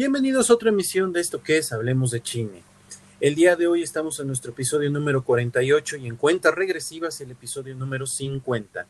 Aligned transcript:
Bienvenidos 0.00 0.48
a 0.48 0.54
otra 0.54 0.70
emisión 0.70 1.12
de 1.12 1.20
esto 1.20 1.42
que 1.42 1.58
es 1.58 1.74
Hablemos 1.74 2.10
de 2.10 2.22
Chine. 2.22 2.62
El 3.20 3.34
día 3.34 3.54
de 3.54 3.66
hoy 3.66 3.82
estamos 3.82 4.18
en 4.18 4.28
nuestro 4.28 4.52
episodio 4.52 4.90
número 4.90 5.22
48 5.22 5.98
y 5.98 6.06
en 6.06 6.16
cuentas 6.16 6.54
regresivas 6.54 7.20
el 7.20 7.32
episodio 7.32 7.74
número 7.74 8.06
50. 8.06 8.86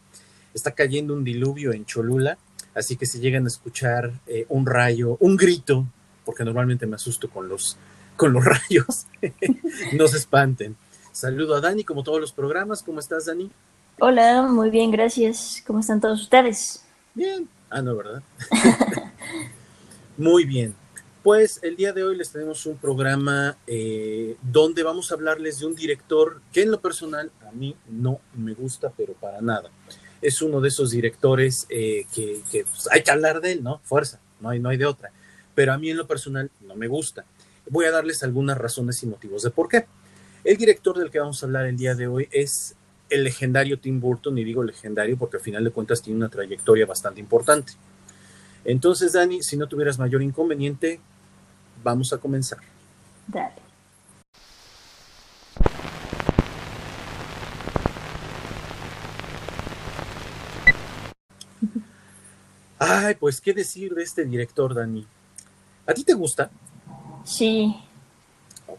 Está 0.54 0.70
cayendo 0.70 1.12
un 1.12 1.24
diluvio 1.24 1.72
en 1.72 1.84
Cholula, 1.84 2.38
así 2.76 2.94
que 2.94 3.06
si 3.06 3.18
llegan 3.18 3.44
a 3.44 3.48
escuchar 3.48 4.12
eh, 4.28 4.46
un 4.50 4.66
rayo, 4.66 5.16
un 5.18 5.36
grito, 5.36 5.84
porque 6.24 6.44
normalmente 6.44 6.86
me 6.86 6.94
asusto 6.94 7.28
con 7.28 7.48
los, 7.48 7.76
con 8.16 8.32
los 8.32 8.44
rayos, 8.44 9.08
no 9.94 10.06
se 10.06 10.16
espanten. 10.16 10.76
Saludo 11.10 11.56
a 11.56 11.60
Dani, 11.60 11.82
como 11.82 12.04
todos 12.04 12.20
los 12.20 12.30
programas. 12.30 12.84
¿Cómo 12.84 13.00
estás, 13.00 13.26
Dani? 13.26 13.50
Hola, 13.98 14.42
muy 14.42 14.70
bien, 14.70 14.92
gracias. 14.92 15.60
¿Cómo 15.66 15.80
están 15.80 16.00
todos 16.00 16.22
ustedes? 16.22 16.84
Bien. 17.14 17.48
Ah, 17.68 17.82
no, 17.82 17.96
¿verdad? 17.96 18.22
muy 20.16 20.44
bien. 20.44 20.72
Pues 21.22 21.60
el 21.62 21.76
día 21.76 21.92
de 21.92 22.02
hoy 22.02 22.16
les 22.16 22.32
tenemos 22.32 22.64
un 22.64 22.78
programa 22.78 23.58
eh, 23.66 24.36
donde 24.40 24.82
vamos 24.82 25.10
a 25.10 25.14
hablarles 25.16 25.58
de 25.58 25.66
un 25.66 25.74
director 25.74 26.40
que 26.50 26.62
en 26.62 26.70
lo 26.70 26.80
personal 26.80 27.30
a 27.46 27.52
mí 27.52 27.76
no 27.90 28.20
me 28.34 28.54
gusta, 28.54 28.90
pero 28.96 29.12
para 29.12 29.42
nada. 29.42 29.70
Es 30.22 30.40
uno 30.40 30.62
de 30.62 30.68
esos 30.68 30.92
directores 30.92 31.66
eh, 31.68 32.06
que, 32.14 32.42
pues, 32.50 32.88
hay 32.90 33.02
que 33.02 33.10
hablar 33.10 33.42
de 33.42 33.52
él, 33.52 33.62
¿no? 33.62 33.80
Fuerza, 33.84 34.18
no 34.40 34.48
hay, 34.48 34.60
no 34.60 34.70
hay 34.70 34.78
de 34.78 34.86
otra. 34.86 35.12
Pero 35.54 35.74
a 35.74 35.78
mí 35.78 35.90
en 35.90 35.98
lo 35.98 36.06
personal 36.06 36.50
no 36.62 36.74
me 36.74 36.88
gusta. 36.88 37.26
Voy 37.68 37.84
a 37.84 37.90
darles 37.90 38.22
algunas 38.22 38.56
razones 38.56 39.02
y 39.02 39.06
motivos 39.06 39.42
de 39.42 39.50
por 39.50 39.68
qué. 39.68 39.84
El 40.42 40.56
director 40.56 40.98
del 40.98 41.10
que 41.10 41.20
vamos 41.20 41.42
a 41.42 41.46
hablar 41.46 41.66
el 41.66 41.76
día 41.76 41.94
de 41.94 42.06
hoy 42.06 42.28
es 42.32 42.76
el 43.10 43.24
legendario 43.24 43.78
Tim 43.78 44.00
Burton, 44.00 44.38
y 44.38 44.44
digo 44.44 44.62
legendario 44.62 45.18
porque 45.18 45.36
al 45.36 45.42
final 45.42 45.64
de 45.64 45.70
cuentas 45.70 46.00
tiene 46.00 46.16
una 46.16 46.30
trayectoria 46.30 46.86
bastante 46.86 47.20
importante. 47.20 47.74
Entonces, 48.64 49.12
Dani, 49.12 49.42
si 49.42 49.56
no 49.56 49.66
tuvieras 49.66 49.98
mayor 49.98 50.22
inconveniente, 50.22 51.00
vamos 51.82 52.12
a 52.12 52.18
comenzar. 52.18 52.58
Dale. 53.26 53.54
Ay, 62.78 63.14
pues 63.14 63.40
qué 63.40 63.52
decir 63.52 63.94
de 63.94 64.02
este 64.02 64.24
director, 64.24 64.74
Dani. 64.74 65.06
¿A 65.86 65.92
ti 65.92 66.04
te 66.04 66.14
gusta? 66.14 66.50
Sí, 67.24 67.76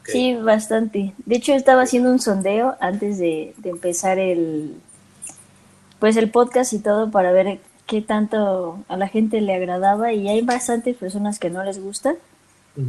Sí, 0.06 0.36
bastante. 0.36 1.14
De 1.26 1.36
hecho, 1.36 1.54
estaba 1.54 1.84
haciendo 1.84 2.12
un 2.12 2.20
sondeo 2.20 2.76
antes 2.80 3.18
de, 3.20 3.54
empezar 3.64 4.20
el, 4.20 4.76
pues 6.00 6.18
el 6.18 6.30
podcast 6.30 6.74
y 6.74 6.80
todo 6.80 7.12
para 7.12 7.32
ver 7.32 7.60
qué 7.92 8.02
tanto 8.02 8.80
a 8.88 8.96
la 8.96 9.10
gente 9.10 9.42
le 9.42 9.54
agradaba 9.54 10.14
y 10.14 10.30
hay 10.30 10.40
bastantes 10.44 10.96
personas 10.96 11.40
que 11.40 11.50
no 11.50 11.62
les 11.62 11.84
gusta 11.84 12.16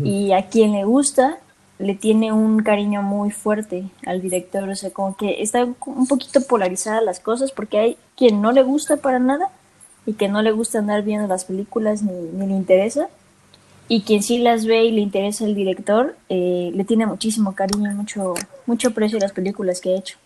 y 0.04 0.30
a 0.30 0.46
quien 0.46 0.70
le 0.70 0.84
gusta 0.84 1.38
le 1.80 1.96
tiene 1.96 2.32
un 2.32 2.62
cariño 2.62 3.02
muy 3.02 3.32
fuerte 3.32 3.82
al 4.06 4.22
director, 4.22 4.68
o 4.68 4.76
sea, 4.76 4.90
como 4.90 5.16
que 5.16 5.42
está 5.42 5.64
un 5.64 6.06
poquito 6.06 6.40
polarizada 6.42 7.00
las 7.00 7.18
cosas 7.18 7.50
porque 7.50 7.78
hay 7.78 7.96
quien 8.16 8.40
no 8.40 8.52
le 8.52 8.62
gusta 8.62 8.98
para 8.98 9.18
nada 9.18 9.48
y 10.06 10.12
que 10.12 10.28
no 10.28 10.40
le 10.40 10.52
gusta 10.52 10.78
andar 10.78 11.02
viendo 11.02 11.26
las 11.26 11.46
películas 11.46 12.04
ni, 12.04 12.12
ni 12.12 12.46
le 12.46 12.54
interesa 12.54 13.08
y 13.88 14.02
quien 14.02 14.22
sí 14.22 14.38
las 14.38 14.66
ve 14.66 14.84
y 14.84 14.92
le 14.92 15.00
interesa 15.00 15.44
el 15.46 15.56
director, 15.56 16.14
eh, 16.28 16.70
le 16.72 16.84
tiene 16.84 17.06
muchísimo 17.06 17.56
cariño 17.56 17.90
y 17.90 17.94
mucho, 17.94 18.34
mucho 18.66 18.92
precio 18.92 19.18
a 19.18 19.22
las 19.22 19.32
películas 19.32 19.80
que 19.80 19.94
ha 19.94 19.98
hecho. 19.98 20.16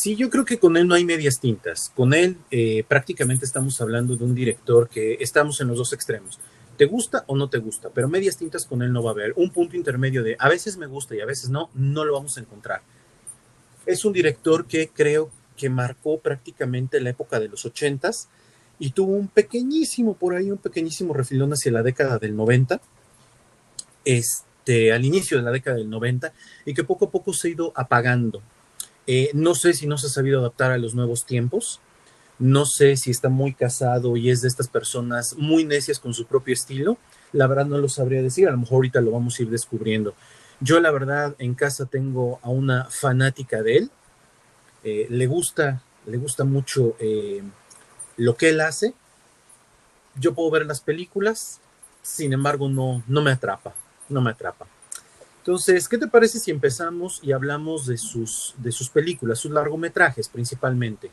Sí, 0.00 0.14
yo 0.14 0.30
creo 0.30 0.44
que 0.44 0.60
con 0.60 0.76
él 0.76 0.86
no 0.86 0.94
hay 0.94 1.04
medias 1.04 1.40
tintas. 1.40 1.90
Con 1.92 2.14
él 2.14 2.36
eh, 2.52 2.84
prácticamente 2.86 3.44
estamos 3.44 3.80
hablando 3.80 4.14
de 4.14 4.22
un 4.22 4.32
director 4.32 4.88
que 4.88 5.16
estamos 5.18 5.60
en 5.60 5.66
los 5.66 5.76
dos 5.76 5.92
extremos. 5.92 6.38
¿Te 6.76 6.84
gusta 6.84 7.24
o 7.26 7.36
no 7.36 7.50
te 7.50 7.58
gusta? 7.58 7.90
Pero 7.92 8.08
medias 8.08 8.36
tintas 8.36 8.64
con 8.64 8.80
él 8.82 8.92
no 8.92 9.02
va 9.02 9.10
a 9.10 9.14
haber. 9.14 9.32
Un 9.34 9.50
punto 9.50 9.74
intermedio 9.74 10.22
de 10.22 10.36
a 10.38 10.48
veces 10.48 10.76
me 10.76 10.86
gusta 10.86 11.16
y 11.16 11.20
a 11.20 11.26
veces 11.26 11.50
no, 11.50 11.68
no 11.74 12.04
lo 12.04 12.12
vamos 12.12 12.36
a 12.36 12.40
encontrar. 12.40 12.80
Es 13.86 14.04
un 14.04 14.12
director 14.12 14.66
que 14.66 14.86
creo 14.86 15.32
que 15.56 15.68
marcó 15.68 16.20
prácticamente 16.20 17.00
la 17.00 17.10
época 17.10 17.40
de 17.40 17.48
los 17.48 17.64
ochentas 17.64 18.28
y 18.78 18.90
tuvo 18.90 19.14
un 19.14 19.26
pequeñísimo, 19.26 20.14
por 20.14 20.36
ahí, 20.36 20.48
un 20.52 20.58
pequeñísimo 20.58 21.12
refilón 21.12 21.54
hacia 21.54 21.72
la 21.72 21.82
década 21.82 22.18
del 22.18 22.36
90, 22.36 22.80
este, 24.04 24.92
al 24.92 25.04
inicio 25.04 25.38
de 25.38 25.42
la 25.42 25.50
década 25.50 25.78
del 25.78 25.90
90, 25.90 26.32
y 26.66 26.74
que 26.74 26.84
poco 26.84 27.06
a 27.06 27.10
poco 27.10 27.32
se 27.32 27.48
ha 27.48 27.50
ido 27.50 27.72
apagando. 27.74 28.40
Eh, 29.10 29.30
no 29.32 29.54
sé 29.54 29.72
si 29.72 29.86
no 29.86 29.96
se 29.96 30.06
ha 30.06 30.10
sabido 30.10 30.40
adaptar 30.40 30.70
a 30.70 30.76
los 30.76 30.94
nuevos 30.94 31.24
tiempos, 31.24 31.80
no 32.38 32.66
sé 32.66 32.94
si 32.98 33.10
está 33.10 33.30
muy 33.30 33.54
casado 33.54 34.18
y 34.18 34.28
es 34.28 34.42
de 34.42 34.48
estas 34.48 34.68
personas 34.68 35.34
muy 35.38 35.64
necias 35.64 35.98
con 35.98 36.12
su 36.12 36.26
propio 36.26 36.52
estilo, 36.52 36.98
la 37.32 37.46
verdad 37.46 37.64
no 37.64 37.78
lo 37.78 37.88
sabría 37.88 38.20
decir, 38.20 38.46
a 38.46 38.50
lo 38.50 38.58
mejor 38.58 38.74
ahorita 38.74 39.00
lo 39.00 39.12
vamos 39.12 39.38
a 39.38 39.42
ir 39.42 39.48
descubriendo. 39.48 40.12
Yo 40.60 40.78
la 40.80 40.90
verdad 40.90 41.34
en 41.38 41.54
casa 41.54 41.86
tengo 41.86 42.38
a 42.42 42.50
una 42.50 42.84
fanática 42.90 43.62
de 43.62 43.78
él, 43.78 43.90
eh, 44.84 45.06
le 45.08 45.26
gusta, 45.26 45.82
le 46.04 46.18
gusta 46.18 46.44
mucho 46.44 46.94
eh, 47.00 47.42
lo 48.18 48.36
que 48.36 48.50
él 48.50 48.60
hace, 48.60 48.92
yo 50.16 50.34
puedo 50.34 50.50
ver 50.50 50.66
las 50.66 50.82
películas, 50.82 51.60
sin 52.02 52.34
embargo 52.34 52.68
no, 52.68 53.02
no 53.06 53.22
me 53.22 53.30
atrapa, 53.30 53.72
no 54.10 54.20
me 54.20 54.32
atrapa. 54.32 54.66
Entonces, 55.48 55.88
¿qué 55.88 55.96
te 55.96 56.06
parece 56.06 56.38
si 56.38 56.50
empezamos 56.50 57.20
y 57.22 57.32
hablamos 57.32 57.86
de 57.86 57.96
sus, 57.96 58.54
de 58.58 58.70
sus 58.70 58.90
películas, 58.90 59.38
sus 59.38 59.50
largometrajes 59.50 60.28
principalmente? 60.28 61.10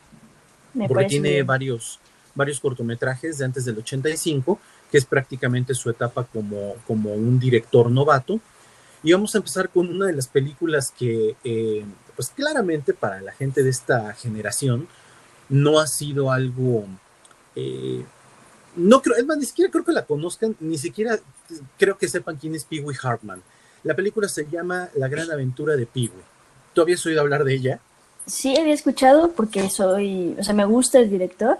Porque 0.86 1.06
tiene 1.06 1.42
varios, 1.42 1.98
varios 2.34 2.60
cortometrajes 2.60 3.38
de 3.38 3.46
antes 3.46 3.64
del 3.64 3.78
85, 3.78 4.60
que 4.90 4.98
es 4.98 5.06
prácticamente 5.06 5.72
su 5.72 5.88
etapa 5.88 6.24
como, 6.24 6.74
como 6.86 7.14
un 7.14 7.40
director 7.40 7.90
novato. 7.90 8.38
Y 9.02 9.10
vamos 9.14 9.34
a 9.34 9.38
empezar 9.38 9.70
con 9.70 9.88
una 9.88 10.04
de 10.04 10.12
las 10.12 10.28
películas 10.28 10.92
que, 10.94 11.34
eh, 11.42 11.86
pues 12.14 12.28
claramente 12.28 12.92
para 12.92 13.22
la 13.22 13.32
gente 13.32 13.62
de 13.62 13.70
esta 13.70 14.12
generación, 14.12 14.86
no 15.48 15.80
ha 15.80 15.86
sido 15.86 16.30
algo, 16.30 16.84
eh, 17.54 18.04
no 18.76 19.00
creo, 19.00 19.16
es 19.16 19.24
más, 19.24 19.38
ni 19.38 19.46
siquiera 19.46 19.70
creo 19.70 19.84
que 19.86 19.92
la 19.92 20.04
conozcan, 20.04 20.54
ni 20.60 20.76
siquiera 20.76 21.18
creo 21.78 21.96
que 21.96 22.06
sepan 22.06 22.36
quién 22.36 22.54
es 22.54 22.66
Pee 22.66 22.80
Wee 22.80 22.98
Hartman. 23.02 23.42
La 23.82 23.94
película 23.94 24.28
se 24.28 24.46
llama 24.46 24.88
La 24.94 25.08
gran 25.08 25.30
aventura 25.30 25.76
de 25.76 25.86
Pee 25.86 26.10
Wee. 26.14 26.24
¿Tú 26.74 26.82
habías 26.82 27.04
oído 27.06 27.20
hablar 27.20 27.44
de 27.44 27.54
ella? 27.54 27.80
Sí, 28.26 28.56
había 28.56 28.74
escuchado 28.74 29.32
porque 29.32 29.70
soy, 29.70 30.34
o 30.38 30.42
sea, 30.42 30.54
me 30.54 30.64
gusta 30.64 30.98
el 30.98 31.08
director, 31.08 31.58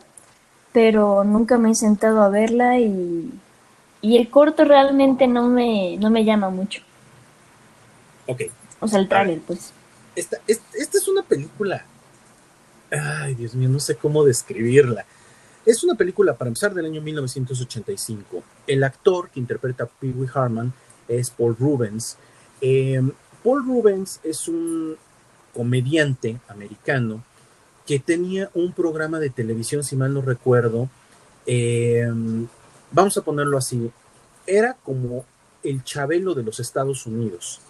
pero 0.72 1.24
nunca 1.24 1.58
me 1.58 1.70
he 1.70 1.74
sentado 1.74 2.22
a 2.22 2.28
verla 2.28 2.78
y, 2.78 3.32
y 4.00 4.16
el 4.16 4.28
corto 4.28 4.64
realmente 4.64 5.26
no 5.26 5.48
me, 5.48 5.96
no 5.98 6.10
me 6.10 6.24
llama 6.24 6.50
mucho. 6.50 6.82
Ok. 8.26 8.42
O 8.80 8.88
sea, 8.88 8.98
el 8.98 9.08
tráiler, 9.08 9.40
pues. 9.46 9.72
esta, 10.14 10.38
es 10.46 11.08
una 11.08 11.22
película 11.22 11.84
ay 12.90 13.34
Dios 13.34 13.54
mío, 13.54 13.68
no 13.68 13.80
sé 13.80 13.96
cómo 13.96 14.24
describirla. 14.24 15.04
Es 15.64 15.82
una 15.82 15.94
película, 15.94 16.34
para 16.34 16.48
empezar, 16.48 16.74
del 16.74 16.86
año 16.86 17.00
1985. 17.00 18.42
El 18.66 18.84
actor 18.84 19.30
que 19.30 19.40
interpreta 19.40 19.84
a 19.84 19.86
Pee 19.86 20.12
Wee 20.12 20.28
Harman 20.32 20.72
es 21.08 21.30
Paul 21.30 21.56
Rubens. 21.58 22.16
Em, 22.60 23.12
Paul 23.42 23.64
Rubens 23.66 24.20
es 24.22 24.48
un 24.48 24.96
comediante 25.54 26.38
americano 26.48 27.22
que 27.86 27.98
tenía 27.98 28.50
un 28.54 28.72
programa 28.72 29.20
de 29.20 29.30
televisión, 29.30 29.84
si 29.84 29.96
mal 29.96 30.12
no 30.12 30.20
recuerdo, 30.20 30.88
em, 31.46 32.46
vamos 32.90 33.16
a 33.16 33.22
ponerlo 33.22 33.56
así, 33.56 33.90
era 34.46 34.74
como 34.82 35.24
el 35.62 35.84
Chabelo 35.84 36.34
de 36.34 36.42
los 36.42 36.60
Estados 36.60 37.06
Unidos. 37.06 37.60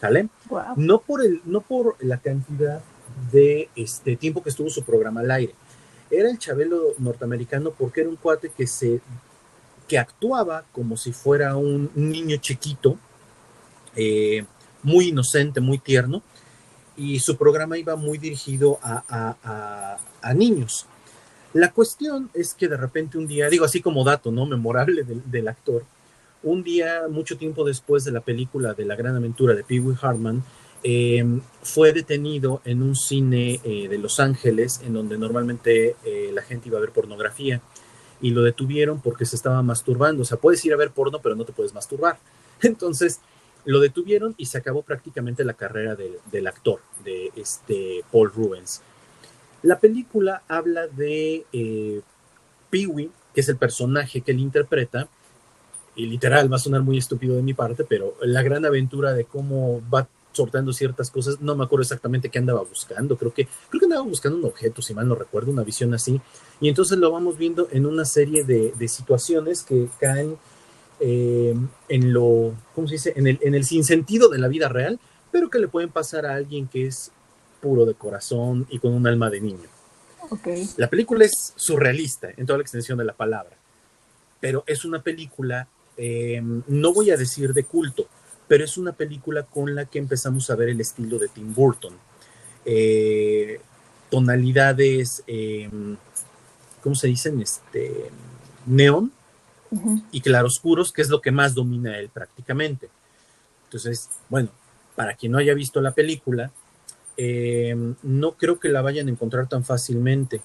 ¿Sale? 0.00 0.28
No, 0.76 1.00
por 1.00 1.24
el, 1.24 1.40
no 1.44 1.60
por 1.60 1.96
la 2.00 2.18
cantidad 2.18 2.82
de 3.30 3.68
este 3.76 4.16
tiempo 4.16 4.42
que 4.42 4.50
estuvo 4.50 4.68
su 4.68 4.82
programa 4.82 5.20
al 5.20 5.30
aire. 5.30 5.54
Era 6.10 6.28
el 6.28 6.38
Chabelo 6.38 6.94
norteamericano 6.98 7.70
porque 7.70 8.00
era 8.00 8.10
un 8.10 8.16
cuate 8.16 8.50
que 8.50 8.66
se 8.66 9.00
que 9.92 9.98
actuaba 9.98 10.64
como 10.72 10.96
si 10.96 11.12
fuera 11.12 11.54
un 11.54 11.90
niño 11.94 12.38
chiquito, 12.38 12.96
eh, 13.94 14.42
muy 14.82 15.08
inocente, 15.08 15.60
muy 15.60 15.76
tierno, 15.76 16.22
y 16.96 17.18
su 17.18 17.36
programa 17.36 17.76
iba 17.76 17.94
muy 17.94 18.16
dirigido 18.16 18.78
a, 18.82 19.98
niños. 20.34 20.86
La 21.52 21.72
cuestión 21.72 22.30
es 22.32 22.54
que 22.54 22.68
de 22.68 22.78
repente 22.78 23.18
un 23.18 23.26
día, 23.26 23.50
digo 23.50 23.66
así 23.66 23.82
como 23.82 24.02
dato, 24.02 24.32
¿no? 24.32 24.46
Memorable 24.46 25.02
del, 25.02 25.30
del, 25.30 25.46
actor, 25.46 25.84
un 26.42 26.62
día, 26.62 27.02
mucho 27.10 27.36
tiempo 27.36 27.62
después 27.62 28.02
de 28.04 28.12
la 28.12 28.22
película 28.22 28.72
de 28.72 28.86
la 28.86 28.96
gran 28.96 29.14
aventura 29.14 29.54
de 29.54 29.62
Pee 29.62 29.80
Wee 29.80 29.98
Hartman, 30.00 30.42
Em, 30.84 31.40
fue 31.62 31.92
detenido 31.92 32.60
en 32.64 32.82
un 32.82 32.96
cine 32.96 33.60
eh, 33.62 33.86
de 33.88 33.98
Los 33.98 34.18
Ángeles, 34.18 34.80
en 34.84 34.94
donde 34.94 35.16
normalmente 35.16 35.94
eh, 36.04 36.30
la 36.34 36.42
gente 36.42 36.68
iba 36.68 36.78
a 36.78 36.80
ver 36.80 36.90
pornografía, 36.90 37.60
y 38.22 38.30
lo 38.30 38.42
detuvieron 38.42 39.00
porque 39.02 39.26
se 39.26 39.36
estaba 39.36 39.62
masturbando. 39.62 40.22
O 40.22 40.24
sea, 40.24 40.38
puedes 40.38 40.64
ir 40.64 40.72
a 40.72 40.76
ver 40.76 40.92
porno, 40.92 41.20
pero 41.20 41.34
no 41.34 41.44
te 41.44 41.52
puedes 41.52 41.74
masturbar. 41.74 42.16
Entonces, 42.62 43.20
lo 43.64 43.80
detuvieron 43.80 44.34
y 44.38 44.46
se 44.46 44.58
acabó 44.58 44.82
prácticamente 44.82 45.44
la 45.44 45.54
carrera 45.54 45.96
del 45.96 46.46
actor, 46.46 46.80
de 47.04 47.30
este 47.36 48.04
Paul 48.10 48.32
Rubens. 48.32 48.80
La 49.62 49.78
película 49.78 50.42
habla 50.48 50.86
de 50.86 51.44
eh, 51.52 52.00
Pee-wee, 52.70 53.10
que 53.34 53.40
es 53.40 53.48
el 53.48 53.56
personaje 53.56 54.20
que 54.20 54.32
él 54.32 54.40
interpreta, 54.40 55.08
y 55.94 56.06
literal 56.06 56.50
va 56.50 56.56
a 56.56 56.60
sonar 56.60 56.82
muy 56.82 56.98
estúpido 56.98 57.36
de 57.36 57.42
mi 57.42 57.54
parte, 57.54 57.84
pero 57.84 58.14
la 58.22 58.42
gran 58.42 58.64
aventura 58.64 59.12
de 59.12 59.24
cómo 59.24 59.82
va 59.92 60.08
sorteando 60.32 60.72
ciertas 60.72 61.10
cosas, 61.10 61.40
no 61.40 61.54
me 61.54 61.64
acuerdo 61.64 61.82
exactamente 61.82 62.28
qué 62.28 62.38
andaba 62.38 62.62
buscando, 62.62 63.16
creo 63.16 63.32
que, 63.32 63.46
creo 63.68 63.78
que 63.78 63.86
andaba 63.86 64.02
buscando 64.02 64.38
un 64.38 64.44
objeto, 64.44 64.82
si 64.82 64.94
mal 64.94 65.06
no 65.06 65.14
recuerdo, 65.14 65.50
una 65.50 65.62
visión 65.62 65.94
así, 65.94 66.20
y 66.60 66.68
entonces 66.68 66.98
lo 66.98 67.10
vamos 67.10 67.38
viendo 67.38 67.68
en 67.70 67.86
una 67.86 68.04
serie 68.04 68.44
de, 68.44 68.72
de 68.72 68.88
situaciones 68.88 69.62
que 69.62 69.88
caen 70.00 70.36
eh, 71.04 71.54
en 71.88 72.12
lo, 72.12 72.54
¿cómo 72.74 72.86
se 72.86 72.94
dice? 72.94 73.12
En 73.16 73.26
el, 73.26 73.38
en 73.42 73.54
el 73.54 73.64
sinsentido 73.64 74.28
de 74.28 74.38
la 74.38 74.46
vida 74.46 74.68
real, 74.68 75.00
pero 75.32 75.50
que 75.50 75.58
le 75.58 75.66
pueden 75.66 75.90
pasar 75.90 76.26
a 76.26 76.36
alguien 76.36 76.68
que 76.68 76.86
es 76.86 77.10
puro 77.60 77.84
de 77.84 77.94
corazón 77.94 78.66
y 78.70 78.78
con 78.78 78.94
un 78.94 79.06
alma 79.06 79.28
de 79.28 79.40
niño. 79.40 79.68
Okay. 80.30 80.68
La 80.76 80.88
película 80.88 81.24
es 81.24 81.54
surrealista 81.56 82.30
en 82.36 82.46
toda 82.46 82.58
la 82.58 82.62
extensión 82.62 82.98
de 82.98 83.04
la 83.04 83.14
palabra, 83.14 83.56
pero 84.40 84.62
es 84.66 84.84
una 84.84 85.02
película, 85.02 85.66
eh, 85.96 86.40
no 86.40 86.92
voy 86.92 87.10
a 87.10 87.16
decir 87.16 87.52
de 87.52 87.64
culto, 87.64 88.06
pero 88.52 88.66
es 88.66 88.76
una 88.76 88.92
película 88.92 89.44
con 89.44 89.74
la 89.74 89.86
que 89.86 89.98
empezamos 89.98 90.50
a 90.50 90.56
ver 90.56 90.68
el 90.68 90.78
estilo 90.82 91.18
de 91.18 91.28
Tim 91.28 91.54
Burton. 91.54 91.94
Eh, 92.66 93.58
tonalidades, 94.10 95.24
eh, 95.26 95.70
¿cómo 96.82 96.94
se 96.94 97.06
dicen? 97.06 97.40
Este, 97.40 98.10
neón 98.66 99.10
y 100.10 100.20
claroscuros, 100.20 100.92
que 100.92 101.00
es 101.00 101.08
lo 101.08 101.22
que 101.22 101.30
más 101.30 101.54
domina 101.54 101.96
él 101.96 102.10
prácticamente. 102.10 102.90
Entonces, 103.64 104.10
bueno, 104.28 104.50
para 104.96 105.14
quien 105.14 105.32
no 105.32 105.38
haya 105.38 105.54
visto 105.54 105.80
la 105.80 105.92
película, 105.92 106.50
eh, 107.16 107.74
no 108.02 108.32
creo 108.32 108.60
que 108.60 108.68
la 108.68 108.82
vayan 108.82 109.08
a 109.08 109.12
encontrar 109.12 109.48
tan 109.48 109.64
fácilmente. 109.64 110.42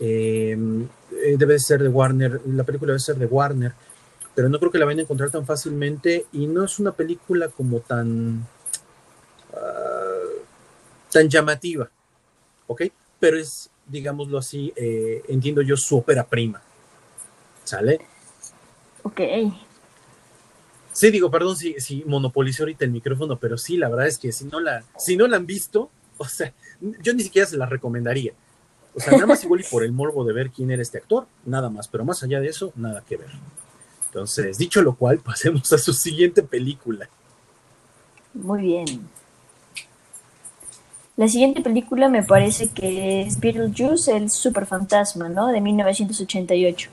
debe 0.00 1.58
ser 1.60 1.84
de 1.84 1.88
Warner, 1.88 2.40
la 2.48 2.64
película 2.64 2.90
debe 2.90 2.98
ser 2.98 3.14
de 3.14 3.26
Warner, 3.26 3.74
pero 4.34 4.48
no 4.48 4.58
creo 4.58 4.70
que 4.70 4.78
la 4.78 4.84
vayan 4.84 5.00
a 5.00 5.02
encontrar 5.02 5.30
tan 5.30 5.46
fácilmente 5.46 6.26
y 6.32 6.46
no 6.46 6.64
es 6.64 6.78
una 6.78 6.92
película 6.92 7.48
como 7.48 7.80
tan 7.80 8.46
uh, 9.52 10.42
tan 11.10 11.28
llamativa, 11.28 11.88
¿ok? 12.66 12.82
Pero 13.20 13.38
es, 13.38 13.70
digámoslo 13.86 14.38
así, 14.38 14.72
eh, 14.76 15.22
entiendo 15.28 15.62
yo, 15.62 15.76
su 15.76 15.96
ópera 15.98 16.24
prima, 16.24 16.60
¿sale? 17.62 18.00
Ok. 19.02 19.20
Sí, 20.92 21.10
digo, 21.10 21.30
perdón 21.30 21.56
si, 21.56 21.74
si 21.80 22.04
monopolicé 22.04 22.62
ahorita 22.62 22.84
el 22.84 22.90
micrófono, 22.90 23.38
pero 23.38 23.58
sí, 23.58 23.76
la 23.76 23.88
verdad 23.88 24.06
es 24.06 24.18
que 24.18 24.32
si 24.32 24.44
no 24.46 24.60
la, 24.60 24.84
si 24.98 25.16
no 25.16 25.26
la 25.26 25.36
han 25.36 25.46
visto, 25.46 25.90
o 26.18 26.26
sea, 26.26 26.52
yo 26.80 27.14
ni 27.14 27.22
siquiera 27.22 27.46
se 27.46 27.56
la 27.56 27.66
recomendaría. 27.66 28.32
O 28.94 29.00
sea, 29.00 29.12
nada 29.14 29.26
más 29.26 29.42
igual 29.42 29.60
y 29.60 29.64
por 29.64 29.84
el 29.84 29.90
morbo 29.90 30.24
de 30.24 30.32
ver 30.32 30.50
quién 30.50 30.70
era 30.70 30.80
este 30.80 30.98
actor, 30.98 31.26
nada 31.44 31.68
más, 31.68 31.88
pero 31.88 32.04
más 32.04 32.22
allá 32.22 32.40
de 32.40 32.48
eso, 32.48 32.72
nada 32.76 33.02
que 33.06 33.16
ver. 33.16 33.30
Entonces, 34.14 34.58
dicho 34.58 34.80
lo 34.80 34.94
cual, 34.94 35.18
pasemos 35.24 35.72
a 35.72 35.78
su 35.78 35.92
siguiente 35.92 36.44
película. 36.44 37.08
Muy 38.32 38.62
bien. 38.62 39.08
La 41.16 41.26
siguiente 41.26 41.60
película 41.62 42.08
me 42.08 42.22
parece 42.22 42.68
que 42.68 43.22
es 43.22 43.40
Beetlejuice, 43.40 44.16
el 44.16 44.30
superfantasma, 44.30 45.28
¿no? 45.28 45.48
De 45.48 45.60
1988. 45.60 46.90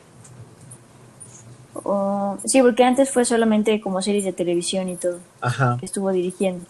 sí, 2.46 2.62
porque 2.62 2.84
antes 2.84 3.12
fue 3.12 3.24
solamente 3.26 3.80
como 3.82 4.02
series 4.02 4.24
de 4.24 4.34
televisión 4.34 4.90
y 4.90 4.98
todo. 4.98 5.20
Ajá. 5.42 5.78
Que 5.80 5.86
estuvo 5.86 6.12
dirigiendo. 6.12 6.66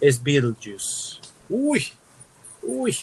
Es 0.00 0.22
Beetlejuice. 0.22 1.20
Uy, 1.48 1.84
uy. 2.62 2.96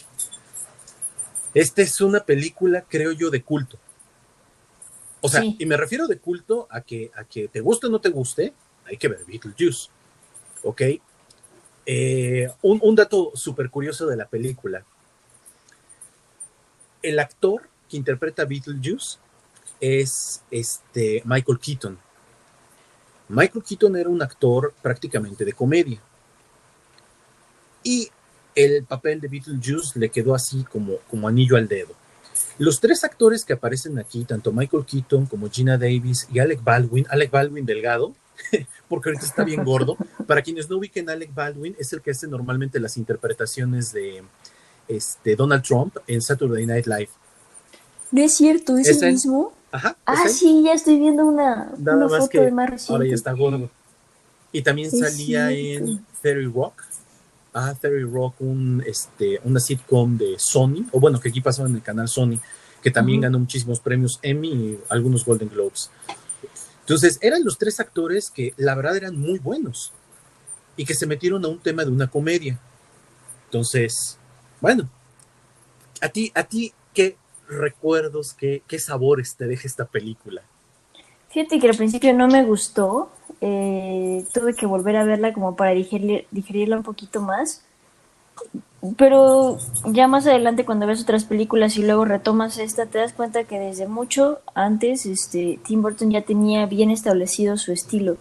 Esta 1.52 1.82
es 1.82 2.00
una 2.00 2.20
película, 2.20 2.82
creo 2.88 3.12
yo, 3.12 3.30
de 3.30 3.42
culto. 3.42 3.78
O 5.24 5.28
sea, 5.30 5.42
y 5.42 5.64
me 5.64 5.78
refiero 5.78 6.06
de 6.06 6.18
culto 6.18 6.68
a 6.70 6.82
que, 6.82 7.10
a 7.14 7.24
que 7.24 7.48
te 7.48 7.62
guste 7.62 7.86
o 7.86 7.88
no 7.88 7.98
te 7.98 8.10
guste, 8.10 8.52
hay 8.84 8.98
que 8.98 9.08
ver 9.08 9.24
Beetlejuice. 9.26 9.88
¿Ok? 10.62 10.82
Eh, 11.86 12.50
un, 12.60 12.94
dato 12.94 13.32
súper 13.34 13.70
curioso 13.70 14.06
de 14.06 14.18
la 14.18 14.28
película. 14.28 14.84
El 17.00 17.18
actor 17.18 17.62
que 17.88 17.96
interpreta 17.96 18.42
a 18.42 18.44
Beetlejuice 18.44 19.16
es 19.80 20.42
este 20.50 21.22
Michael 21.24 21.58
Keaton. 21.58 21.98
Michael 23.28 23.64
Keaton 23.64 23.96
era 23.96 24.10
un 24.10 24.20
actor 24.20 24.74
prácticamente 24.82 25.46
de 25.46 25.54
comedia. 25.54 26.02
Y 27.82 28.10
el 28.54 28.84
papel 28.84 29.22
de 29.22 29.28
Beetlejuice 29.28 29.98
le 29.98 30.10
quedó 30.10 30.34
así 30.34 30.64
como, 30.64 30.98
como 31.08 31.28
anillo 31.28 31.56
al 31.56 31.66
dedo. 31.66 32.03
Los 32.58 32.80
tres 32.80 33.04
actores 33.04 33.44
que 33.44 33.52
aparecen 33.52 33.98
aquí, 33.98 34.24
tanto 34.24 34.52
Michael 34.52 34.84
Keaton 34.84 35.26
como 35.26 35.50
Gina 35.50 35.76
Davis 35.76 36.28
y 36.32 36.38
Alec 36.38 36.62
Baldwin, 36.62 37.06
Alec 37.10 37.30
Baldwin 37.30 37.66
delgado, 37.66 38.14
porque 38.88 39.08
ahorita 39.08 39.26
está 39.26 39.44
bien 39.44 39.64
gordo. 39.64 39.96
Para 40.26 40.42
quienes 40.42 40.70
no 40.70 40.76
ubiquen, 40.78 41.08
Alec 41.10 41.34
Baldwin 41.34 41.74
es 41.78 41.92
el 41.92 42.00
que 42.00 42.12
hace 42.12 42.26
normalmente 42.26 42.78
las 42.80 42.96
interpretaciones 42.96 43.92
de 43.92 44.22
este, 44.88 45.36
Donald 45.36 45.62
Trump 45.62 45.96
en 46.06 46.22
Saturday 46.22 46.66
Night 46.66 46.86
Live. 46.86 47.10
No 48.10 48.22
es 48.22 48.36
cierto, 48.36 48.76
es, 48.76 49.02
el 49.02 49.12
mismo. 49.12 49.52
Ajá. 49.72 49.96
Ah, 50.06 50.28
sí, 50.28 50.62
ya 50.64 50.74
estoy 50.74 50.98
viendo 51.00 51.26
una, 51.26 51.72
foto 51.76 52.40
de 52.40 52.52
más 52.52 52.70
reciente. 52.70 52.92
Ahora 52.92 53.06
ya 53.06 53.14
está 53.14 53.32
gordo. 53.32 53.68
Y 54.52 54.62
también 54.62 54.90
salía 54.92 55.50
en 55.50 56.04
Fairy 56.22 56.46
Rock 56.46 56.84
a 57.54 57.72
Theory 57.74 58.02
Rock, 58.02 58.40
un, 58.40 58.82
este, 58.84 59.40
una 59.44 59.60
sitcom 59.60 60.18
de 60.18 60.34
Sony, 60.38 60.86
o 60.92 61.00
bueno, 61.00 61.20
que 61.20 61.28
aquí 61.28 61.40
pasaba 61.40 61.68
en 61.68 61.76
el 61.76 61.82
canal 61.82 62.08
Sony, 62.08 62.38
que 62.82 62.90
también 62.90 63.22
ganó 63.22 63.38
muchísimos 63.38 63.80
premios 63.80 64.18
Emmy 64.20 64.48
y 64.48 64.80
algunos 64.90 65.24
Golden 65.24 65.48
Globes. 65.48 65.88
Entonces, 66.80 67.18
eran 67.22 67.42
los 67.44 67.56
tres 67.56 67.80
actores 67.80 68.30
que 68.30 68.52
la 68.58 68.74
verdad 68.74 68.96
eran 68.96 69.18
muy 69.18 69.38
buenos 69.38 69.92
y 70.76 70.84
que 70.84 70.94
se 70.94 71.06
metieron 71.06 71.44
a 71.44 71.48
un 71.48 71.60
tema 71.60 71.84
de 71.84 71.90
una 71.90 72.08
comedia. 72.08 72.58
Entonces, 73.46 74.18
bueno, 74.60 74.90
a 76.02 76.08
ti, 76.08 76.32
a 76.34 76.42
ti, 76.42 76.74
¿qué 76.92 77.16
recuerdos, 77.48 78.34
qué, 78.34 78.62
qué 78.66 78.78
sabores 78.78 79.36
te 79.36 79.46
deja 79.46 79.66
esta 79.66 79.86
película? 79.86 80.42
Fíjate 81.30 81.58
que 81.58 81.68
al 81.68 81.76
principio 81.76 82.12
no 82.12 82.28
me 82.28 82.44
gustó, 82.44 83.10
eh, 83.46 84.24
tuve 84.32 84.54
que 84.54 84.64
volver 84.64 84.96
a 84.96 85.04
verla 85.04 85.34
como 85.34 85.54
para 85.54 85.72
digerirla 85.72 86.78
un 86.78 86.82
poquito 86.82 87.20
más. 87.20 87.62
Pero 88.96 89.58
ya 89.84 90.08
más 90.08 90.26
adelante 90.26 90.64
cuando 90.64 90.86
ves 90.86 91.02
otras 91.02 91.24
películas 91.24 91.76
y 91.76 91.82
luego 91.82 92.06
retomas 92.06 92.56
esta, 92.56 92.86
te 92.86 92.98
das 92.98 93.12
cuenta 93.12 93.44
que 93.44 93.58
desde 93.58 93.86
mucho 93.86 94.38
antes 94.54 95.04
este, 95.04 95.58
Tim 95.62 95.82
Burton 95.82 96.10
ya 96.10 96.22
tenía 96.22 96.64
bien 96.64 96.90
establecido 96.90 97.58
su 97.58 97.72
estilo. 97.72 98.16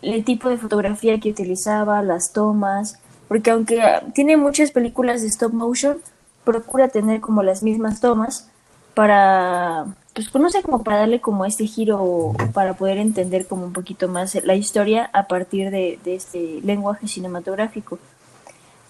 El 0.00 0.24
tipo 0.24 0.48
de 0.48 0.56
fotografía 0.56 1.20
que 1.20 1.30
utilizaba, 1.30 2.02
las 2.02 2.32
tomas, 2.32 2.98
porque 3.28 3.50
aunque 3.50 3.82
tiene 4.14 4.38
muchas 4.38 4.70
películas 4.70 5.20
de 5.20 5.28
stop 5.28 5.52
motion, 5.52 5.98
procura 6.44 6.88
tener 6.88 7.20
como 7.20 7.42
las 7.42 7.62
mismas 7.62 8.00
tomas 8.00 8.50
para 8.94 9.86
pues 10.14 10.34
no 10.34 10.50
sé, 10.50 10.62
como 10.62 10.82
para 10.82 10.98
darle 10.98 11.20
como 11.20 11.46
este 11.46 11.66
giro 11.66 12.32
para 12.52 12.74
poder 12.74 12.98
entender 12.98 13.46
como 13.46 13.64
un 13.64 13.72
poquito 13.72 14.08
más 14.08 14.34
la 14.44 14.54
historia 14.54 15.08
a 15.12 15.26
partir 15.26 15.70
de, 15.70 15.98
este 16.04 16.60
lenguaje 16.62 17.08
cinematográfico. 17.08 17.98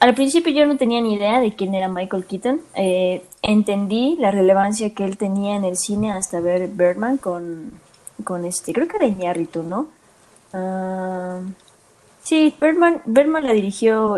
Al 0.00 0.14
principio 0.14 0.52
yo 0.52 0.66
no 0.66 0.76
tenía 0.76 1.00
ni 1.00 1.14
idea 1.14 1.40
de 1.40 1.54
quién 1.54 1.74
era 1.74 1.86
Michael 1.86 2.24
Keaton. 2.24 2.60
Eh, 2.74 3.22
entendí 3.40 4.16
la 4.18 4.32
relevancia 4.32 4.92
que 4.94 5.04
él 5.04 5.16
tenía 5.16 5.54
en 5.54 5.64
el 5.64 5.76
cine 5.76 6.10
hasta 6.10 6.40
ver 6.40 6.66
Birdman 6.66 7.18
con, 7.18 7.70
con 8.24 8.44
este, 8.44 8.72
creo 8.72 8.88
que 8.88 8.96
era 8.96 9.06
Iñárritu, 9.06 9.62
¿no? 9.62 9.86
Ah, 10.52 11.38
sí, 12.24 12.52
Birdman, 12.60 13.00
Birdman 13.06 13.46
la 13.46 13.52
dirigió 13.52 14.16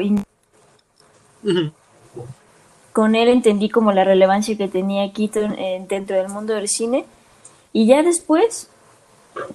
con 2.94 3.16
él 3.16 3.28
entendí 3.28 3.68
como 3.68 3.92
la 3.92 4.04
relevancia 4.04 4.56
que 4.56 4.68
tenía 4.68 5.12
Keaton 5.12 5.56
dentro 5.88 6.16
del 6.16 6.28
mundo 6.28 6.54
del 6.54 6.68
cine. 6.68 7.04
Y 7.72 7.86
ya 7.86 8.04
después 8.04 8.70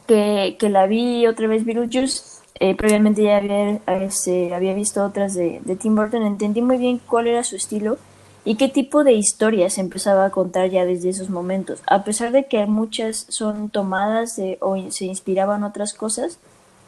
que, 0.07 0.69
la 0.69 0.87
vi 0.87 1.25
otra 1.25 1.47
vez 1.47 1.63
Beetlejuice, 1.63 2.41
eh, 2.55 2.75
previamente 2.75 3.23
ya 3.23 3.37
había, 3.37 3.79
este, 4.03 4.53
había 4.53 4.73
visto 4.73 5.03
otras 5.05 5.33
de, 5.35 5.61
Tim 5.79 5.95
Burton, 5.95 6.23
entendí 6.23 6.61
muy 6.61 6.77
bien 6.77 6.99
cuál 7.07 7.27
era 7.27 7.45
su 7.45 7.55
estilo 7.55 7.97
y 8.43 8.55
qué 8.55 8.67
tipo 8.67 9.05
de 9.05 9.13
historias 9.13 9.77
empezaba 9.77 10.25
a 10.25 10.31
contar 10.31 10.69
ya 10.69 10.83
desde 10.83 11.07
esos 11.07 11.29
momentos. 11.29 11.81
A 11.87 12.03
pesar 12.03 12.33
de 12.33 12.45
que 12.45 12.65
muchas 12.65 13.25
son 13.29 13.69
tomadas 13.69 14.37
o 14.59 14.91
se 14.91 15.05
inspiraban 15.05 15.63
otras 15.63 15.93
cosas, 15.93 16.39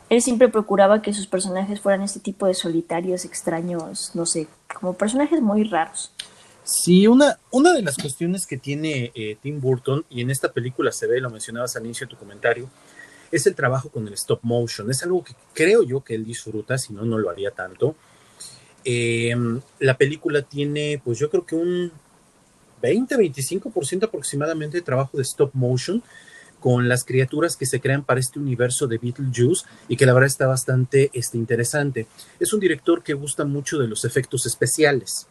él 0.09 0.21
siempre 0.21 0.49
procuraba 0.49 1.01
que 1.01 1.13
sus 1.13 1.27
personajes 1.27 1.79
fueran 1.79 2.01
este 2.01 2.19
tipo 2.19 2.45
de 2.45 2.53
solitarios, 2.53 3.23
extraños, 3.23 4.11
no 4.13 4.25
sé, 4.25 4.47
como 4.73 4.93
personajes 4.93 5.41
muy 5.41 5.63
raros. 5.63 6.11
Sí, 6.63 7.07
una, 7.07 7.39
una 7.49 7.73
de 7.73 7.81
las 7.81 7.97
cuestiones 7.97 8.45
que 8.45 8.57
tiene 8.57 9.11
eh, 9.15 9.37
Tim 9.41 9.59
Burton, 9.59 10.05
y 10.09 10.21
en 10.21 10.29
esta 10.29 10.51
película 10.51 10.91
se 10.91 11.07
ve, 11.07 11.19
lo 11.19 11.29
mencionabas 11.29 11.75
al 11.75 11.85
inicio 11.85 12.05
de 12.05 12.11
tu 12.11 12.17
comentario, 12.17 12.69
es 13.31 13.47
el 13.47 13.55
trabajo 13.55 13.89
con 13.89 14.07
el 14.07 14.13
stop 14.13 14.39
motion. 14.43 14.91
Es 14.91 15.01
algo 15.03 15.23
que 15.23 15.33
creo 15.53 15.83
yo 15.83 16.03
que 16.03 16.15
él 16.15 16.25
disfruta, 16.25 16.77
si 16.77 16.93
no, 16.93 17.03
no 17.03 17.17
lo 17.17 17.29
haría 17.29 17.51
tanto. 17.51 17.95
Em, 18.83 19.61
la 19.79 19.97
película 19.97 20.41
tiene, 20.43 21.01
pues 21.03 21.17
yo 21.17 21.29
creo 21.29 21.45
que 21.45 21.55
un 21.55 21.91
20-25% 22.81 24.05
aproximadamente 24.05 24.77
de 24.77 24.83
trabajo 24.83 25.17
de 25.17 25.23
stop 25.23 25.51
motion, 25.53 26.03
con 26.59 26.87
las 26.87 27.03
criaturas 27.03 27.57
que 27.57 27.65
se 27.65 27.81
crean 27.81 28.03
para 28.03 28.19
este 28.19 28.37
universo 28.37 28.85
de 28.85 28.99
Beetlejuice 28.99 29.65
y 29.87 29.97
que 29.97 30.05
la 30.05 30.13
verdad 30.13 30.27
está 30.27 30.45
bastante 30.45 31.09
este, 31.11 31.39
interesante. 31.39 32.05
Es 32.39 32.53
un 32.53 32.59
director 32.59 33.01
que 33.01 33.15
gusta 33.15 33.45
mucho 33.45 33.79
de 33.79 33.87
los 33.87 34.05
efectos 34.05 34.45
especiales 34.45 35.27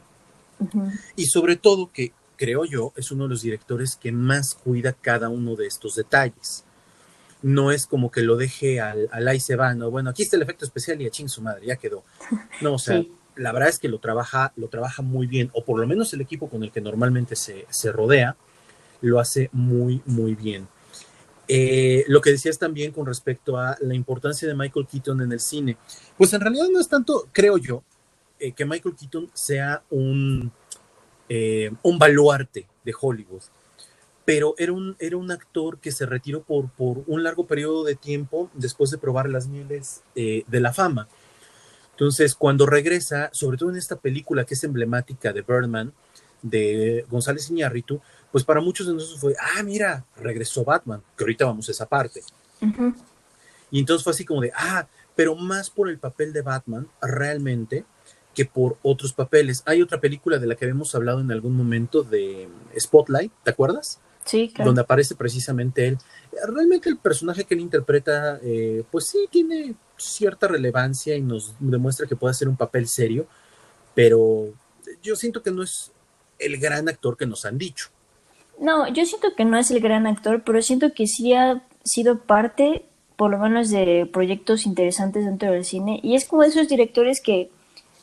y 1.17 1.27
sobre 1.27 1.57
todo 1.57 1.91
que 1.93 2.13
creo 2.37 2.65
yo 2.65 2.93
es 2.97 3.11
uno 3.11 3.25
de 3.25 3.31
los 3.31 3.43
directores 3.43 3.97
que 3.97 4.13
más 4.13 4.55
cuida 4.55 4.93
cada 4.93 5.29
uno 5.29 5.57
de 5.57 5.67
estos 5.67 5.97
detalles. 5.97 6.65
No 7.43 7.71
es 7.71 7.87
como 7.87 8.11
que 8.11 8.23
lo 8.23 8.37
deje 8.37 8.81
al, 8.81 9.09
al 9.13 9.29
ahí 9.29 9.41
se 9.41 9.57
va, 9.57 9.75
no, 9.75 9.91
bueno, 9.91 10.11
aquí 10.11 10.23
está 10.23 10.37
el 10.37 10.43
efecto 10.43 10.65
especial 10.65 11.01
y 11.01 11.07
a 11.07 11.11
ching 11.11 11.29
su 11.29 11.43
madre, 11.43 11.67
ya 11.67 11.77
quedó. 11.77 12.05
No, 12.61 12.75
o 12.75 12.79
sea, 12.79 13.03
la 13.37 13.53
verdad 13.53 13.69
es 13.69 13.79
que 13.79 13.89
lo 13.89 13.99
trabaja, 13.99 14.53
lo 14.57 14.69
trabaja 14.69 15.03
muy 15.03 15.27
bien, 15.27 15.51
o 15.55 15.65
por 15.65 15.79
lo 15.81 15.87
menos 15.87 16.13
el 16.13 16.21
equipo 16.21 16.49
con 16.49 16.63
el 16.63 16.71
que 16.71 16.81
normalmente 16.81 17.37
se, 17.37 17.67
se 17.71 17.93
rodea, 17.93 18.37
lo 19.01 19.19
hace 19.21 19.49
muy, 19.53 20.03
muy 20.05 20.35
bien. 20.35 20.69
Eh, 21.49 22.05
lo 22.07 22.21
que 22.21 22.31
decías 22.31 22.59
también 22.59 22.93
con 22.93 23.07
respecto 23.07 23.59
a 23.59 23.77
la 23.81 23.95
importancia 23.95 24.47
de 24.47 24.55
Michael 24.55 24.87
Keaton 24.87 25.21
en 25.21 25.33
el 25.33 25.41
cine, 25.41 25.77
pues 26.17 26.33
en 26.33 26.41
realidad 26.41 26.69
no 26.71 26.81
es 26.81 26.89
tanto, 26.89 27.29
creo 27.33 27.59
yo, 27.59 27.83
eh, 28.41 28.53
que 28.53 28.65
Michael 28.65 28.97
Keaton 28.97 29.31
sea 29.35 29.83
un, 29.91 30.51
eh, 31.29 31.71
un 31.83 31.99
baluarte 31.99 32.67
de 32.85 32.95
Hollywood, 32.99 33.43
pero 34.25 34.55
era 34.59 34.73
un, 34.73 34.97
era 34.99 35.17
un 35.17 35.31
actor 35.31 35.79
que 35.79 35.93
se 35.93 36.07
retiró 36.07 36.43
por, 36.43 36.71
por 36.71 37.03
un 37.07 37.23
largo 37.23 37.47
periodo 37.47 37.85
de 37.85 37.95
tiempo 37.95 38.51
después 38.55 38.91
de 38.91 38.99
probar 38.99 39.29
las 39.29 39.49
mieles 39.49 40.03
de 40.15 40.61
la 40.61 40.73
fama. 40.73 41.09
Entonces, 41.93 42.35
cuando 42.35 42.65
regresa, 42.65 43.29
sobre 43.33 43.59
todo 43.59 43.69
en 43.69 43.77
esta 43.77 43.97
película 43.97 44.45
que 44.45 44.55
es 44.55 44.65
emblemática 44.65 45.35
de 45.35 45.43
Birdman, 45.43 45.93
de 46.43 47.05
González 47.11 47.51
Iñárritu, 47.51 48.01
pues 48.33 48.45
para 48.45 48.61
muchos 48.61 48.87
de 48.87 48.95
nosotros 48.95 49.21
fue, 49.21 49.35
ah, 49.39 49.63
mira, 49.63 50.05
regresó 50.17 50.65
Batman, 50.65 51.03
que 51.17 51.25
ahorita 51.25 51.45
vamos 51.45 51.69
a 51.69 51.73
esa 51.73 51.87
parte. 51.87 52.23
Y 53.71 53.81
entonces 53.81 54.03
fue 54.03 54.13
así 54.13 54.25
como 54.25 54.41
de, 54.41 54.53
ah, 54.55 54.87
pero 55.15 55.35
más 55.35 55.71
por 55.71 55.89
el 55.89 55.99
papel 55.99 56.33
de 56.33 56.43
Batman, 56.43 56.89
realmente, 57.03 57.85
que 58.35 58.45
por 58.45 58.79
otros 58.83 59.13
papeles. 59.13 59.63
Hay 59.67 59.83
otra 59.83 60.01
película 60.01 60.39
de 60.39 60.47
la 60.47 60.55
que 60.55 60.65
habíamos 60.65 60.95
hablado 60.95 61.21
en 61.21 61.33
algún 61.33 61.57
momento 61.57 62.03
de 62.03 62.49
Spotlight, 62.79 63.33
¿te 63.43 63.51
acuerdas? 63.51 64.01
Sí, 64.25 64.51
claro. 64.55 64.69
Donde 64.69 64.83
aparece 64.83 65.15
precisamente 65.15 65.89
él. 65.89 65.99
Realmente 66.47 66.89
el 66.89 66.99
personaje 66.99 67.45
que 67.45 67.55
él 67.55 67.61
interpreta, 67.61 68.39
eh, 68.43 68.85
pues 68.91 69.07
sí, 69.07 69.27
tiene 69.31 69.75
cierta 69.97 70.49
relevancia 70.49 71.17
y 71.17 71.23
nos 71.23 71.55
demuestra 71.59 72.07
que 72.07 72.17
puede 72.17 72.33
hacer 72.33 72.49
un 72.49 72.57
papel 72.57 72.87
serio, 72.87 73.27
pero 73.95 74.53
yo 75.03 75.17
siento 75.17 75.43
que 75.43 75.51
no 75.51 75.63
es 75.63 75.93
el 76.39 76.59
gran 76.59 76.89
actor 76.89 77.17
que 77.17 77.27
nos 77.27 77.45
han 77.45 77.59
dicho. 77.59 77.89
No, 78.59 78.89
yo 78.89 79.07
siento 79.07 79.35
que 79.37 79.45
no 79.45 79.57
es 79.59 79.71
el 79.71 79.81
gran 79.81 80.07
actor, 80.07 80.43
pero 80.45 80.61
siento 80.63 80.93
que 80.93 81.07
sí 81.07 81.33
ha 81.33 81.65
sido 81.83 82.21
parte, 82.21 82.85
por 83.17 83.31
lo 83.31 83.39
menos, 83.39 83.71
de 83.71 84.09
proyectos 84.11 84.67
interesantes 84.67 85.25
dentro 85.25 85.51
del 85.51 85.65
cine. 85.65 86.01
Y 86.03 86.15
es 86.15 86.27
como 86.27 86.43
de 86.43 86.49
esos 86.49 86.69
directores 86.69 87.21
que, 87.21 87.51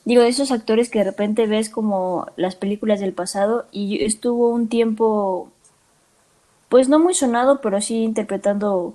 digo, 0.07 0.21
de 0.21 0.29
esos 0.29 0.51
actores 0.51 0.89
que 0.89 0.99
de 0.99 1.05
repente 1.05 1.47
ves 1.47 1.69
como 1.69 2.27
las 2.37 2.55
películas 2.55 3.01
del 3.01 3.11
pasado 3.11 3.65
y 3.73 4.05
estuvo 4.05 4.47
un 4.47 4.69
tiempo, 4.69 5.51
pues 6.69 6.87
no 6.87 6.97
muy 6.97 7.13
sonado, 7.13 7.59
pero 7.59 7.81
sí 7.81 8.03
interpretando 8.03 8.93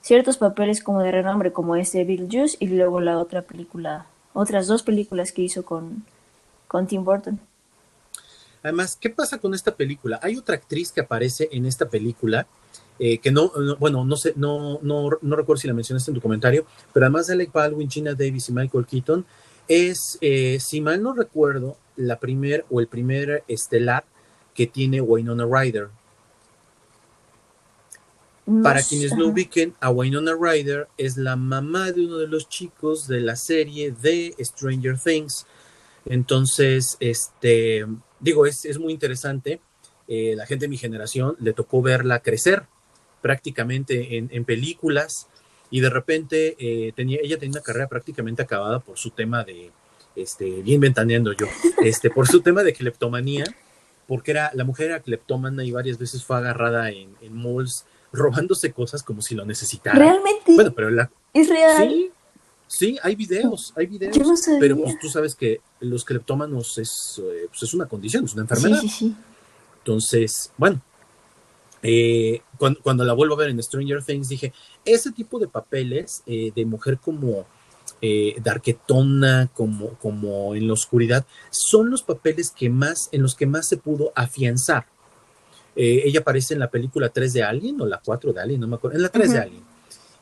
ciertos 0.00 0.36
papeles 0.36 0.80
como 0.80 1.02
de 1.02 1.10
renombre, 1.10 1.52
como 1.52 1.74
este 1.74 2.04
Bill 2.04 2.28
Juice 2.30 2.56
y 2.60 2.68
luego 2.68 3.00
la 3.00 3.18
otra 3.18 3.42
película, 3.42 4.06
otras 4.32 4.68
dos 4.68 4.84
películas 4.84 5.32
que 5.32 5.42
hizo 5.42 5.64
con, 5.64 6.04
con 6.68 6.86
Tim 6.86 7.04
Burton. 7.04 7.40
Además, 8.62 8.96
¿qué 8.98 9.10
pasa 9.10 9.38
con 9.38 9.54
esta 9.54 9.74
película? 9.74 10.20
Hay 10.22 10.36
otra 10.36 10.54
actriz 10.54 10.92
que 10.92 11.00
aparece 11.00 11.48
en 11.50 11.66
esta 11.66 11.88
película, 11.88 12.46
eh, 13.00 13.18
que 13.18 13.32
no, 13.32 13.50
bueno, 13.80 14.04
no 14.04 14.16
sé, 14.16 14.34
no, 14.36 14.78
no, 14.82 15.10
no, 15.20 15.36
recuerdo 15.36 15.60
si 15.60 15.66
la 15.66 15.74
mencionaste 15.74 16.12
en 16.12 16.14
tu 16.14 16.20
comentario, 16.20 16.64
pero 16.92 17.06
además 17.06 17.26
de 17.26 17.32
Alec 17.32 17.52
Baldwin, 17.52 17.90
Gina 17.90 18.14
Davis 18.14 18.48
y 18.50 18.52
Michael 18.52 18.86
Keaton, 18.86 19.26
es, 19.68 20.18
eh, 20.20 20.58
si 20.60 20.80
mal 20.80 21.02
no 21.02 21.14
recuerdo, 21.14 21.76
la 21.96 22.18
primer 22.18 22.64
o 22.70 22.80
el 22.80 22.88
primer 22.88 23.44
estelar 23.48 24.04
que 24.54 24.66
tiene 24.66 25.00
Winona 25.00 25.46
Ryder. 25.46 25.88
Para 28.62 28.82
quienes 28.82 29.16
no 29.16 29.28
ubiquen, 29.28 29.74
a 29.80 29.90
Winona 29.90 30.34
Ryder 30.38 30.88
es 30.98 31.16
la 31.16 31.34
mamá 31.34 31.92
de 31.92 32.04
uno 32.04 32.18
de 32.18 32.26
los 32.26 32.46
chicos 32.48 33.08
de 33.08 33.20
la 33.20 33.36
serie 33.36 33.90
de 33.90 34.34
Stranger 34.38 34.98
Things. 34.98 35.46
Entonces, 36.04 36.98
este, 37.00 37.86
digo, 38.20 38.44
es, 38.44 38.66
es 38.66 38.78
muy 38.78 38.92
interesante. 38.92 39.60
Eh, 40.08 40.34
la 40.36 40.44
gente 40.44 40.66
de 40.66 40.68
mi 40.68 40.76
generación 40.76 41.36
le 41.40 41.54
tocó 41.54 41.80
verla 41.80 42.20
crecer 42.20 42.64
prácticamente 43.22 44.18
en, 44.18 44.44
películas 44.44 45.28
y 45.74 45.80
de 45.80 45.90
repente 45.90 46.54
eh, 46.56 46.92
tenía, 46.94 47.18
ella 47.20 47.36
tenía 47.36 47.58
una 47.58 47.60
carrera 47.60 47.88
prácticamente 47.88 48.40
acabada 48.40 48.78
por 48.78 48.96
su 48.96 49.10
tema 49.10 49.42
de, 49.42 49.72
este, 50.14 50.62
bien 50.62 50.80
ventaneando 50.80 51.32
yo, 51.32 51.48
este, 51.82 52.10
por 52.10 52.28
su 52.28 52.42
tema 52.42 52.62
de 52.62 52.72
cleptomanía, 52.72 53.42
porque 54.06 54.30
era, 54.30 54.52
la 54.54 54.62
mujer 54.62 54.90
era 54.90 55.00
cleptómana 55.00 55.64
y 55.64 55.72
varias 55.72 55.98
veces 55.98 56.24
fue 56.24 56.36
agarrada 56.36 56.92
en, 56.92 57.16
en 57.20 57.36
malls 57.36 57.86
robándose 58.12 58.70
cosas 58.70 59.02
como 59.02 59.20
si 59.20 59.34
lo 59.34 59.44
necesitara. 59.44 59.98
¿Realmente? 59.98 60.54
Bueno, 60.54 60.72
pero 60.72 60.90
la... 60.90 61.10
¿Es 61.32 61.48
real? 61.48 61.88
Sí, 61.90 62.10
Sí, 62.68 62.96
hay 63.02 63.16
videos, 63.16 63.72
hay 63.76 63.86
videos. 63.86 64.16
pero 64.60 64.76
pues, 64.76 64.96
tú 65.00 65.08
sabes 65.08 65.34
que 65.34 65.60
los 65.80 66.04
cleptómanos 66.04 66.78
es, 66.78 67.20
eh, 67.20 67.46
pues, 67.48 67.64
es 67.64 67.74
una 67.74 67.86
condición, 67.86 68.24
es 68.26 68.32
una 68.34 68.42
enfermedad. 68.42 68.80
Sí, 68.80 68.88
sí, 68.88 68.96
sí. 68.96 69.16
Entonces, 69.78 70.52
bueno, 70.56 70.80
eh, 71.84 72.42
cuando, 72.58 73.04
la 73.04 73.12
vuelvo 73.12 73.34
a 73.34 73.38
ver 73.38 73.50
en 73.50 73.62
Stranger 73.62 74.02
Things 74.02 74.28
dije, 74.28 74.52
ese 74.84 75.12
tipo 75.12 75.38
de 75.38 75.46
papeles 75.46 76.22
eh, 76.26 76.50
de 76.54 76.64
mujer 76.64 76.98
como 76.98 77.46
darquetona, 78.42 79.48
como, 79.54 79.90
como 79.94 80.54
en 80.54 80.66
la 80.66 80.74
oscuridad, 80.74 81.24
son 81.48 81.90
los 81.90 82.02
papeles 82.02 82.50
que 82.50 82.68
más, 82.68 83.08
en 83.12 83.22
los 83.22 83.34
que 83.34 83.46
más 83.46 83.66
se 83.66 83.78
pudo 83.78 84.12
afianzar. 84.14 84.84
ella 85.74 86.20
aparece 86.20 86.52
en 86.52 86.60
la 86.60 86.68
película 86.70 87.08
3 87.08 87.32
de 87.32 87.42
Alien 87.42 87.80
o 87.80 87.86
la 87.86 88.02
4 88.04 88.34
de 88.34 88.42
Alien, 88.42 88.60
no 88.60 88.66
me 88.66 88.76
acuerdo, 88.76 88.98
en 88.98 89.02
la 89.04 89.08
3 89.08 89.32
de 89.32 89.38
Alien 89.38 89.74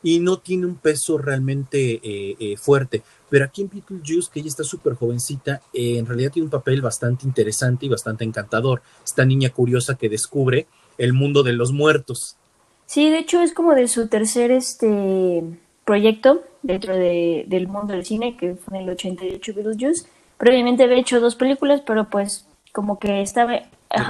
y 0.03 0.19
no 0.19 0.37
tiene 0.37 0.65
un 0.65 0.75
peso 0.75 1.17
realmente 1.17 1.93
eh, 2.03 2.35
eh, 2.39 2.57
fuerte. 2.57 3.01
Pero 3.29 3.45
aquí 3.45 3.61
en 3.61 3.69
Beetlejuice, 3.69 4.29
que 4.31 4.41
ella 4.41 4.49
está 4.49 4.63
súper 4.63 4.93
jovencita, 4.93 5.61
eh, 5.73 5.97
en 5.97 6.05
realidad 6.05 6.31
tiene 6.31 6.45
un 6.45 6.51
papel 6.51 6.81
bastante 6.81 7.25
interesante 7.25 7.85
y 7.85 7.89
bastante 7.89 8.25
encantador. 8.25 8.83
Esta 9.03 9.25
niña 9.25 9.49
curiosa 9.49 9.95
que 9.95 10.09
descubre 10.09 10.67
el 10.97 11.13
mundo 11.13 11.43
de 11.43 11.53
los 11.53 11.71
muertos. 11.71 12.37
Sí, 12.85 13.09
de 13.09 13.19
hecho 13.19 13.41
es 13.41 13.53
como 13.53 13.75
de 13.75 13.87
su 13.87 14.07
tercer 14.07 14.51
este 14.51 15.43
proyecto 15.85 16.43
dentro 16.61 16.95
de, 16.95 17.45
del 17.47 17.67
mundo 17.67 17.93
del 17.93 18.05
cine, 18.05 18.37
que 18.37 18.55
fue 18.55 18.77
en 18.77 18.83
el 18.83 18.89
88 18.89 19.53
Beetlejuice. 19.55 20.07
Previamente 20.37 20.83
había 20.83 20.97
hecho 20.97 21.19
dos 21.19 21.35
películas, 21.35 21.81
pero 21.85 22.09
pues 22.09 22.45
como 22.71 22.99
que 22.99 23.21
estaba, 23.21 23.61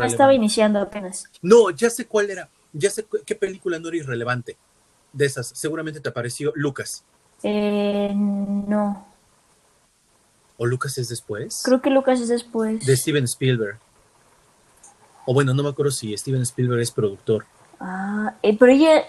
estaba 0.05 0.33
iniciando 0.33 0.79
apenas. 0.79 1.29
No, 1.41 1.69
ya 1.69 1.89
sé 1.89 2.05
cuál 2.05 2.29
era, 2.29 2.49
ya 2.71 2.89
sé 2.89 3.05
qué 3.25 3.35
película 3.35 3.79
no 3.79 3.89
era 3.89 3.97
irrelevante 3.97 4.57
de 5.13 5.25
esas, 5.25 5.47
seguramente 5.47 5.99
te 5.99 6.09
apareció 6.09 6.51
Lucas. 6.55 7.03
Eh, 7.43 8.11
no. 8.13 9.07
¿O 10.57 10.65
Lucas 10.65 10.97
es 10.97 11.09
después? 11.09 11.61
Creo 11.63 11.81
que 11.81 11.89
Lucas 11.89 12.19
es 12.19 12.29
después. 12.29 12.85
De 12.85 12.97
Steven 12.97 13.23
Spielberg. 13.25 13.79
O 15.25 15.33
bueno, 15.33 15.53
no 15.53 15.63
me 15.63 15.69
acuerdo 15.69 15.91
si 15.91 16.15
Steven 16.17 16.41
Spielberg 16.41 16.81
es 16.81 16.91
productor. 16.91 17.45
Ah, 17.79 18.35
eh, 18.41 18.57
pero 18.57 18.71
ella 18.71 19.03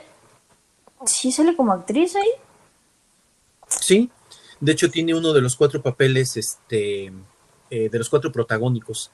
sí 1.07 1.33
sale 1.33 1.57
como 1.57 1.73
actriz 1.73 2.17
ahí. 2.17 2.31
Sí, 3.69 4.11
de 4.61 4.73
hecho 4.73 4.91
tiene 4.91 5.15
uno 5.15 5.33
de 5.33 5.41
los 5.41 5.57
cuatro 5.57 5.83
papeles, 5.83 6.37
este, 6.37 7.13
eh, 7.71 7.89
de 7.89 7.99
los 7.99 8.09
cuatro 8.09 8.31
protagónicos. 8.33 9.11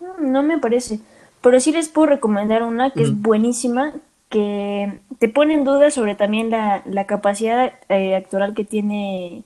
Mm, 0.00 0.32
no 0.32 0.42
me 0.42 0.58
parece, 0.58 1.00
pero 1.40 1.60
sí 1.60 1.72
les 1.72 1.88
puedo 1.88 2.08
recomendar 2.08 2.62
una 2.62 2.90
que 2.90 3.02
es 3.02 3.20
buenísima, 3.20 3.94
que 4.28 5.00
te 5.18 5.28
pone 5.28 5.54
en 5.54 5.64
duda 5.64 5.90
sobre 5.90 6.14
también 6.14 6.50
la, 6.50 6.82
la 6.86 7.06
capacidad 7.06 7.72
eh, 7.88 8.14
actoral 8.14 8.54
que 8.54 8.64
tiene 8.64 9.44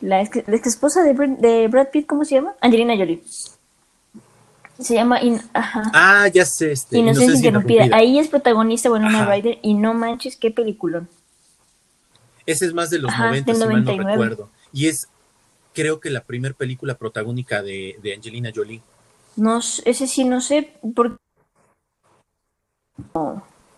la 0.00 0.22
ex, 0.22 0.36
esposa 0.66 1.02
de, 1.02 1.14
de, 1.14 1.68
Brad 1.68 1.88
Pitt, 1.90 2.06
¿cómo 2.06 2.24
se 2.24 2.36
llama? 2.36 2.54
Angelina 2.60 2.96
Jolie. 2.96 3.22
Se 4.80 4.94
llama 4.94 5.20
Ah, 5.92 6.28
ya 6.28 6.44
sé. 6.44 6.72
Este, 6.72 6.98
Inocencia, 6.98 7.36
interrumpida. 7.36 7.88
Ahí 7.92 8.18
es 8.18 8.28
protagonista 8.28 8.90
Winona 8.90 9.26
Ryder 9.26 9.58
y 9.62 9.74
no 9.74 9.94
manches, 9.94 10.36
qué 10.36 10.50
peliculón. 10.50 11.08
Ese 12.46 12.66
es 12.66 12.74
más 12.74 12.90
de 12.90 12.98
los 12.98 13.16
90, 13.16 13.54
si 13.54 13.60
mal 13.66 13.84
no 13.84 13.96
recuerdo. 13.96 14.50
Y 14.72 14.88
es, 14.88 15.08
creo 15.74 16.00
que 16.00 16.10
la 16.10 16.24
primera 16.24 16.54
película 16.54 16.94
protagónica 16.94 17.62
de, 17.62 17.98
de 18.02 18.14
Angelina 18.14 18.50
Jolie. 18.54 18.82
No, 19.36 19.58
ese 19.58 20.06
sí 20.06 20.24
no 20.24 20.40
sé, 20.40 20.72
porque 20.94 21.16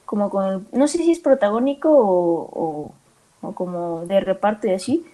como 0.04 0.30
con 0.30 0.68
no 0.72 0.88
sé 0.88 0.98
si 0.98 1.10
es 1.10 1.20
protagónico 1.20 1.88
o, 1.90 2.94
como 3.54 4.06
de 4.06 4.20
reparto 4.20 4.66
y 4.66 4.70
así, 4.70 5.06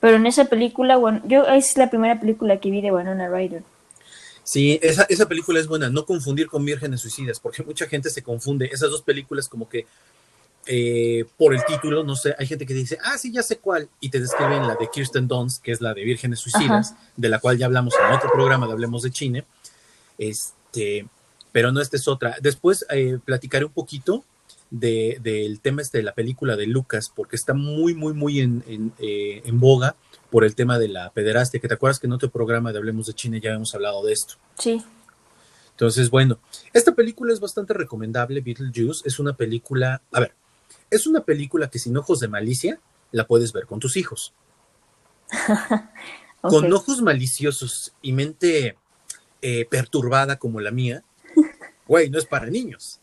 pero 0.00 0.16
en 0.16 0.26
esa 0.26 0.46
película, 0.46 0.96
bueno, 0.96 1.20
yo 1.24 1.46
es 1.46 1.76
la 1.76 1.90
primera 1.90 2.18
película 2.18 2.58
que 2.58 2.70
vi 2.70 2.80
de 2.80 2.92
Winona 2.92 3.28
Ryder. 3.28 3.62
Sí, 4.48 4.80
esa, 4.82 5.02
esa 5.10 5.28
película 5.28 5.60
es 5.60 5.66
buena, 5.66 5.90
no 5.90 6.06
confundir 6.06 6.46
con 6.46 6.64
Vírgenes 6.64 7.02
Suicidas, 7.02 7.38
porque 7.38 7.62
mucha 7.62 7.86
gente 7.86 8.08
se 8.08 8.22
confunde, 8.22 8.70
esas 8.72 8.90
dos 8.90 9.02
películas 9.02 9.46
como 9.46 9.68
que 9.68 9.84
eh, 10.64 11.26
por 11.36 11.54
el 11.54 11.62
título, 11.66 12.02
no 12.02 12.16
sé, 12.16 12.34
hay 12.38 12.46
gente 12.46 12.64
que 12.64 12.72
dice, 12.72 12.96
ah, 13.04 13.18
sí, 13.18 13.30
ya 13.30 13.42
sé 13.42 13.58
cuál, 13.58 13.90
y 14.00 14.08
te 14.08 14.18
describen 14.18 14.66
la 14.66 14.74
de 14.76 14.88
Kirsten 14.90 15.28
Dunst, 15.28 15.62
que 15.62 15.70
es 15.70 15.82
la 15.82 15.92
de 15.92 16.02
Vírgenes 16.02 16.40
Suicidas, 16.40 16.94
de 17.14 17.28
la 17.28 17.40
cual 17.40 17.58
ya 17.58 17.66
hablamos 17.66 17.92
en 18.02 18.10
otro 18.10 18.30
programa 18.32 18.66
de 18.66 18.72
Hablemos 18.72 19.02
de 19.02 19.10
Chine, 19.10 19.44
este, 20.16 21.06
pero 21.52 21.70
no, 21.70 21.82
esta 21.82 21.98
es 21.98 22.08
otra. 22.08 22.36
Después 22.40 22.86
eh, 22.88 23.18
platicaré 23.22 23.66
un 23.66 23.72
poquito 23.72 24.24
del 24.70 25.60
tema 25.60 25.82
este 25.82 25.98
de 25.98 26.04
la 26.04 26.14
película 26.14 26.56
de 26.56 26.66
Lucas, 26.66 27.10
porque 27.14 27.36
está 27.36 27.54
muy, 27.54 27.94
muy, 27.94 28.12
muy 28.12 28.40
en, 28.40 28.92
eh, 28.98 29.42
en, 29.44 29.60
boga 29.60 29.96
por 30.30 30.44
el 30.44 30.54
tema 30.54 30.78
de 30.78 30.88
la 30.88 31.10
pederastia, 31.10 31.60
que 31.60 31.68
te 31.68 31.74
acuerdas 31.74 31.98
que 31.98 32.06
en 32.06 32.12
otro 32.12 32.30
programa 32.30 32.72
de 32.72 32.78
Hablemos 32.78 33.06
de 33.06 33.14
China 33.14 33.38
ya 33.42 33.54
hemos 33.54 33.74
hablado 33.74 34.04
de 34.04 34.12
esto. 34.12 34.34
Sí. 34.58 34.82
Entonces, 35.70 36.10
bueno, 36.10 36.38
esta 36.72 36.94
película 36.94 37.32
es 37.32 37.40
bastante 37.40 37.72
recomendable, 37.72 38.40
Beetlejuice, 38.40 39.02
es 39.04 39.18
una 39.18 39.34
película, 39.34 40.02
a 40.12 40.20
ver, 40.20 40.34
es 40.90 41.06
una 41.06 41.20
película 41.20 41.70
que 41.70 41.78
sin 41.78 41.96
ojos 41.96 42.20
de 42.20 42.28
malicia 42.28 42.80
la 43.12 43.26
puedes 43.26 43.52
ver 43.52 43.66
con 43.66 43.78
tus 43.78 43.96
hijos. 43.96 44.34
Con 46.40 46.72
ojos 46.72 47.02
maliciosos 47.02 47.92
y 48.00 48.12
mente 48.12 48.76
eh, 49.42 49.66
perturbada 49.68 50.38
como 50.38 50.60
la 50.60 50.70
mía, 50.70 51.02
güey, 51.86 52.10
no 52.10 52.18
es 52.18 52.26
para 52.26 52.46
niños. 52.46 53.00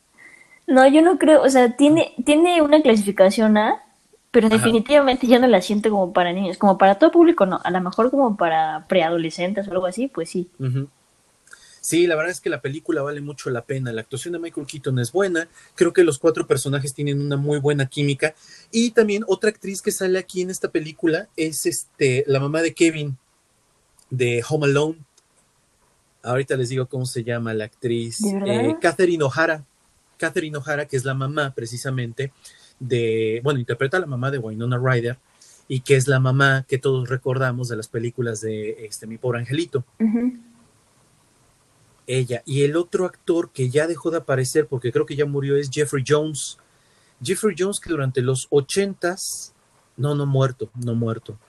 No, 0.67 0.88
yo 0.88 1.01
no 1.01 1.17
creo, 1.17 1.43
o 1.43 1.50
sea, 1.50 1.75
tiene, 1.75 2.13
tiene 2.25 2.62
una 2.62 2.81
clasificación 2.81 3.57
A, 3.57 3.84
pero 4.31 4.50
definitivamente 4.50 5.27
ya 5.27 5.39
no 5.39 5.48
la 5.48 5.62
siento 5.62 5.89
como 5.89 6.12
para 6.12 6.34
niños, 6.34 6.57
como 6.57 6.77
para 6.77 6.95
todo 6.95 7.12
público, 7.12 7.45
no, 7.45 7.62
a 7.63 7.72
lo 7.72 7.81
mejor 7.81 8.12
como 8.12 8.36
para 8.36 8.86
preadolescentes 8.88 9.67
o 9.67 9.72
algo 9.72 9.86
así, 9.86 10.07
pues 10.07 10.29
sí. 10.29 10.50
Sí, 11.86 12.07
la 12.07 12.15
verdad 12.15 12.31
es 12.31 12.41
que 12.41 12.50
la 12.50 12.62
película 12.62 13.03
vale 13.03 13.22
mucho 13.22 13.51
la 13.51 13.62
pena. 13.62 13.91
La 13.91 14.01
actuación 14.01 14.34
de 14.34 14.39
Michael 14.39 14.65
Keaton 14.65 14.98
es 14.98 15.12
buena. 15.12 15.48
Creo 15.75 15.93
que 15.93 16.03
los 16.03 16.17
cuatro 16.17 16.48
personajes 16.48 16.95
tienen 16.95 17.22
una 17.22 17.38
muy 17.38 17.60
buena 17.60 17.86
química. 17.86 18.34
Y 18.72 18.89
también 18.89 19.24
otra 19.27 19.51
actriz 19.51 19.84
que 19.84 19.91
sale 19.91 20.17
aquí 20.17 20.41
en 20.41 20.50
esta 20.50 20.69
película 20.69 21.29
es 21.38 21.67
este, 21.67 22.24
la 22.25 22.39
mamá 22.39 22.63
de 22.63 22.74
Kevin 22.74 23.15
de 24.10 24.43
Home 24.50 24.65
Alone. 24.65 24.98
Ahorita 26.24 26.57
les 26.57 26.69
digo 26.69 26.88
cómo 26.88 27.05
se 27.05 27.24
llama 27.24 27.53
la 27.53 27.65
actriz. 27.65 28.19
Eh, 28.24 28.75
Catherine 28.81 29.24
O'Hara. 29.24 29.63
Catherine 30.17 30.57
O'Hara, 30.57 30.88
que 30.88 30.98
es 30.98 31.05
la 31.05 31.13
mamá 31.13 31.53
precisamente 31.53 32.31
de, 32.79 33.41
bueno, 33.43 33.60
interpreta 33.60 33.98
a 33.98 34.00
la 34.00 34.05
mamá 34.05 34.31
de 34.31 34.38
Winona 34.38 34.77
Ryder 34.77 35.17
y 35.67 35.81
que 35.81 35.95
es 35.95 36.07
la 36.07 36.19
mamá 36.19 36.65
que 36.67 36.77
todos 36.77 37.10
recordamos 37.10 37.69
de 37.69 37.75
las 37.75 37.88
películas 37.88 38.41
de 38.41 38.86
este, 38.86 39.07
Mi 39.07 39.17
Pobre 39.17 39.39
Angelito. 39.39 39.84
Ella. 42.07 42.43
Y 42.45 42.63
el 42.63 42.75
otro 42.75 43.05
actor 43.05 43.51
que 43.51 43.69
ya 43.69 43.88
dejó 43.88 44.12
de 44.12 44.17
aparecer 44.17 44.67
porque 44.67 44.91
creo 44.91 45.05
que 45.05 45.15
ya 45.15 45.25
murió 45.25 45.57
es 45.57 45.69
Jeffrey 45.72 46.03
Jones. 46.07 46.57
Jeffrey 47.24 47.55
Jones 47.57 47.79
que 47.79 47.89
durante 47.89 48.22
los 48.22 48.48
ochentas, 48.51 49.53
no, 49.98 50.13
no 50.13 50.25
muerto, 50.25 50.69
no 50.75 50.93
muerto. 50.93 51.39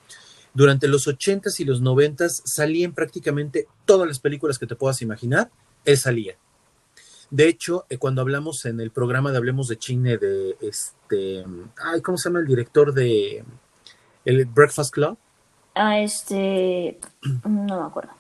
Durante 0.54 0.88
los 0.88 1.06
ochentas 1.06 1.60
y 1.60 1.66
los 1.66 1.82
noventas 1.82 2.40
salía 2.46 2.86
en 2.86 2.94
prácticamente 2.94 3.66
todas 3.84 4.08
las 4.08 4.18
películas 4.18 4.58
que 4.58 4.66
te 4.66 4.76
puedas 4.76 5.02
imaginar, 5.02 5.50
él 5.84 5.98
salía. 5.98 6.38
De 7.30 7.48
hecho, 7.48 7.84
eh, 7.88 7.98
cuando 7.98 8.20
hablamos 8.20 8.64
en 8.66 8.80
el 8.80 8.90
programa 8.90 9.32
de 9.32 9.38
Hablemos 9.38 9.68
de 9.68 9.78
Chine 9.78 10.16
de 10.18 10.56
este, 10.60 11.44
ay, 11.78 12.00
¿cómo 12.00 12.18
se 12.18 12.28
llama 12.28 12.40
el 12.40 12.46
director 12.46 12.92
de 12.94 13.44
el 14.24 14.44
Breakfast 14.46 14.92
Club? 14.92 15.18
Ah, 15.74 16.00
este, 16.00 16.98
no 17.44 17.80
me 17.80 17.86
acuerdo 17.86 18.12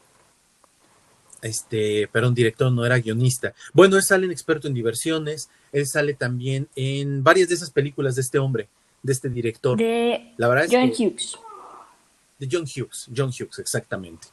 este, 1.46 2.08
pero 2.12 2.28
un 2.28 2.34
director 2.34 2.70
no 2.72 2.84
era 2.84 2.98
guionista. 2.98 3.54
Bueno, 3.72 3.96
él 3.96 4.02
sale 4.02 4.26
en 4.26 4.32
experto 4.32 4.68
en 4.68 4.74
diversiones, 4.74 5.48
él 5.72 5.86
sale 5.86 6.14
también 6.14 6.68
en 6.74 7.22
varias 7.22 7.48
de 7.48 7.54
esas 7.54 7.70
películas 7.70 8.16
de 8.16 8.22
este 8.22 8.38
hombre, 8.38 8.68
de 9.02 9.12
este 9.12 9.28
director. 9.28 9.78
De 9.78 10.32
la 10.36 10.48
verdad 10.48 10.66
John 10.70 10.90
Hughes. 10.90 11.36
De 12.38 12.48
John 12.50 12.64
Hughes, 12.64 13.08
John 13.14 13.28
Hughes, 13.28 13.58
exactamente. 13.58 14.28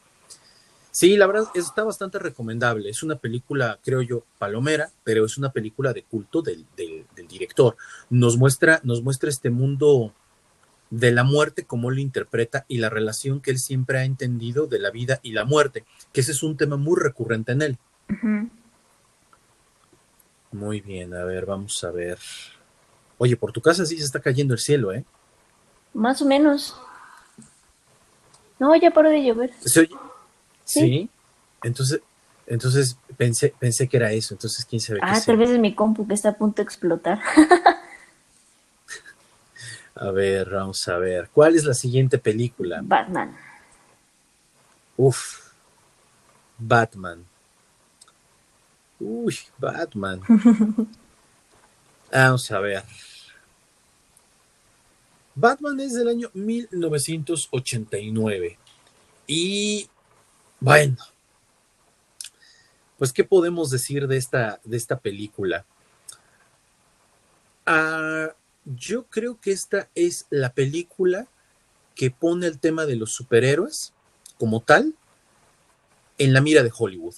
Sí, 0.93 1.17
la 1.17 1.25
verdad 1.25 1.45
está 1.56 1.84
bastante 1.84 2.19
recomendable. 2.19 2.88
Es 2.88 3.01
una 3.01 3.15
película, 3.15 3.79
creo 3.84 4.03
yo, 4.03 4.25
palomera, 4.38 4.91
pero 5.03 5.25
es 5.25 5.39
una 5.39 5.51
película 5.51 5.91
de 5.91 6.03
culto 6.03 6.43
del, 6.43 6.67
del 6.77 7.27
director. 7.27 7.75
Nos 8.12 8.38
muestra, 8.38 8.79
nos 8.84 9.01
muestra 9.01 9.32
este 9.32 9.49
mundo 9.49 10.13
de 10.91 11.12
la 11.12 11.23
muerte, 11.23 11.65
como 11.65 11.89
lo 11.89 11.99
interpreta 11.99 12.65
y 12.67 12.77
la 12.77 12.91
relación 12.91 13.41
que 13.41 13.49
él 13.49 13.58
siempre 13.58 13.97
ha 13.97 14.03
entendido 14.03 14.67
de 14.67 14.77
la 14.77 14.91
vida 14.91 15.19
y 15.23 15.32
la 15.32 15.45
muerte, 15.45 15.84
que 16.12 16.21
ese 16.21 16.32
es 16.32 16.43
un 16.43 16.58
tema 16.58 16.77
muy 16.77 16.95
recurrente 17.01 17.53
en 17.53 17.62
él. 17.63 17.77
Muy 20.51 20.82
bien, 20.82 21.15
a 21.15 21.23
ver, 21.23 21.47
vamos 21.47 21.84
a 21.84 21.89
ver. 21.89 22.19
Oye, 23.17 23.36
por 23.36 23.51
tu 23.51 23.62
casa 23.62 23.88
sí 23.88 23.97
se 23.97 24.06
está 24.06 24.19
cayendo 24.19 24.53
el 24.53 24.60
cielo, 24.60 24.93
¿eh? 24.93 25.03
Más 25.95 26.21
o 26.21 26.25
menos. 26.25 26.79
No, 28.60 28.75
ya 28.75 28.91
paró 28.91 29.10
de 29.10 29.23
llover. 29.23 29.51
¿Sí? 30.65 30.80
¿Sí? 30.80 31.10
Entonces, 31.63 32.02
entonces 32.45 32.97
pensé, 33.17 33.54
pensé 33.58 33.88
que 33.88 33.97
era 33.97 34.12
eso, 34.12 34.34
entonces 34.34 34.65
quién 34.65 34.82
sabe. 34.82 34.99
Ah, 35.02 35.19
tal 35.26 35.38
vez 35.38 35.49
es 35.49 35.60
mi 35.60 35.73
compu 35.73 36.08
que 36.08 36.13
está 36.13 36.30
a 36.30 36.38
punto 36.38 36.58
de 36.58 36.63
explotar. 36.63 37.19
A 39.95 40.12
ver, 40.12 40.49
vamos 40.49 40.88
a 40.88 40.97
ver. 40.97 41.30
¿Cuál 41.32 41.56
es 41.56 41.65
la 41.65 41.76
siguiente 41.76 42.17
película? 42.17 42.82
Batman. 42.84 43.38
Uf. 44.97 45.52
Batman. 46.58 47.23
Uy, 48.99 49.38
Batman. 49.58 50.21
vamos 52.12 52.52
a 52.52 52.60
ver. 52.60 52.84
Batman 55.36 55.80
es 55.80 55.93
del 55.93 56.08
año 56.08 56.32
1989. 56.34 58.58
Y 59.28 59.88
bueno, 60.63 60.95
pues, 62.97 63.12
¿qué 63.12 63.26
podemos 63.26 63.69
decir 63.69 64.08
de 64.08 64.15
esta, 64.15 64.62
de 64.63 64.78
esta 64.78 64.97
película? 64.97 65.65
Ah, 67.65 68.30
yo 68.63 69.04
creo 69.08 69.41
que 69.41 69.52
esta 69.52 69.89
es 69.93 70.26
la 70.30 70.54
película 70.54 71.28
que 71.95 72.12
pone 72.12 72.47
el 72.47 72.60
tema 72.60 72.86
de 72.86 72.95
los 72.95 73.12
superhéroes 73.12 73.91
como 74.38 74.62
tal 74.62 74.95
en 76.17 76.32
la 76.32 76.39
mira 76.39 76.63
de 76.63 76.71
Hollywood. 76.73 77.15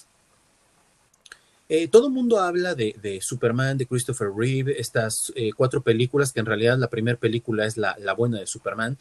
Eh, 1.70 1.88
todo 1.88 2.08
el 2.08 2.14
mundo 2.14 2.40
habla 2.40 2.74
de, 2.74 3.20
Superman, 3.22 3.78
de 3.78 3.86
Christopher 3.86 4.30
Reeve, 4.36 4.80
estas 4.82 5.32
eh, 5.36 5.52
cuatro 5.56 5.82
películas, 5.82 6.34
que 6.34 6.40
en 6.40 6.48
realidad 6.48 6.80
la 6.80 6.90
primera 6.90 7.20
película 7.20 7.68
es 7.68 7.78
la, 7.78 7.96
buena 8.18 8.40
de 8.40 8.48
Superman, 8.48 8.98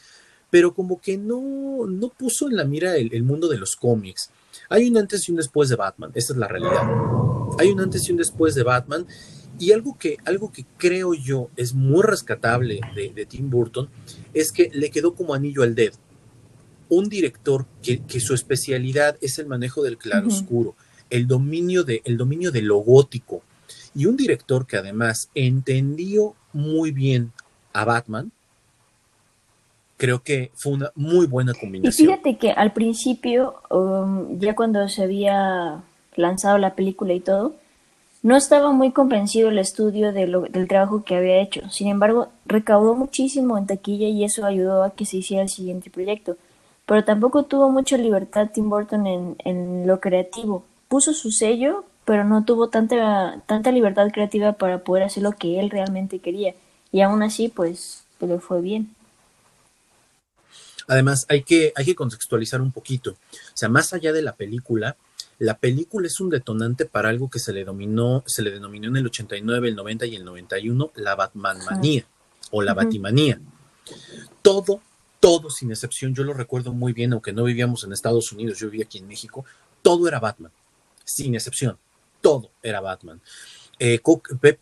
pero 0.50 0.74
como 0.74 1.00
que 1.00 1.16
no, 1.16 1.86
no 1.88 2.08
puso 2.08 2.48
en 2.48 2.56
la 2.56 2.64
mira 2.64 2.96
el, 2.96 3.12
el, 3.12 3.22
mundo 3.22 3.48
de 3.48 3.58
los 3.58 3.76
cómics. 3.76 4.30
Hay 4.68 4.88
un 4.88 4.96
antes 4.96 5.28
y 5.28 5.32
un 5.32 5.38
después 5.38 5.68
de 5.68 5.76
Batman, 5.76 6.12
esta 6.14 6.32
es 6.32 6.38
la 6.38 6.48
realidad. 6.48 6.82
Hay 7.58 7.70
un 7.70 7.80
antes 7.80 8.08
y 8.08 8.12
un 8.12 8.18
después 8.18 8.54
de 8.54 8.62
Batman, 8.62 9.06
y 9.58 9.72
algo 9.72 9.96
que, 9.98 10.18
algo 10.24 10.50
que 10.50 10.66
creo 10.78 11.14
yo 11.14 11.50
es 11.56 11.74
muy 11.74 12.02
rescatable 12.02 12.80
de, 12.94 13.26
Tim 13.26 13.50
Burton 13.50 13.88
es 14.32 14.50
que 14.50 14.70
le 14.72 14.90
quedó 14.90 15.14
como 15.14 15.34
anillo 15.34 15.62
al 15.62 15.74
dedo. 15.74 15.96
Un 16.88 17.08
director 17.08 17.66
que, 17.82 18.20
su 18.20 18.34
especialidad 18.34 19.16
es 19.20 19.38
el 19.38 19.46
manejo 19.46 19.82
del 19.82 19.96
claroscuro, 19.96 20.74
el, 21.10 21.26
dominio 21.26 21.84
de, 21.84 22.02
el 22.04 22.16
dominio 22.16 22.50
de 22.50 22.62
lo 22.62 22.78
gótico. 22.78 23.42
Y 23.94 24.06
un 24.06 24.16
director 24.16 24.66
que 24.66 24.76
además 24.76 25.30
entendió 25.34 26.34
muy 26.52 26.90
bien 26.90 27.32
a 27.72 27.84
Batman, 27.84 28.32
creo 30.04 30.22
que 30.22 30.50
fue 30.54 30.74
una 30.74 30.90
muy 30.94 31.26
buena 31.26 31.54
combinación. 31.54 32.08
Y 32.08 32.12
fíjate 32.12 32.36
que 32.36 32.50
al 32.50 32.74
principio, 32.74 33.54
um, 33.70 34.38
ya 34.38 34.54
cuando 34.54 34.86
se 34.88 35.02
había 35.02 35.82
lanzado 36.14 36.58
la 36.58 36.74
película 36.74 37.14
y 37.14 37.20
todo, 37.20 37.54
no 38.22 38.36
estaba 38.36 38.70
muy 38.72 38.90
convencido 38.92 39.48
el 39.48 39.58
estudio 39.58 40.12
del 40.12 40.68
trabajo 40.68 41.04
que 41.04 41.16
había 41.16 41.40
hecho, 41.40 41.68
sin 41.70 41.88
embargo, 41.88 42.28
recaudó 42.44 42.94
muchísimo 42.94 43.56
en 43.56 43.66
taquilla 43.66 44.08
y 44.08 44.24
eso 44.24 44.44
ayudó 44.44 44.82
a 44.82 44.94
que 44.94 45.06
se 45.06 45.18
hiciera 45.18 45.42
el 45.42 45.48
siguiente 45.48 45.90
proyecto. 45.90 46.36
Pero 46.86 47.02
tampoco 47.04 47.44
tuvo 47.44 47.70
mucha 47.70 47.96
libertad 47.96 48.50
Tim 48.52 48.68
Burton 48.68 49.36
en, 49.38 49.86
lo 49.86 50.00
creativo. 50.00 50.64
Puso 50.88 51.14
su 51.14 51.30
sello, 51.32 51.84
pero 52.04 52.24
no 52.24 52.44
tuvo 52.44 52.68
tanta, 52.68 53.40
tanta 53.46 53.72
libertad 53.72 54.10
creativa 54.12 54.52
para 54.52 54.84
poder 54.84 55.04
hacer 55.04 55.22
lo 55.22 55.32
que 55.32 55.60
él 55.60 55.70
realmente 55.70 56.18
quería. 56.18 56.54
Y 56.92 57.00
aún 57.00 57.22
así, 57.22 57.48
pues, 57.48 58.04
le 58.20 58.38
fue 58.38 58.60
bien. 58.60 58.93
Además, 60.86 61.26
hay 61.28 61.42
que, 61.42 61.72
hay 61.74 61.84
que 61.84 61.94
contextualizar 61.94 62.60
un 62.60 62.72
poquito. 62.72 63.12
O 63.12 63.56
sea, 63.56 63.68
más 63.68 63.92
allá 63.92 64.12
de 64.12 64.22
la 64.22 64.34
película, 64.34 64.96
la 65.38 65.58
película 65.58 66.06
es 66.06 66.20
un 66.20 66.30
detonante 66.30 66.84
para 66.86 67.08
algo 67.08 67.28
que 67.28 67.38
se 67.38 67.52
le, 67.52 67.64
dominó, 67.64 68.22
se 68.26 68.42
le 68.42 68.50
denominó 68.50 68.88
en 68.88 68.96
el 68.96 69.06
89, 69.06 69.68
el 69.68 69.76
90 69.76 70.06
y 70.06 70.16
el 70.16 70.24
91 70.24 70.92
la 70.96 71.14
Batmanmanía 71.14 72.06
o 72.50 72.62
la 72.62 72.74
Batimanía. 72.74 73.40
Todo, 74.42 74.80
todo 75.20 75.50
sin 75.50 75.70
excepción, 75.70 76.14
yo 76.14 76.22
lo 76.22 76.34
recuerdo 76.34 76.72
muy 76.72 76.92
bien, 76.92 77.12
aunque 77.12 77.32
no 77.32 77.44
vivíamos 77.44 77.84
en 77.84 77.92
Estados 77.92 78.30
Unidos, 78.32 78.58
yo 78.58 78.70
vivía 78.70 78.84
aquí 78.84 78.98
en 78.98 79.08
México, 79.08 79.44
todo 79.82 80.06
era 80.06 80.20
Batman, 80.20 80.52
sin 81.04 81.34
excepción, 81.34 81.78
todo 82.20 82.50
era 82.62 82.80
Batman. 82.80 83.20
Eh, 83.78 84.00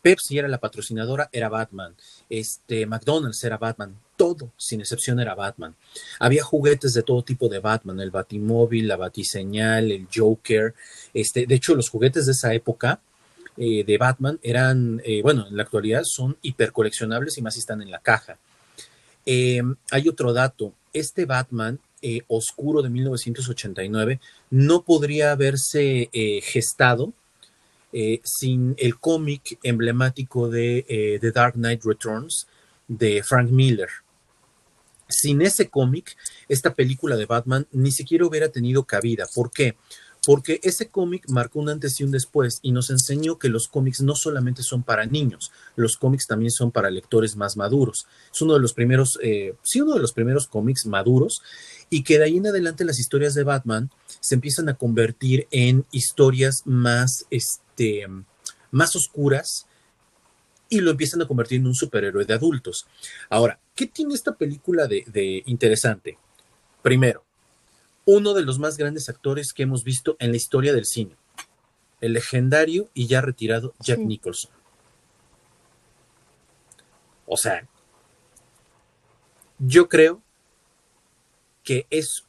Pepsi 0.00 0.38
era 0.38 0.48
la 0.48 0.58
patrocinadora, 0.58 1.28
era 1.32 1.48
Batman. 1.48 1.94
Este, 2.28 2.86
McDonald's 2.86 3.42
era 3.44 3.58
Batman. 3.58 3.96
Todo, 4.16 4.52
sin 4.56 4.80
excepción, 4.80 5.20
era 5.20 5.34
Batman. 5.34 5.74
Había 6.18 6.42
juguetes 6.42 6.94
de 6.94 7.02
todo 7.02 7.22
tipo 7.22 7.48
de 7.48 7.58
Batman, 7.58 8.00
el 8.00 8.10
Batimóvil, 8.10 8.88
la 8.88 8.96
Batiseñal, 8.96 9.90
el 9.90 10.06
Joker. 10.14 10.74
Este, 11.12 11.46
de 11.46 11.54
hecho, 11.54 11.74
los 11.74 11.90
juguetes 11.90 12.26
de 12.26 12.32
esa 12.32 12.54
época 12.54 13.00
eh, 13.56 13.84
de 13.84 13.98
Batman 13.98 14.38
eran, 14.42 15.02
eh, 15.04 15.22
bueno, 15.22 15.46
en 15.46 15.56
la 15.56 15.62
actualidad 15.64 16.04
son 16.04 16.36
hipercoleccionables 16.42 17.36
y 17.36 17.42
más 17.42 17.54
si 17.54 17.60
están 17.60 17.82
en 17.82 17.90
la 17.90 18.00
caja. 18.00 18.38
hay 19.26 20.08
otro 20.08 20.32
dato. 20.32 20.72
Este 20.92 21.24
Batman 21.24 21.78
oscuro 22.26 22.82
de 22.82 22.90
1989 22.90 24.18
no 24.50 24.82
podría 24.82 25.30
haberse 25.30 26.10
gestado 26.42 27.12
eh, 27.92 28.20
sin 28.24 28.74
el 28.78 28.98
cómic 28.98 29.58
emblemático 29.62 30.48
de 30.48 30.84
eh, 30.88 31.18
The 31.20 31.30
Dark 31.30 31.54
Knight 31.54 31.84
Returns 31.84 32.46
de 32.88 33.22
Frank 33.22 33.50
Miller. 33.50 33.88
Sin 35.08 35.42
ese 35.42 35.68
cómic, 35.68 36.16
esta 36.48 36.74
película 36.74 37.16
de 37.16 37.26
Batman 37.26 37.66
ni 37.70 37.92
siquiera 37.92 38.26
hubiera 38.26 38.48
tenido 38.48 38.84
cabida. 38.84 39.26
¿Por 39.34 39.50
qué? 39.50 39.76
Porque 40.24 40.60
ese 40.62 40.88
cómic 40.88 41.28
marcó 41.28 41.58
un 41.58 41.68
antes 41.68 41.98
y 41.98 42.04
un 42.04 42.12
después 42.12 42.60
y 42.62 42.70
nos 42.70 42.90
enseñó 42.90 43.38
que 43.38 43.48
los 43.48 43.66
cómics 43.66 44.00
no 44.00 44.14
solamente 44.14 44.62
son 44.62 44.84
para 44.84 45.04
niños, 45.04 45.50
los 45.74 45.96
cómics 45.96 46.26
también 46.28 46.52
son 46.52 46.70
para 46.70 46.90
lectores 46.90 47.34
más 47.34 47.56
maduros. 47.56 48.06
Es 48.32 48.40
uno 48.40 48.54
de 48.54 48.60
los 48.60 48.72
primeros, 48.72 49.18
eh, 49.22 49.54
sí, 49.62 49.80
uno 49.80 49.94
de 49.94 50.00
los 50.00 50.12
primeros 50.12 50.46
cómics 50.46 50.86
maduros 50.86 51.42
y 51.90 52.04
que 52.04 52.18
de 52.18 52.24
ahí 52.24 52.36
en 52.36 52.46
adelante 52.46 52.84
las 52.84 53.00
historias 53.00 53.34
de 53.34 53.42
Batman 53.42 53.90
se 54.20 54.36
empiezan 54.36 54.68
a 54.68 54.74
convertir 54.74 55.48
en 55.50 55.84
historias 55.90 56.62
más, 56.66 57.26
este, 57.30 58.06
más 58.70 58.94
oscuras 58.94 59.66
y 60.72 60.80
lo 60.80 60.90
empiezan 60.90 61.20
a 61.20 61.28
convertir 61.28 61.60
en 61.60 61.66
un 61.66 61.74
superhéroe 61.74 62.24
de 62.24 62.32
adultos. 62.32 62.86
Ahora, 63.28 63.60
¿qué 63.74 63.86
tiene 63.86 64.14
esta 64.14 64.34
película 64.34 64.86
de, 64.86 65.42
interesante? 65.44 66.16
Primero, 66.80 67.24
uno 68.04 68.34
de 68.34 68.42
los 68.42 68.58
más 68.58 68.76
grandes 68.76 69.08
actores 69.08 69.52
que 69.52 69.62
hemos 69.62 69.84
visto 69.84 70.16
en 70.18 70.30
la 70.30 70.36
historia 70.36 70.72
del 70.72 70.84
cine, 70.84 71.16
el 72.00 72.12
legendario 72.14 72.88
y 72.94 73.06
ya 73.06 73.20
retirado 73.20 73.74
Jack 73.80 73.98
Nicholson. 73.98 74.50
O 77.26 77.36
sea, 77.36 77.66
yo 79.58 79.88
creo 79.88 80.20
que 81.62 81.86
es 81.90 82.24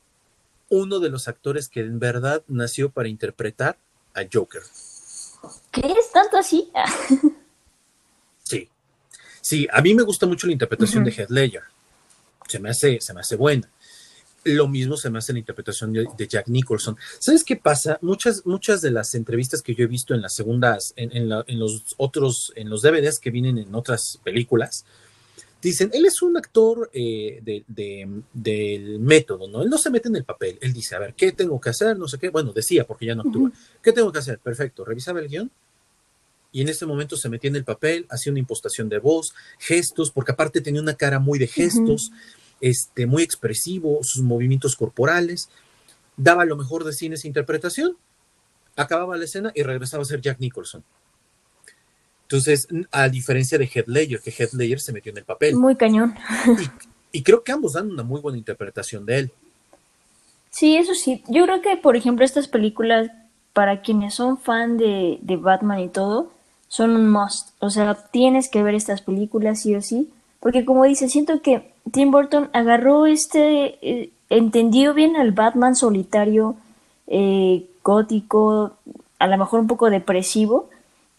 uno 0.69 0.99
de 0.99 1.09
los 1.09 1.27
actores 1.27 1.67
que 1.67 1.81
en 1.81 1.99
verdad 1.99 2.43
nació 2.47 2.89
para 2.89 3.09
interpretar 3.09 3.77
a 4.13 4.21
Joker. 4.31 4.61
¿Crees 5.71 6.11
tanto 6.11 6.37
así? 6.37 6.71
sí. 8.43 8.69
Sí, 9.41 9.67
a 9.71 9.81
mí 9.81 9.93
me 9.93 10.03
gusta 10.03 10.25
mucho 10.25 10.47
la 10.47 10.53
interpretación 10.53 11.03
de 11.03 11.11
Heath 11.11 11.29
Ledger. 11.29 11.63
Se 12.47 12.59
me 12.59 12.69
hace, 12.69 13.01
se 13.01 13.13
me 13.13 13.21
hace 13.21 13.35
buena. 13.35 13.69
Lo 14.45 14.67
mismo 14.67 14.97
se 14.97 15.09
me 15.09 15.19
hace 15.19 15.33
la 15.33 15.39
interpretación 15.39 15.93
de, 15.93 16.27
Jack 16.27 16.47
Nicholson. 16.47 16.97
¿Sabes 17.19 17.43
qué 17.43 17.55
pasa? 17.55 17.97
Muchas, 18.01 18.45
muchas 18.45 18.81
de 18.81 18.91
las 18.91 19.15
entrevistas 19.15 19.61
que 19.61 19.75
yo 19.75 19.85
he 19.85 19.87
visto 19.87 20.13
en 20.13 20.21
las 20.21 20.35
segundas, 20.35 20.93
en, 20.95 21.11
en 21.13 21.59
los 21.59 21.95
otros, 21.97 22.51
en 22.55 22.69
los 22.69 22.81
DVDs 22.81 23.19
que 23.19 23.31
vienen 23.31 23.57
en 23.57 23.73
otras 23.73 24.19
películas, 24.23 24.85
dicen, 25.63 25.89
él 25.93 26.05
es 26.05 26.21
un 26.21 26.35
actor 26.37 26.89
eh, 26.93 27.63
del 27.65 28.99
método, 28.99 29.47
¿no? 29.47 29.63
Él 29.63 29.69
no 29.69 29.77
se 29.77 29.89
mete 29.89 30.09
en 30.09 30.17
el 30.17 30.25
papel, 30.25 30.59
él 30.61 30.73
dice, 30.73 30.95
a 30.95 30.99
ver, 30.99 31.13
¿qué 31.15 31.31
tengo 31.31 31.59
que 31.59 31.69
hacer? 31.69 31.97
No 31.97 32.07
sé 32.07 32.19
qué, 32.19 32.29
bueno, 32.29 32.51
decía 32.51 32.85
porque 32.85 33.05
ya 33.05 33.15
no 33.15 33.23
actúa, 33.23 33.51
¿qué 33.81 33.93
tengo 33.93 34.11
que 34.11 34.19
hacer? 34.19 34.39
Perfecto, 34.39 34.83
revisaba 34.83 35.21
el 35.21 35.29
guion 35.29 35.49
y 36.51 36.61
en 36.61 36.69
ese 36.69 36.85
momento 36.85 37.15
se 37.15 37.29
metía 37.29 37.49
en 37.49 37.55
el 37.55 37.63
papel, 37.63 38.05
hacía 38.09 38.31
una 38.31 38.39
impostación 38.39 38.89
de 38.89 38.99
voz, 38.99 39.33
gestos, 39.57 40.11
porque 40.11 40.33
aparte 40.33 40.61
tenía 40.61 40.81
una 40.81 40.93
cara 40.95 41.17
muy 41.17 41.39
de 41.39 41.47
gestos, 41.47 42.11
este, 42.63 43.05
muy 43.05 43.23
expresivo, 43.23 43.99
sus 44.03 44.23
movimientos 44.23 44.77
corporales, 44.77 45.49
daba 46.15 46.45
lo 46.45 46.55
mejor 46.55 46.85
de 46.85 46.93
cine 46.93 47.15
esa 47.15 47.27
interpretación, 47.27 47.97
acababa 48.77 49.17
la 49.17 49.25
escena 49.25 49.51
y 49.53 49.63
regresaba 49.63 50.03
a 50.03 50.05
ser 50.05 50.21
Jack 50.21 50.39
Nicholson. 50.39 50.81
Entonces, 52.21 52.69
a 52.91 53.09
diferencia 53.09 53.57
de 53.57 53.65
Heath 53.65 53.87
Ledger, 53.87 54.21
que 54.21 54.31
Heath 54.31 54.53
Ledger 54.53 54.79
se 54.79 54.93
metió 54.93 55.11
en 55.11 55.17
el 55.17 55.25
papel. 55.25 55.55
Muy 55.57 55.75
cañón. 55.75 56.15
Y, 57.11 57.21
creo 57.21 57.43
que 57.43 57.51
ambos 57.51 57.73
dan 57.73 57.91
una 57.91 58.01
muy 58.01 58.21
buena 58.21 58.37
interpretación 58.37 59.05
de 59.05 59.19
él. 59.19 59.31
Sí, 60.49 60.77
eso 60.77 60.95
sí. 60.95 61.21
Yo 61.27 61.43
creo 61.43 61.61
que, 61.61 61.75
por 61.75 61.97
ejemplo, 61.97 62.23
estas 62.23 62.47
películas, 62.47 63.11
para 63.51 63.81
quienes 63.81 64.15
son 64.15 64.37
fan 64.37 64.77
de, 64.77 65.19
Batman 65.21 65.79
y 65.79 65.89
todo, 65.89 66.31
son 66.69 66.91
un 66.91 67.09
must. 67.09 67.49
O 67.59 67.69
sea, 67.69 67.93
tienes 68.09 68.47
que 68.47 68.63
ver 68.63 68.73
estas 68.73 69.01
películas 69.01 69.61
sí 69.61 69.75
o 69.75 69.81
sí. 69.81 70.09
Porque 70.39 70.63
como 70.65 70.85
dice, 70.85 71.09
siento 71.09 71.41
que 71.41 71.72
Tim 71.91 72.11
Burton 72.11 72.49
agarró 72.53 73.05
este, 73.05 73.77
eh, 73.81 74.11
entendió 74.29 74.93
bien 74.93 75.15
al 75.15 75.31
Batman 75.31 75.75
solitario, 75.75 76.55
eh, 77.07 77.67
gótico, 77.83 78.73
a 79.19 79.27
lo 79.27 79.37
mejor 79.37 79.59
un 79.59 79.67
poco 79.67 79.89
depresivo, 79.89 80.69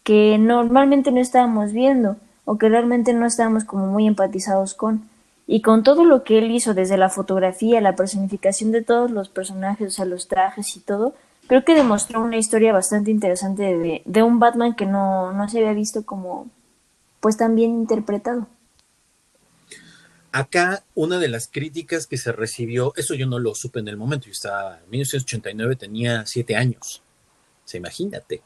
que 0.02 0.38
normalmente 0.38 1.12
no 1.12 1.20
estábamos 1.20 1.72
viendo 1.72 2.16
o 2.44 2.58
que 2.58 2.68
realmente 2.68 3.12
no 3.14 3.26
estábamos 3.26 3.64
como 3.64 3.86
muy 3.86 4.06
empatizados 4.06 4.74
con. 4.74 5.08
Y 5.46 5.60
con 5.60 5.82
todo 5.82 6.04
lo 6.04 6.24
que 6.24 6.38
él 6.38 6.50
hizo, 6.50 6.72
desde 6.72 6.96
la 6.96 7.10
fotografía, 7.10 7.80
la 7.80 7.96
personificación 7.96 8.72
de 8.72 8.82
todos 8.82 9.10
los 9.10 9.28
personajes, 9.28 9.88
o 9.88 9.90
sea, 9.90 10.04
los 10.06 10.26
trajes 10.26 10.76
y 10.76 10.80
todo, 10.80 11.14
creo 11.46 11.64
que 11.64 11.74
demostró 11.74 12.22
una 12.22 12.38
historia 12.38 12.72
bastante 12.72 13.10
interesante 13.10 13.62
de, 13.76 14.02
de 14.04 14.22
un 14.22 14.38
Batman 14.38 14.74
que 14.74 14.86
no, 14.86 15.32
no 15.32 15.48
se 15.48 15.58
había 15.58 15.74
visto 15.74 16.04
como 16.06 16.46
pues 17.20 17.36
tan 17.36 17.54
bien 17.54 17.72
interpretado. 17.72 18.46
Acá 20.36 20.84
una 20.96 21.20
de 21.20 21.28
las 21.28 21.46
críticas 21.46 22.08
que 22.08 22.18
se 22.18 22.32
recibió, 22.32 22.92
eso 22.96 23.14
yo 23.14 23.24
no 23.24 23.38
lo 23.38 23.54
supe 23.54 23.78
en 23.78 23.86
el 23.86 23.96
momento, 23.96 24.26
yo 24.26 24.32
estaba 24.32 24.80
en 24.80 24.90
1989, 24.90 25.76
tenía 25.76 26.26
siete 26.26 26.56
años, 26.56 27.04
se 27.64 27.76
imagínate. 27.76 28.42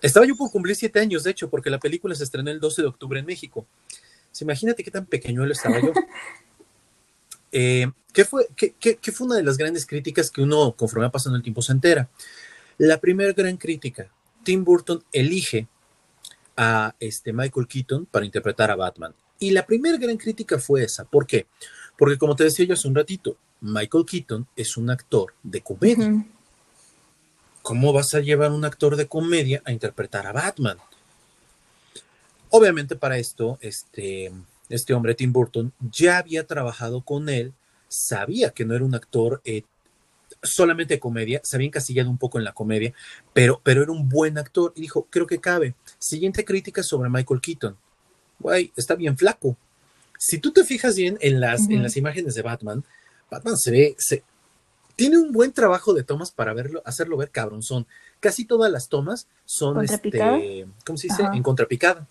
Estaba 0.00 0.26
yo 0.26 0.36
por 0.36 0.48
cumplir 0.52 0.76
siete 0.76 1.00
años, 1.00 1.24
de 1.24 1.32
hecho, 1.32 1.50
porque 1.50 1.70
la 1.70 1.80
película 1.80 2.14
se 2.14 2.22
estrenó 2.22 2.52
el 2.52 2.60
12 2.60 2.82
de 2.82 2.88
octubre 2.88 3.18
en 3.18 3.26
México. 3.26 3.66
imagínate 4.40 4.84
qué 4.84 4.92
tan 4.92 5.06
pequeñuelo 5.06 5.50
estaba 5.52 5.80
yo. 5.80 5.92
Eh, 7.50 7.90
¿qué, 8.12 8.26
fue, 8.26 8.46
qué, 8.54 8.98
fue 9.10 9.26
una 9.26 9.36
de 9.36 9.42
las 9.42 9.56
grandes 9.56 9.86
críticas 9.86 10.30
que 10.30 10.42
uno, 10.42 10.72
conforme 10.72 11.06
va 11.06 11.10
pasando 11.10 11.38
el 11.38 11.42
tiempo, 11.42 11.62
se 11.62 11.72
entera? 11.72 12.10
La 12.76 13.00
primera 13.00 13.32
gran 13.32 13.56
crítica, 13.56 14.12
Tim 14.44 14.64
Burton 14.64 15.02
elige 15.10 15.66
a 16.58 16.94
este 17.00 17.32
Michael 17.32 17.66
Keaton 17.66 18.04
para 18.04 18.26
interpretar 18.26 18.70
a 18.70 18.76
Batman. 18.76 19.14
Y 19.38 19.50
la 19.50 19.66
primera 19.66 19.96
gran 19.96 20.16
crítica 20.16 20.58
fue 20.58 20.84
esa. 20.84 21.04
¿Por 21.04 21.26
qué? 21.26 21.46
Porque 21.96 22.18
como 22.18 22.36
te 22.36 22.44
decía 22.44 22.66
yo 22.66 22.74
hace 22.74 22.88
un 22.88 22.94
ratito, 22.94 23.36
Michael 23.60 24.04
Keaton 24.04 24.46
es 24.56 24.76
un 24.76 24.90
actor 24.90 25.34
de 25.42 25.60
comedia. 25.60 26.24
¿Cómo 27.62 27.92
vas 27.92 28.14
a 28.14 28.20
llevar 28.20 28.50
a 28.50 28.54
un 28.54 28.64
actor 28.64 28.96
de 28.96 29.08
comedia 29.08 29.62
a 29.64 29.72
interpretar 29.72 30.26
a 30.26 30.32
Batman? 30.32 30.78
Obviamente 32.50 32.96
para 32.96 33.18
esto, 33.18 33.58
este, 33.60 34.32
este 34.68 34.94
hombre, 34.94 35.14
Tim 35.14 35.32
Burton, 35.32 35.72
ya 35.92 36.18
había 36.18 36.46
trabajado 36.46 37.02
con 37.02 37.28
él, 37.28 37.52
sabía 37.88 38.50
que 38.50 38.64
no 38.64 38.74
era 38.74 38.84
un 38.84 38.94
actor 38.94 39.42
eh, 39.44 39.64
solamente 40.42 40.94
de 40.94 41.00
comedia, 41.00 41.40
se 41.44 41.56
había 41.56 41.66
encasillado 41.66 42.08
un 42.10 42.18
poco 42.18 42.38
en 42.38 42.44
la 42.44 42.52
comedia, 42.52 42.94
pero, 43.32 43.60
pero 43.62 43.82
era 43.82 43.92
un 43.92 44.08
buen 44.08 44.38
actor 44.38 44.72
y 44.76 44.82
dijo, 44.82 45.06
creo 45.10 45.26
que 45.26 45.40
cabe. 45.40 45.74
Siguiente 45.98 46.44
crítica 46.44 46.82
sobre 46.82 47.10
Michael 47.10 47.40
Keaton. 47.40 47.76
Güey, 48.38 48.72
está 48.76 48.94
bien 48.94 49.16
flaco. 49.16 49.56
Si 50.18 50.38
tú 50.38 50.52
te 50.52 50.64
fijas 50.64 50.96
bien 50.96 51.16
en 51.20 51.40
las, 51.40 51.68
en 51.68 51.82
las 51.82 51.96
imágenes 51.96 52.34
de 52.34 52.42
Batman, 52.42 52.84
Batman 53.30 53.56
se 53.56 53.70
ve, 53.70 53.94
se, 53.98 54.24
tiene 54.98 55.16
un 55.16 55.30
buen 55.30 55.52
trabajo 55.52 55.94
de 55.94 56.02
tomas 56.02 56.32
para 56.32 56.52
verlo, 56.52 56.82
hacerlo 56.84 57.16
ver 57.16 57.30
cabronzón. 57.30 57.86
Casi 58.18 58.44
todas 58.44 58.70
las 58.72 58.88
tomas 58.88 59.28
son, 59.44 59.84
este, 59.84 60.66
¿cómo 60.84 60.98
se 60.98 61.06
dice? 61.06 61.22
En 61.32 61.42
contrapicada. 61.44 62.08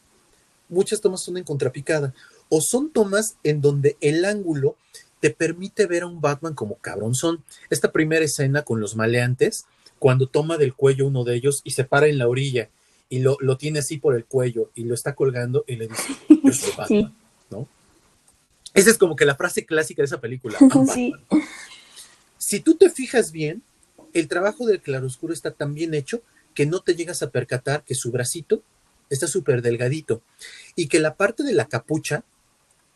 Muchas 0.70 1.02
tomas 1.02 1.22
son 1.22 1.36
en 1.36 1.44
contrapicada. 1.44 2.14
O 2.48 2.62
son 2.62 2.90
tomas 2.92 3.36
en 3.44 3.60
donde 3.60 3.98
el 4.00 4.24
ángulo 4.24 4.78
te 5.20 5.32
permite 5.32 5.86
ver 5.86 6.04
a 6.04 6.08
un 6.08 6.22
Batman 6.22 6.54
como 6.54 6.76
cabronzón. 6.76 7.44
Esta 7.70 7.92
primera 7.92 8.24
escena 8.24 8.62
con 8.62 8.80
los 8.80 8.96
maleantes, 8.96 9.66
cuando 10.00 10.28
toma 10.28 10.58
del 10.58 10.74
cuello 10.74 11.08
uno 11.08 11.26
de 11.26 11.36
ellos 11.36 11.60
y 11.66 11.72
se 11.72 11.84
para 11.84 12.08
en 12.08 12.18
la 12.18 12.30
orilla 12.30 12.70
y 13.10 13.20
lo, 13.20 13.38
lo 13.40 13.58
tiene 13.58 13.80
así 13.80 13.98
por 13.98 14.16
el 14.16 14.26
cuello 14.26 14.72
y 14.76 14.84
lo 14.84 14.94
está 14.94 15.16
colgando 15.16 15.64
y 15.68 15.76
le 15.76 15.88
dice, 15.88 16.14
yo 16.44 16.52
soy 16.52 16.74
Batman, 16.78 17.16
¿no? 17.50 17.68
Esa 18.74 18.90
es 18.92 18.98
como 18.98 19.16
que 19.16 19.26
la 19.26 19.36
frase 19.36 19.66
clásica 19.66 20.02
de 20.02 20.08
esa 20.08 20.22
película. 20.22 20.58
Sí. 20.94 21.14
Si 22.38 22.60
tú 22.60 22.76
te 22.76 22.90
fijas 22.90 23.32
bien, 23.32 23.64
el 24.14 24.28
trabajo 24.28 24.66
del 24.66 24.82
claroscuro 24.82 25.34
está 25.34 25.52
tan 25.52 25.74
bien 25.74 25.94
hecho 25.94 26.22
que 26.54 26.66
no 26.66 26.82
te 26.82 26.96
llegas 26.96 27.22
a 27.22 27.30
percatar 27.30 27.84
que 27.84 27.96
su 27.96 28.12
bracito 28.12 28.64
está 29.10 29.28
súper 29.28 29.62
delgadito 29.62 30.22
y 30.76 30.88
que 30.88 31.00
la 31.00 31.16
parte 31.16 31.44
de 31.44 31.54
la 31.54 31.68
capucha, 31.68 32.24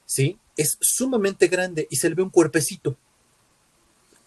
¿sí? 0.06 0.40
Es 0.58 0.78
sumamente 0.82 1.48
grande 1.48 1.88
y 1.90 1.98
se 1.98 2.10
le 2.10 2.16
ve 2.16 2.24
un 2.24 2.30
cuerpecito, 2.30 2.98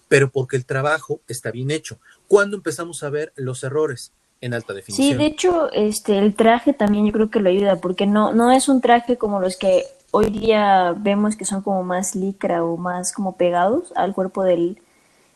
pero 0.09 0.31
porque 0.31 0.57
el 0.57 0.67
trabajo 0.67 1.21
está 1.29 1.51
bien 1.51 1.71
hecho. 1.71 1.99
¿Cuándo 2.29 2.57
empezamos 2.57 3.03
a 3.03 3.11
ver 3.11 3.33
los 3.37 3.65
errores? 3.65 4.13
En 4.45 4.55
alta 4.55 4.75
definición. 4.75 5.09
Sí, 5.09 5.15
de 5.15 5.27
hecho, 5.27 5.73
este, 5.73 6.19
el 6.19 6.35
traje 6.35 6.73
también 6.73 7.07
yo 7.07 7.13
creo 7.13 7.31
que 7.31 7.41
lo 7.41 7.49
ayuda, 7.49 7.77
porque 7.77 8.07
no, 8.07 8.33
no 8.33 8.53
es 8.53 8.69
un 8.69 8.81
traje 8.81 9.17
como 9.17 9.41
los 9.41 9.57
que 9.57 9.85
hoy 10.11 10.31
día 10.31 10.95
vemos 10.97 11.35
que 11.35 11.45
son 11.45 11.63
como 11.63 11.83
más 11.83 12.15
licra 12.15 12.63
o 12.63 12.77
más 12.77 13.13
como 13.13 13.37
pegados 13.37 13.93
al 13.97 14.15
cuerpo 14.15 14.45
del... 14.45 14.79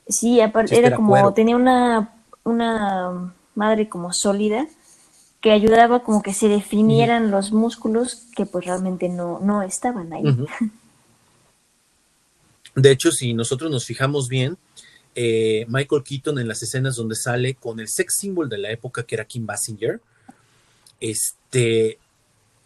Sí, 0.09 0.41
aparte 0.41 0.79
era, 0.79 0.95
como, 0.95 1.33
tenía 1.35 1.57
una, 1.57 2.15
una 2.45 3.35
madre 3.55 3.89
como 3.89 4.13
sólida 4.13 4.67
que 5.41 5.53
ayudaba 5.53 6.01
como 6.03 6.23
que 6.23 6.35
se 6.35 6.49
definieran 6.49 7.31
los 7.31 7.53
músculos 7.53 8.27
que 8.35 8.45
pues 8.45 8.65
realmente 8.67 9.09
no, 9.09 9.39
no 9.41 9.63
estaban 9.63 10.13
ahí. 10.13 10.25
De 12.75 12.91
hecho, 12.91 13.11
si 13.11 13.35
nosotros 13.35 13.71
nos 13.71 13.85
fijamos 13.85 14.29
bien, 14.29 14.57
eh, 15.15 15.67
Michael 15.69 16.03
Keaton 16.03 16.39
en 16.39 16.49
las 16.49 16.63
escenas 16.63 16.97
donde 16.97 17.17
sale 17.17 17.55
con 17.55 17.81
el 17.81 17.89
sex 17.89 18.17
symbol 18.17 18.49
de 18.49 18.59
la 18.59 18.71
época 18.71 19.05
que 19.05 19.15
era 19.15 19.25
Kim 19.25 19.47
Basinger, 19.47 20.01
este, 21.01 21.99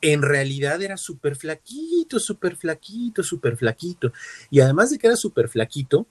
en 0.00 0.22
realidad 0.22 0.82
era 0.82 0.96
súper 0.96 1.36
flaquito, 1.36 2.18
súper 2.18 2.56
flaquito, 2.56 3.22
súper 3.22 3.56
flaquito. 3.56 4.12
Y 4.50 4.60
además 4.60 4.90
de 4.90 4.98
que 4.98 5.06
era 5.06 5.16
súper 5.16 5.48
flaquito, 5.48 6.06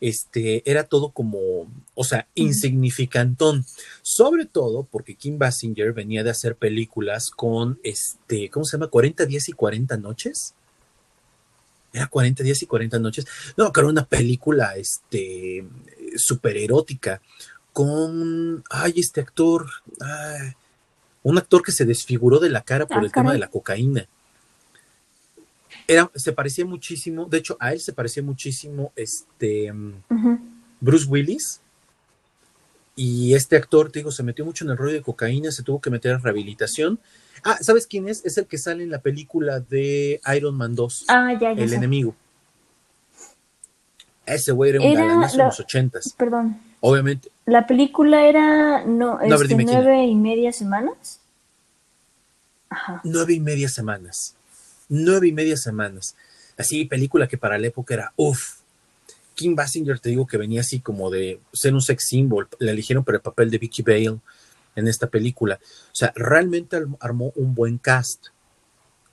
este, 0.00 0.68
era 0.70 0.84
todo 0.84 1.10
como, 1.10 1.70
o 1.94 2.04
sea, 2.04 2.26
insignificantón. 2.34 3.64
Sobre 4.02 4.46
todo 4.46 4.84
porque 4.90 5.14
Kim 5.14 5.38
Basinger 5.38 5.92
venía 5.92 6.24
de 6.24 6.30
hacer 6.30 6.56
películas 6.56 7.30
con, 7.30 7.78
este, 7.82 8.50
¿cómo 8.50 8.64
se 8.64 8.76
llama? 8.76 8.88
40 8.88 9.26
días 9.26 9.48
y 9.48 9.52
40 9.52 9.96
noches 9.96 10.54
era 11.96 12.06
40 12.06 12.42
días 12.42 12.62
y 12.62 12.66
40 12.66 12.98
noches. 12.98 13.26
No, 13.56 13.72
que 13.72 13.80
era 13.80 13.88
una 13.88 14.04
película 14.04 14.76
este, 14.76 15.66
súper 16.16 16.56
erótica 16.56 17.20
con, 17.72 18.62
ay, 18.70 18.94
este 18.96 19.20
actor, 19.20 19.66
un 21.22 21.38
actor 21.38 21.62
que 21.62 21.72
se 21.72 21.84
desfiguró 21.84 22.38
de 22.38 22.50
la 22.50 22.62
cara 22.62 22.86
por 22.86 22.98
ah, 22.98 23.04
el 23.04 23.12
tema 23.12 23.32
de 23.32 23.38
la 23.38 23.48
cocaína. 23.48 24.06
Era, 25.88 26.10
se 26.14 26.32
parecía 26.32 26.64
muchísimo, 26.64 27.26
de 27.26 27.38
hecho, 27.38 27.56
a 27.60 27.72
él 27.72 27.80
se 27.80 27.92
parecía 27.92 28.22
muchísimo 28.22 28.92
este 28.96 29.72
Bruce 30.80 31.06
Willis. 31.06 31.60
Y 32.98 33.34
este 33.34 33.56
actor, 33.56 33.92
te 33.92 33.98
digo, 33.98 34.10
se 34.10 34.22
metió 34.22 34.44
mucho 34.44 34.64
en 34.64 34.70
el 34.70 34.78
rollo 34.78 34.94
de 34.94 35.02
cocaína, 35.02 35.52
se 35.52 35.62
tuvo 35.62 35.82
que 35.82 35.90
meter 35.90 36.14
a 36.14 36.18
rehabilitación 36.18 36.98
Ah, 37.48 37.58
¿sabes 37.60 37.86
quién 37.86 38.08
es? 38.08 38.24
Es 38.24 38.36
el 38.38 38.46
que 38.46 38.58
sale 38.58 38.82
en 38.82 38.90
la 38.90 39.00
película 39.00 39.60
de 39.60 40.20
Iron 40.36 40.56
Man 40.56 40.74
2. 40.74 41.04
Ah, 41.06 41.32
ya, 41.40 41.52
ya. 41.52 41.62
El 41.62 41.72
enemigo. 41.72 42.12
Ese 44.26 44.50
güey 44.50 44.70
era 44.70 44.80
un 44.80 44.92
galanazo 44.92 45.38
en 45.38 45.46
los 45.46 45.60
ochentas. 45.60 46.12
Perdón. 46.18 46.60
Obviamente. 46.80 47.30
La 47.44 47.64
película 47.68 48.26
era 48.26 48.84
no, 48.84 49.20
este, 49.20 49.54
nueve 49.54 50.06
y 50.06 50.16
media 50.16 50.52
semanas. 50.52 51.20
Ajá. 52.68 53.00
Nueve 53.04 53.34
y 53.34 53.40
media 53.40 53.68
semanas. 53.68 54.34
Nueve 54.88 55.28
y 55.28 55.32
media 55.32 55.56
semanas. 55.56 56.16
Así, 56.58 56.84
película 56.86 57.28
que 57.28 57.38
para 57.38 57.58
la 57.58 57.68
época 57.68 57.94
era 57.94 58.12
uff. 58.16 58.56
Kim 59.36 59.54
Basinger, 59.54 60.00
te 60.00 60.08
digo 60.08 60.26
que 60.26 60.36
venía 60.36 60.62
así 60.62 60.80
como 60.80 61.10
de 61.10 61.38
ser 61.52 61.74
un 61.74 61.80
sex 61.80 62.06
symbol. 62.08 62.48
Le 62.58 62.72
eligieron 62.72 63.04
para 63.04 63.18
el 63.18 63.22
papel 63.22 63.52
de 63.52 63.58
Vicky 63.58 63.82
Bale 63.82 64.18
en 64.76 64.86
esta 64.86 65.08
película. 65.08 65.58
O 65.62 65.94
sea, 65.94 66.12
realmente 66.14 66.80
armó 67.00 67.32
un 67.34 67.54
buen 67.54 67.78
cast, 67.78 68.26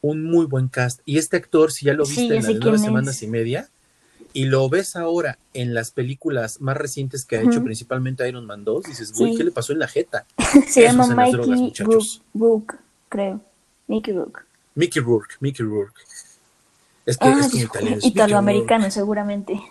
un 0.01 0.23
muy 0.23 0.45
buen 0.45 0.67
cast. 0.67 1.01
Y 1.05 1.17
este 1.17 1.37
actor, 1.37 1.71
si 1.71 1.85
ya 1.85 1.93
lo 1.93 2.05
viste 2.05 2.35
en 2.35 2.43
las 2.43 2.55
nueve 2.59 2.77
semanas 2.77 3.23
y 3.23 3.27
media, 3.27 3.69
y 4.33 4.45
lo 4.45 4.67
ves 4.67 4.95
ahora 4.95 5.37
en 5.53 5.73
las 5.73 5.91
películas 5.91 6.59
más 6.59 6.75
recientes 6.75 7.23
que 7.23 7.37
ha 7.37 7.41
hecho, 7.41 7.63
principalmente 7.63 8.27
Iron 8.27 8.45
Man 8.45 8.63
2, 8.65 8.83
dices, 8.85 9.13
güey, 9.13 9.35
¿qué 9.35 9.43
le 9.43 9.51
pasó 9.51 9.73
en 9.73 9.79
la 9.79 9.87
jeta? 9.87 10.25
Se 10.67 10.81
llama 10.81 11.07
Mikey 11.07 11.73
Rourke, 12.33 12.75
creo. 13.09 13.41
Mickey 13.87 14.13
Rourke. 14.13 14.41
Mickey 14.75 15.01
Rourke, 15.01 15.35
Mickey 15.39 15.65
Rourke. 15.65 16.01
Es 17.05 17.17
que 17.17 17.29
es 17.29 17.49
como 17.49 17.63
italiano. 17.63 17.97
Italoamericano, 18.01 18.89
seguramente. 18.89 19.61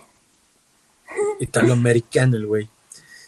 Italoamericano 1.40 2.36
el 2.36 2.46
güey. 2.46 2.68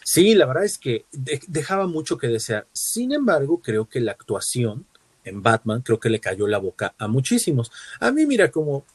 Sí, 0.07 0.35
la 0.35 0.45
verdad 0.45 0.65
es 0.65 0.77
que 0.77 1.05
dejaba 1.47 1.87
mucho 1.87 2.19
que 2.19 2.27
desear. 2.27 2.67
Sin 2.73 3.11
embargo, 3.11 3.59
creo 3.59 3.89
que 3.89 3.99
la 3.99 4.11
actuación 4.11 4.85
en 5.23 5.41
Batman, 5.41 5.81
creo 5.81 5.99
que 5.99 6.11
le 6.11 6.19
cayó 6.19 6.45
la 6.45 6.59
boca 6.59 6.93
a 6.99 7.07
muchísimos. 7.07 7.71
A 7.99 8.11
mí, 8.11 8.27
mira, 8.27 8.51
como 8.51 8.85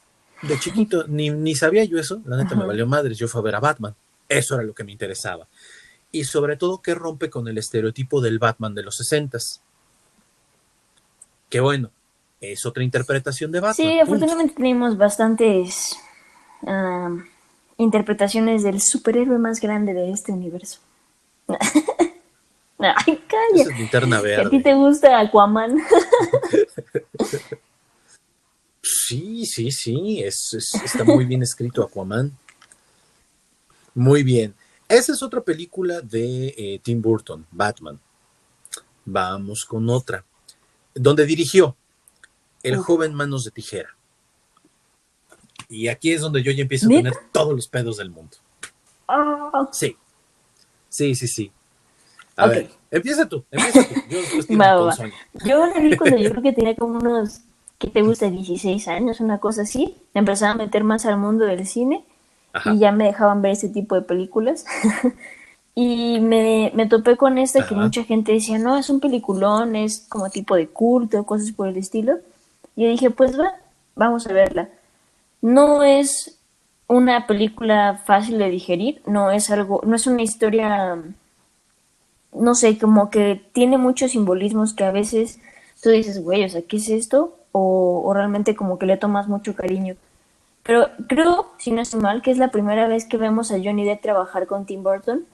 de 0.41 0.57
chiquito, 0.57 1.05
ni, 1.09 1.29
ni 1.29 1.53
sabía 1.53 1.83
yo 1.83 1.99
eso, 1.99 2.21
la 2.25 2.37
neta 2.37 2.55
me 2.55 2.65
valió 2.65 2.87
madres, 2.87 3.17
yo 3.17 3.27
fui 3.27 3.39
a 3.39 3.43
ver 3.43 3.55
a 3.55 3.59
Batman. 3.59 3.93
Eso 4.29 4.55
era 4.55 4.63
lo 4.63 4.73
que 4.73 4.85
me 4.85 4.93
interesaba. 4.93 5.49
Y 6.13 6.23
sobre 6.23 6.55
todo 6.55 6.81
que 6.81 6.95
rompe 6.95 7.29
con 7.29 7.45
el 7.49 7.57
estereotipo 7.57 8.21
del 8.21 8.39
Batman 8.39 8.73
de 8.73 8.83
los 8.83 8.95
sesentas. 8.95 9.61
Que 11.49 11.59
bueno, 11.59 11.91
es 12.39 12.65
otra 12.65 12.85
interpretación 12.85 13.51
de 13.51 13.59
Batman. 13.59 13.75
Sí, 13.75 13.99
afortunadamente 13.99 14.53
tenemos 14.55 14.97
bastantes 14.97 15.97
ah, 16.65 17.17
interpretaciones 17.75 18.63
del 18.63 18.79
superhéroe 18.79 19.39
más 19.39 19.59
grande 19.59 19.93
de 19.93 20.11
este 20.11 20.31
universo. 20.31 20.79
Ay, 22.79 23.23
calla. 23.27 24.41
a 24.41 24.49
ti 24.49 24.61
te 24.61 24.73
gusta 24.73 25.19
Aquaman. 25.19 25.77
sí, 28.81 29.45
sí, 29.45 29.71
sí. 29.71 30.23
está 30.23 31.03
muy 31.03 31.25
bien 31.25 31.43
escrito 31.43 31.83
Aquaman. 31.83 32.35
Muy 33.93 34.23
bien. 34.23 34.55
Esa 34.87 35.13
es 35.13 35.21
otra 35.21 35.41
película 35.41 36.01
de 36.01 36.47
eh, 36.57 36.79
Tim 36.81 37.01
Burton, 37.01 37.45
Batman. 37.51 37.99
Vamos 39.05 39.65
con 39.65 39.89
otra. 39.89 40.25
Donde 40.93 41.25
dirigió 41.25 41.75
El 42.63 42.77
joven 42.77 43.13
manos 43.13 43.43
de 43.45 43.51
tijera. 43.51 43.95
Y 45.69 45.87
aquí 45.87 46.11
es 46.11 46.21
donde 46.21 46.43
yo 46.43 46.51
ya 46.51 46.63
empiezo 46.63 46.87
a 46.87 46.89
tener 46.89 47.13
todos 47.31 47.55
los 47.55 47.67
pedos 47.67 47.97
del 47.97 48.09
mundo. 48.09 48.37
Ah. 49.07 49.69
Sí. 49.71 49.95
Sí, 50.91 51.15
sí, 51.15 51.27
sí. 51.27 51.51
A 52.35 52.47
ver, 52.47 52.69
empieza 52.91 53.27
tú, 53.27 53.45
empieza 53.49 53.87
tú. 53.87 53.95
Yo, 54.09 54.19
yo 55.45 55.65
la 55.73 55.79
vi 55.79 55.95
cuando 55.95 56.17
yo 56.17 56.29
creo 56.31 56.43
que 56.43 56.51
tenía 56.51 56.75
como 56.75 56.99
unos, 56.99 57.41
¿qué 57.77 57.87
te 57.87 58.01
gusta? 58.01 58.29
16 58.29 58.89
años, 58.89 59.21
una 59.21 59.39
cosa 59.39 59.61
así. 59.61 59.95
Me 60.13 60.19
empezaba 60.19 60.51
a 60.51 60.55
meter 60.55 60.83
más 60.83 61.05
al 61.05 61.17
mundo 61.17 61.45
del 61.45 61.65
cine 61.65 62.03
y 62.65 62.79
ya 62.79 62.91
me 62.91 63.05
dejaban 63.05 63.41
ver 63.41 63.53
ese 63.53 63.69
tipo 63.69 63.95
de 63.95 64.01
películas. 64.01 64.65
y 65.75 66.19
me, 66.19 66.73
me, 66.75 66.87
topé 66.87 67.15
con 67.15 67.37
esta 67.37 67.65
que 67.65 67.73
mucha 67.73 68.03
gente 68.03 68.33
decía, 68.33 68.59
no, 68.59 68.77
es 68.77 68.89
un 68.89 68.99
peliculón, 68.99 69.77
es 69.77 70.05
como 70.09 70.29
tipo 70.29 70.57
de 70.57 70.67
culto, 70.67 71.25
cosas 71.25 71.53
por 71.53 71.69
el 71.69 71.77
estilo. 71.77 72.19
Y 72.75 72.83
yo 72.83 72.89
dije, 72.89 73.11
pues 73.11 73.39
va, 73.39 73.55
vamos 73.95 74.27
a 74.27 74.33
verla. 74.33 74.67
No 75.41 75.83
es 75.83 76.37
una 76.91 77.25
película 77.25 78.01
fácil 78.05 78.37
de 78.37 78.49
digerir, 78.49 79.01
no 79.05 79.31
es 79.31 79.49
algo, 79.49 79.81
no 79.85 79.95
es 79.95 80.07
una 80.07 80.23
historia, 80.23 81.01
no 82.33 82.53
sé, 82.53 82.77
como 82.77 83.09
que 83.09 83.41
tiene 83.53 83.77
muchos 83.77 84.11
simbolismos 84.11 84.73
que 84.73 84.83
a 84.83 84.91
veces 84.91 85.39
tú 85.81 85.89
dices, 85.89 86.21
güey, 86.21 86.43
o 86.43 86.49
sea, 86.49 86.63
¿qué 86.63 86.77
es 86.77 86.89
esto? 86.89 87.37
O, 87.53 88.11
realmente 88.13 88.55
como 88.55 88.77
que 88.77 88.85
le 88.85 88.97
tomas 88.97 89.29
mucho 89.29 89.55
cariño. 89.55 89.95
Pero 90.63 90.89
creo, 91.07 91.47
si 91.57 91.71
no 91.71 91.81
estoy 91.81 92.01
mal, 92.01 92.21
que 92.21 92.31
es 92.31 92.37
la 92.37 92.51
primera 92.51 92.87
vez 92.87 93.05
que 93.05 93.15
vemos 93.17 93.51
a 93.51 93.57
Johnny 93.63 93.85
Depp 93.85 94.01
trabajar 94.01 94.45
con 94.45 94.65
Tim 94.65 94.83
Burton. 94.83 95.25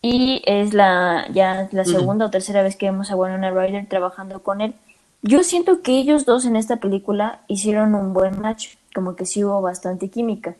Y 0.00 0.42
es 0.46 0.72
la 0.72 1.26
ya 1.32 1.68
la 1.72 1.84
segunda 1.84 2.26
o 2.26 2.30
tercera 2.30 2.62
vez 2.62 2.76
que 2.76 2.86
vemos 2.86 3.10
a 3.10 3.16
Winona 3.16 3.50
Ryder 3.50 3.86
trabajando 3.86 4.42
con 4.42 4.60
él. 4.62 4.74
Yo 5.22 5.42
siento 5.42 5.82
que 5.82 5.98
ellos 5.98 6.24
dos 6.24 6.46
en 6.46 6.56
esta 6.56 6.76
película 6.76 7.40
hicieron 7.48 7.94
un 7.94 8.12
buen 8.14 8.40
match, 8.40 8.76
como 8.94 9.14
que 9.16 9.26
sí 9.26 9.44
hubo 9.44 9.60
bastante 9.60 10.08
química. 10.08 10.56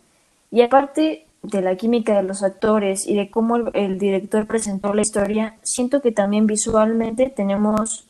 Y 0.56 0.62
aparte 0.62 1.26
de 1.42 1.60
la 1.60 1.76
química 1.76 2.16
de 2.16 2.22
los 2.22 2.42
actores 2.42 3.06
y 3.06 3.14
de 3.14 3.30
cómo 3.30 3.56
el, 3.74 3.98
director 3.98 4.46
presentó 4.46 4.94
la 4.94 5.02
historia, 5.02 5.58
siento 5.60 6.00
que 6.00 6.12
también 6.12 6.46
visualmente 6.46 7.28
tenemos 7.28 8.06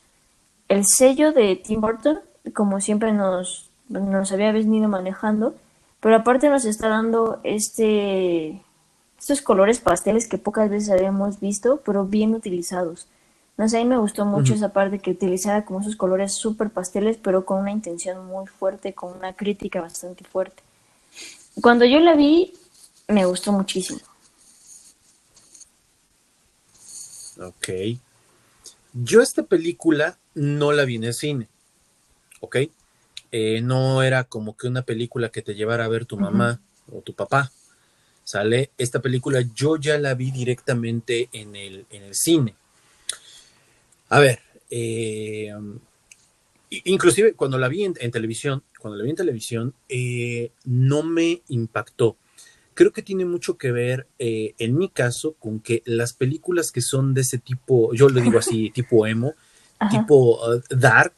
el 0.69 0.85
sello 0.85 1.33
de 1.33 1.57
Tim 1.57 1.81
Burton, 1.81 2.19
como 2.53 2.79
siempre 2.79 3.11
nos, 3.11 3.69
nos 3.89 4.31
había 4.31 4.53
venido 4.53 4.87
manejando, 4.87 5.55
pero 5.99 6.15
aparte 6.15 6.47
nos 6.47 6.63
está 6.63 6.87
dando 6.87 7.41
este 7.43 8.61
estos 9.19 9.41
colores 9.41 9.81
pasteles 9.81 10.29
que 10.29 10.37
pocas 10.37 10.69
veces 10.69 10.89
habíamos 10.89 11.41
visto, 11.41 11.81
pero 11.83 12.05
bien 12.05 12.33
utilizados. 12.33 13.09
No 13.57 13.67
sé, 13.67 13.75
a 13.75 13.83
mí 13.83 13.89
me 13.89 13.97
gustó 13.97 14.25
mucho 14.25 14.53
esa 14.53 14.71
parte 14.71 14.99
que 14.99 15.11
utilizara 15.11 15.65
como 15.65 15.81
esos 15.81 15.97
colores 15.97 16.31
súper 16.31 16.69
pasteles, 16.69 17.17
pero 17.17 17.43
con 17.43 17.59
una 17.59 17.71
intención 17.71 18.25
muy 18.25 18.47
fuerte, 18.47 18.93
con 18.93 19.17
una 19.17 19.33
crítica 19.33 19.81
bastante 19.81 20.23
fuerte. 20.23 20.63
Cuando 21.61 21.85
yo 21.85 21.99
la 21.99 22.15
vi, 22.15 22.53
me 23.07 23.25
gustó 23.25 23.51
muchísimo. 23.51 23.99
Ok. 27.39 27.69
Yo 28.93 29.21
esta 29.21 29.43
película 29.43 30.17
no 30.33 30.71
la 30.71 30.85
vi 30.85 30.95
en 30.95 31.03
el 31.05 31.13
cine. 31.13 31.47
¿Ok? 32.41 32.57
Eh, 33.31 33.61
no 33.61 34.03
era 34.03 34.23
como 34.23 34.55
que 34.55 34.67
una 34.67 34.83
película 34.83 35.29
que 35.29 35.41
te 35.41 35.55
llevara 35.55 35.85
a 35.85 35.89
ver 35.89 36.05
tu 36.05 36.17
mamá 36.17 36.61
o 36.91 37.01
tu 37.01 37.13
papá. 37.13 37.51
¿Sale? 38.23 38.71
Esta 38.77 39.01
película 39.01 39.41
yo 39.55 39.77
ya 39.77 39.97
la 39.97 40.13
vi 40.13 40.31
directamente 40.31 41.29
en 41.31 41.55
el, 41.55 41.85
en 41.89 42.03
el 42.03 42.15
cine. 42.15 42.55
A 44.09 44.19
ver, 44.19 44.39
eh, 44.69 45.53
inclusive 46.69 47.33
cuando 47.33 47.57
la 47.57 47.67
vi 47.67 47.83
en, 47.83 47.93
televisión, 48.11 48.63
cuando 48.79 48.97
la 48.97 49.03
vi 49.03 49.11
en 49.11 49.15
televisión, 49.15 49.73
eh, 49.89 50.51
no 50.65 51.03
me 51.03 51.41
impactó. 51.47 52.17
Creo 52.73 52.91
que 52.91 53.01
tiene 53.01 53.25
mucho 53.25 53.57
que 53.57 53.71
ver, 53.71 54.07
eh, 54.19 54.53
en 54.59 54.77
mi 54.77 54.89
caso, 54.89 55.33
con 55.33 55.59
que 55.59 55.81
las 55.85 56.13
películas 56.13 56.71
que 56.71 56.81
son 56.81 57.13
de 57.13 57.21
ese 57.21 57.39
tipo, 57.39 57.93
yo 57.93 58.09
le 58.09 58.21
digo 58.21 58.39
así, 58.39 58.69
tipo 58.73 59.07
emo, 59.07 59.33
tipo 59.89 60.39
uh, 60.47 60.61
dark, 60.69 61.15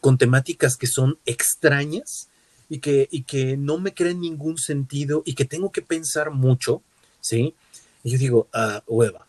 con 0.00 0.18
temáticas 0.18 0.76
que 0.76 0.86
son 0.86 1.18
extrañas 1.26 2.28
y 2.68 2.78
que, 2.78 3.08
y 3.10 3.24
que 3.24 3.56
no 3.56 3.78
me 3.78 3.94
creen 3.94 4.20
ningún 4.20 4.58
sentido 4.58 5.22
y 5.26 5.34
que 5.34 5.44
tengo 5.44 5.72
que 5.72 5.82
pensar 5.82 6.30
mucho, 6.30 6.82
¿sí? 7.20 7.54
Y 8.02 8.12
yo 8.12 8.18
digo, 8.18 8.48
ah, 8.52 8.82
hueva. 8.86 9.26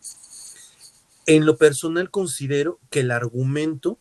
En 1.26 1.46
lo 1.46 1.58
personal 1.58 2.10
considero 2.10 2.80
que 2.90 3.02
el 3.02 3.12
argumento 3.12 3.98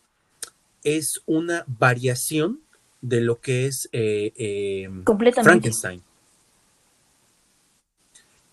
es 0.85 1.23
una 1.27 1.65
variación 1.67 2.61
de 3.01 3.21
lo 3.21 3.41
que 3.41 3.67
es 3.67 3.89
eh, 3.93 4.33
eh, 4.37 4.89
Frankenstein. 5.43 6.03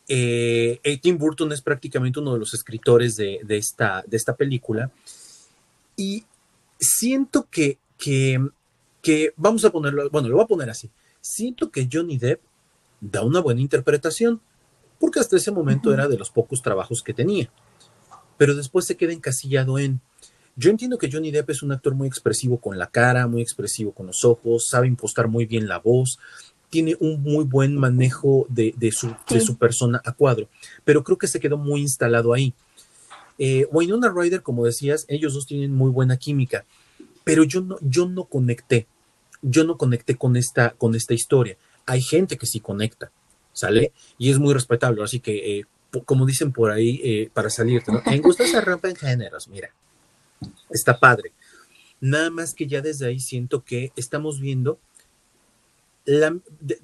Eh, 0.09 0.99
Tim 1.01 1.17
Burton 1.17 1.51
es 1.51 1.61
prácticamente 1.61 2.19
uno 2.19 2.33
de 2.33 2.39
los 2.39 2.53
escritores 2.53 3.17
de, 3.17 3.41
esta, 3.49 4.03
de 4.07 4.17
esta 4.17 4.35
película. 4.35 4.89
Y 5.97 6.23
siento 6.79 7.47
que, 7.49 7.77
que, 7.97 8.39
que, 9.01 9.33
vamos 9.35 9.65
a 9.65 9.71
ponerlo, 9.71 10.09
bueno, 10.09 10.29
lo 10.29 10.35
voy 10.35 10.43
a 10.45 10.47
poner 10.47 10.69
así, 10.69 10.89
siento 11.19 11.71
que 11.71 11.89
Johnny 11.91 12.17
Depp 12.17 12.41
da 13.01 13.23
una 13.23 13.41
buena 13.41 13.61
interpretación, 13.61 14.39
porque 14.99 15.19
hasta 15.19 15.37
ese 15.37 15.51
momento 15.51 15.93
era 15.93 16.07
de 16.07 16.17
los 16.17 16.29
pocos 16.29 16.61
trabajos 16.61 17.03
que 17.03 17.13
tenía, 17.13 17.51
pero 18.37 18.55
después 18.55 18.85
se 18.85 18.95
queda 18.95 19.13
encasillado 19.13 19.77
en, 19.79 19.99
yo 20.57 20.71
entiendo 20.71 20.97
que 20.97 21.09
Johnny 21.09 21.29
Depp 21.29 21.51
es 21.51 21.61
un 21.61 21.71
actor 21.71 21.93
muy 21.93 22.07
expresivo 22.07 22.57
con 22.57 22.79
la 22.79 22.87
cara, 22.87 23.27
muy 23.27 23.43
expresivo 23.43 23.91
con 23.91 24.07
los 24.07 24.25
ojos, 24.25 24.67
sabe 24.67 24.87
impostar 24.87 25.27
muy 25.27 25.45
bien 25.45 25.67
la 25.67 25.77
voz, 25.77 26.17
tiene 26.71 26.97
un 26.99 27.21
muy 27.21 27.45
buen 27.45 27.77
manejo 27.77 28.47
de, 28.49 28.73
su, 28.91 29.15
de 29.29 29.39
su 29.39 29.55
persona 29.57 30.01
a 30.03 30.13
cuadro, 30.13 30.49
pero 30.83 31.03
creo 31.03 31.17
que 31.17 31.27
se 31.27 31.39
quedó 31.39 31.57
muy 31.57 31.81
instalado 31.81 32.33
ahí. 32.33 32.53
Eh, 33.37 33.67
Winona 33.71 34.11
Ryder, 34.13 34.41
como 34.41 34.65
decías, 34.65 35.05
ellos 35.07 35.35
dos 35.35 35.45
tienen 35.45 35.73
muy 35.73 35.91
buena 35.91 36.17
química, 36.17 36.65
pero 37.23 37.43
yo 37.43 37.61
no, 37.61 37.77
yo 37.81 38.07
no 38.07 38.23
conecté, 38.23 38.87
yo 39.43 39.63
no 39.63 39.77
conecté 39.77 40.15
con 40.15 40.35
esta, 40.35 40.71
con 40.71 40.95
esta 40.95 41.13
historia. 41.13 41.55
Hay 41.85 42.01
gente 42.01 42.35
que 42.35 42.47
sí 42.47 42.59
conecta, 42.59 43.11
¿sale? 43.53 43.93
Y 44.17 44.31
es 44.31 44.39
muy 44.39 44.55
respetable, 44.55 45.03
así 45.03 45.19
que, 45.19 45.59
eh, 45.59 45.65
como 46.05 46.25
dicen 46.25 46.51
por 46.51 46.71
ahí, 46.71 46.99
eh, 47.03 47.29
para 47.31 47.51
salirte, 47.51 47.91
¿no? 47.91 48.01
En 48.07 48.23
gusto 48.23 48.43
se 48.45 48.59
rompen 48.59 48.95
géneros, 48.95 49.47
mira, 49.47 49.69
está 50.69 50.99
padre. 50.99 51.31
Nada 51.99 52.29
más 52.29 52.53
que 52.53 52.67
ya 52.67 52.81
desde 52.81 53.07
ahí 53.07 53.19
siento 53.19 53.63
que 53.63 53.91
estamos 53.95 54.39
viendo 54.39 54.79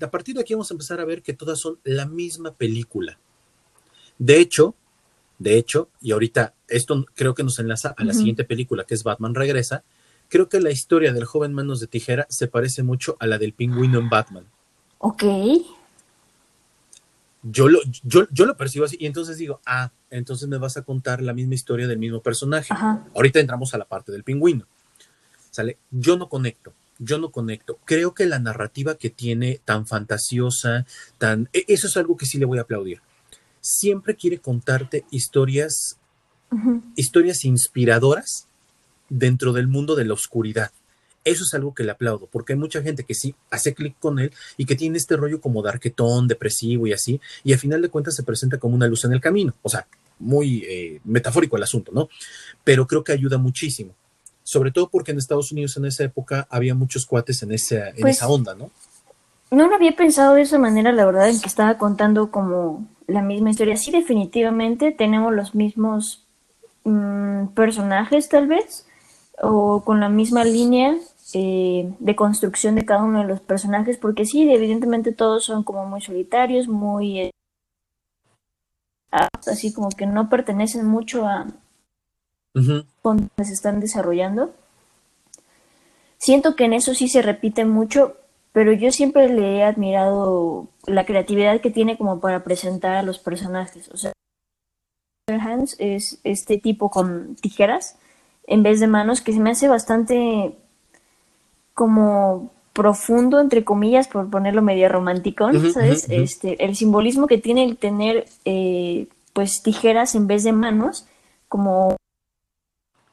a 0.01 0.11
partir 0.11 0.35
de 0.35 0.41
aquí 0.41 0.53
vamos 0.53 0.69
a 0.69 0.73
empezar 0.73 0.99
a 0.99 1.05
ver 1.05 1.21
que 1.21 1.33
todas 1.33 1.59
son 1.59 1.79
la 1.83 2.05
misma 2.05 2.53
película. 2.53 3.17
De 4.17 4.39
hecho, 4.39 4.75
de 5.39 5.57
hecho, 5.57 5.89
y 6.01 6.11
ahorita 6.11 6.53
esto 6.67 7.05
creo 7.15 7.33
que 7.33 7.43
nos 7.43 7.59
enlaza 7.59 7.93
a 7.97 8.03
la 8.03 8.13
siguiente 8.13 8.43
película, 8.43 8.83
que 8.83 8.93
es 8.93 9.03
Batman 9.03 9.35
Regresa, 9.35 9.83
creo 10.29 10.49
que 10.49 10.59
la 10.59 10.71
historia 10.71 11.13
del 11.13 11.25
joven 11.25 11.53
Manos 11.53 11.79
de 11.79 11.87
Tijera 11.87 12.27
se 12.29 12.47
parece 12.47 12.83
mucho 12.83 13.17
a 13.19 13.27
la 13.27 13.37
del 13.37 13.53
pingüino 13.53 13.99
en 13.99 14.09
Batman. 14.09 14.45
Ok. 14.99 15.23
Yo 17.43 17.67
lo, 17.67 17.79
yo, 18.03 18.27
yo 18.31 18.45
lo 18.45 18.55
percibo 18.55 18.85
así 18.85 18.95
y 18.99 19.05
entonces 19.05 19.37
digo, 19.37 19.59
ah, 19.65 19.91
entonces 20.17 20.47
me 20.47 20.57
vas 20.57 20.77
a 20.77 20.83
contar 20.83 21.21
la 21.21 21.33
misma 21.33 21.55
historia 21.55 21.87
del 21.87 21.97
mismo 21.97 22.21
personaje. 22.21 22.73
Ahorita 23.15 23.39
entramos 23.39 23.73
a 23.73 23.77
la 23.77 23.85
parte 23.85 24.11
del 24.11 24.23
pingüino. 24.23 24.65
¿Sale? 25.51 25.77
Yo 25.91 26.17
no 26.17 26.29
conecto 26.29 26.73
yo 26.99 27.17
no 27.17 27.31
conecto. 27.31 27.79
Creo 27.85 28.13
que 28.13 28.25
la 28.25 28.39
narrativa 28.39 28.95
que 28.95 29.09
tiene 29.09 29.59
tan 29.65 29.87
fantasiosa, 29.87 30.85
tan... 31.17 31.49
E, 31.53 31.65
eso 31.67 31.87
es 31.87 31.97
algo 31.97 32.17
que 32.17 32.25
sí 32.25 32.37
le 32.37 32.45
voy 32.45 32.59
a 32.59 32.61
aplaudir. 32.61 33.01
Siempre 33.61 34.15
quiere 34.15 34.39
contarte 34.39 35.05
historias, 35.09 35.97
historias 36.95 37.45
inspiradoras 37.45 38.47
dentro 39.09 39.53
del 39.53 39.67
mundo 39.67 39.95
de 39.95 40.05
la 40.05 40.13
oscuridad. 40.13 40.71
Eso 41.25 41.45
es 41.45 41.53
algo 41.53 41.73
que 41.73 41.85
le 41.85 41.91
aplaudo, 41.91 42.27
porque 42.29 42.51
hay 42.51 42.59
mucha 42.59 42.81
gente 42.81 43.05
que 43.05 43.13
sí 43.15 43.33
hace 43.49 43.73
clic 43.73 43.95
con 43.97 44.19
él 44.19 44.33
y 44.57 44.65
que 44.65 44.75
tiene 44.75 44.97
este 44.97 45.15
rollo 45.15 45.39
como 45.39 45.61
darquetón, 45.61 46.27
depresivo 46.27 46.85
y 46.85 46.91
así, 46.91 47.21
y 47.45 47.53
al 47.53 47.59
final 47.59 47.81
de 47.81 47.87
cuentas 47.87 48.15
se 48.15 48.23
presenta 48.23 48.57
como 48.57 48.75
una 48.75 48.87
luz 48.87 49.05
en 49.05 49.13
el 49.13 49.21
camino. 49.21 49.53
O 49.61 49.69
sea, 49.69 49.87
muy 50.23 50.63
eh, 50.67 50.99
metafórico 51.03 51.57
el 51.57 51.63
asunto, 51.63 51.91
¿no? 51.93 52.09
Pero 52.63 52.87
creo 52.87 53.03
que 53.03 53.11
ayuda 53.11 53.37
muchísimo 53.37 53.93
sobre 54.43 54.71
todo 54.71 54.89
porque 54.89 55.11
en 55.11 55.17
Estados 55.17 55.51
Unidos 55.51 55.77
en 55.77 55.85
esa 55.85 56.03
época 56.03 56.47
había 56.49 56.75
muchos 56.75 57.05
cuates 57.05 57.41
en, 57.43 57.53
esa, 57.53 57.89
en 57.89 58.01
pues, 58.01 58.17
esa 58.17 58.27
onda, 58.27 58.53
¿no? 58.53 58.69
No 59.51 59.67
lo 59.67 59.75
había 59.75 59.95
pensado 59.95 60.35
de 60.35 60.41
esa 60.41 60.57
manera, 60.57 60.91
la 60.91 61.05
verdad, 61.05 61.29
en 61.29 61.39
que 61.39 61.47
estaba 61.47 61.77
contando 61.77 62.31
como 62.31 62.85
la 63.07 63.21
misma 63.21 63.51
historia. 63.51 63.77
Sí, 63.77 63.91
definitivamente 63.91 64.91
tenemos 64.91 65.33
los 65.33 65.55
mismos 65.55 66.25
mm, 66.83 67.47
personajes, 67.47 68.29
tal 68.29 68.47
vez, 68.47 68.85
o 69.41 69.83
con 69.83 69.99
la 69.99 70.09
misma 70.09 70.43
línea 70.43 70.97
eh, 71.33 71.93
de 71.99 72.15
construcción 72.15 72.75
de 72.75 72.85
cada 72.85 73.03
uno 73.03 73.19
de 73.19 73.27
los 73.27 73.41
personajes, 73.41 73.97
porque 73.97 74.25
sí, 74.25 74.49
evidentemente 74.51 75.11
todos 75.11 75.45
son 75.45 75.63
como 75.63 75.85
muy 75.85 76.01
solitarios, 76.01 76.67
muy... 76.67 77.19
Eh, 77.19 77.31
así 79.47 79.73
como 79.73 79.89
que 79.89 80.05
no 80.05 80.29
pertenecen 80.29 80.85
mucho 80.85 81.25
a, 81.27 81.47
donde 82.53 83.29
se 83.43 83.53
están 83.53 83.79
desarrollando. 83.79 84.53
Siento 86.17 86.55
que 86.55 86.65
en 86.65 86.73
eso 86.73 86.93
sí 86.93 87.07
se 87.07 87.21
repite 87.21 87.65
mucho, 87.65 88.15
pero 88.51 88.71
yo 88.71 88.91
siempre 88.91 89.29
le 89.29 89.57
he 89.57 89.63
admirado 89.63 90.67
la 90.85 91.05
creatividad 91.05 91.61
que 91.61 91.71
tiene 91.71 91.97
como 91.97 92.19
para 92.19 92.43
presentar 92.43 92.95
a 92.95 93.03
los 93.03 93.19
personajes. 93.19 93.89
O 93.89 93.97
sea, 93.97 94.13
Hands 95.27 95.75
es 95.79 96.19
este 96.23 96.57
tipo 96.57 96.89
con 96.89 97.35
tijeras 97.35 97.97
en 98.45 98.63
vez 98.63 98.79
de 98.79 98.87
manos 98.87 99.21
que 99.21 99.33
se 99.33 99.39
me 99.39 99.51
hace 99.51 99.67
bastante 99.67 100.57
como 101.73 102.51
profundo 102.73 103.39
entre 103.39 103.63
comillas 103.63 104.07
por 104.07 104.29
ponerlo 104.29 104.61
medio 104.61 104.89
romántico, 104.89 105.49
¿sabes? 105.71 106.07
Este 106.09 106.63
el 106.65 106.75
simbolismo 106.75 107.27
que 107.27 107.37
tiene 107.37 107.63
el 107.63 107.77
tener 107.77 108.25
eh, 108.45 109.07
pues 109.33 109.61
tijeras 109.61 110.15
en 110.15 110.27
vez 110.27 110.43
de 110.43 110.53
manos 110.53 111.05
como 111.47 111.95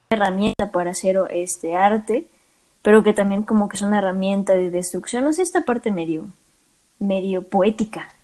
herramienta 0.09 0.73
para 0.73 0.91
hacer 0.91 1.19
este 1.31 1.77
arte, 1.77 2.27
pero 2.83 3.03
que 3.03 3.13
también 3.13 3.43
como 3.43 3.69
que 3.69 3.77
es 3.77 3.83
una 3.83 3.99
herramienta 3.99 4.55
de 4.55 4.71
destrucción. 4.71 5.25
No 5.25 5.33
sé, 5.33 5.43
esta 5.43 5.65
parte 5.65 5.93
medio, 5.93 6.27
medio 6.99 7.43
poética. 7.43 8.15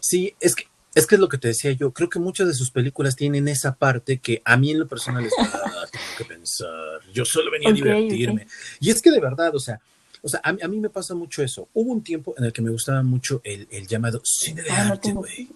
Sí, 0.00 0.34
es 0.40 0.54
que 0.54 0.64
es 0.94 1.08
que 1.08 1.16
es 1.16 1.20
lo 1.20 1.28
que 1.28 1.38
te 1.38 1.48
decía 1.48 1.72
yo. 1.72 1.92
Creo 1.92 2.08
que 2.08 2.20
muchas 2.20 2.46
de 2.46 2.54
sus 2.54 2.70
películas 2.70 3.16
tienen 3.16 3.48
esa 3.48 3.74
parte 3.74 4.18
que 4.18 4.40
a 4.44 4.56
mí 4.56 4.70
en 4.70 4.78
lo 4.78 4.86
personal 4.86 5.24
es, 5.24 5.32
ah, 5.38 5.86
tengo 5.90 6.04
que 6.18 6.24
pensar. 6.24 7.00
Yo 7.12 7.24
solo 7.24 7.50
venía 7.50 7.70
a 7.70 7.72
divertirme. 7.72 8.46
Y 8.78 8.90
es 8.90 9.02
que 9.02 9.10
de 9.10 9.20
verdad, 9.20 9.54
o 9.56 9.58
sea, 9.58 9.80
o 10.24 10.28
sea, 10.28 10.40
a, 10.42 10.52
mí 10.52 10.80
me 10.80 10.90
pasa 10.90 11.14
mucho 11.14 11.42
eso. 11.42 11.68
Hubo 11.74 11.92
un 11.92 12.02
tiempo 12.02 12.34
en 12.36 12.44
el 12.44 12.52
que 12.52 12.62
me 12.62 12.70
gustaba 12.70 13.02
mucho 13.02 13.40
el, 13.44 13.86
llamado 13.86 14.20
cine 14.24 14.62
de 14.62 14.70
ah, 14.70 14.88
arte, 14.88 15.12
güey. 15.12 15.48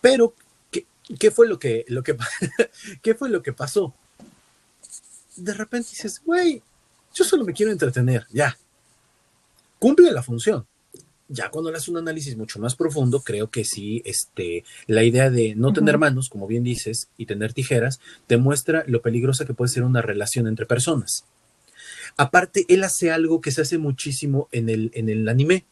Pero, 0.00 0.34
¿qué, 0.70 0.84
¿qué, 1.18 1.30
fue 1.30 1.48
lo 1.48 1.58
que, 1.58 1.86
lo 1.88 2.02
que, 2.02 2.16
qué 3.02 3.14
fue 3.14 3.30
lo 3.30 3.42
que 3.42 3.52
pasó? 3.52 3.94
de 5.36 5.54
repente 5.54 5.90
dices, 5.90 6.22
güey, 6.24 6.62
yo 7.14 7.24
solo 7.24 7.44
me 7.44 7.52
quiero 7.52 7.72
entretener, 7.72 8.26
ya. 8.30 8.56
Cumple 9.78 10.10
la 10.12 10.22
función. 10.22 10.66
Ya 11.28 11.50
cuando 11.50 11.70
le 11.70 11.78
haces 11.78 11.88
un 11.88 11.96
análisis 11.96 12.36
mucho 12.36 12.58
más 12.58 12.76
profundo, 12.76 13.22
creo 13.22 13.50
que 13.50 13.64
sí, 13.64 14.02
este, 14.04 14.64
la 14.86 15.04
idea 15.04 15.30
de 15.30 15.54
no 15.54 15.72
tener 15.72 15.96
manos, 15.98 16.28
como 16.28 16.46
bien 16.46 16.62
dices, 16.62 17.08
y 17.16 17.26
tener 17.26 17.54
tijeras, 17.54 17.98
te 18.26 18.36
muestra 18.36 18.84
lo 18.86 19.00
peligrosa 19.00 19.46
que 19.46 19.54
puede 19.54 19.70
ser 19.70 19.84
una 19.84 20.02
relación 20.02 20.46
entre 20.46 20.66
personas. 20.66 21.24
Aparte, 22.16 22.64
él 22.68 22.84
hace 22.84 23.10
algo 23.10 23.40
que 23.40 23.50
se 23.50 23.62
hace 23.62 23.78
muchísimo 23.78 24.48
en 24.52 24.68
el, 24.68 24.90
en 24.94 25.08
el 25.08 25.28
anime, 25.28 25.64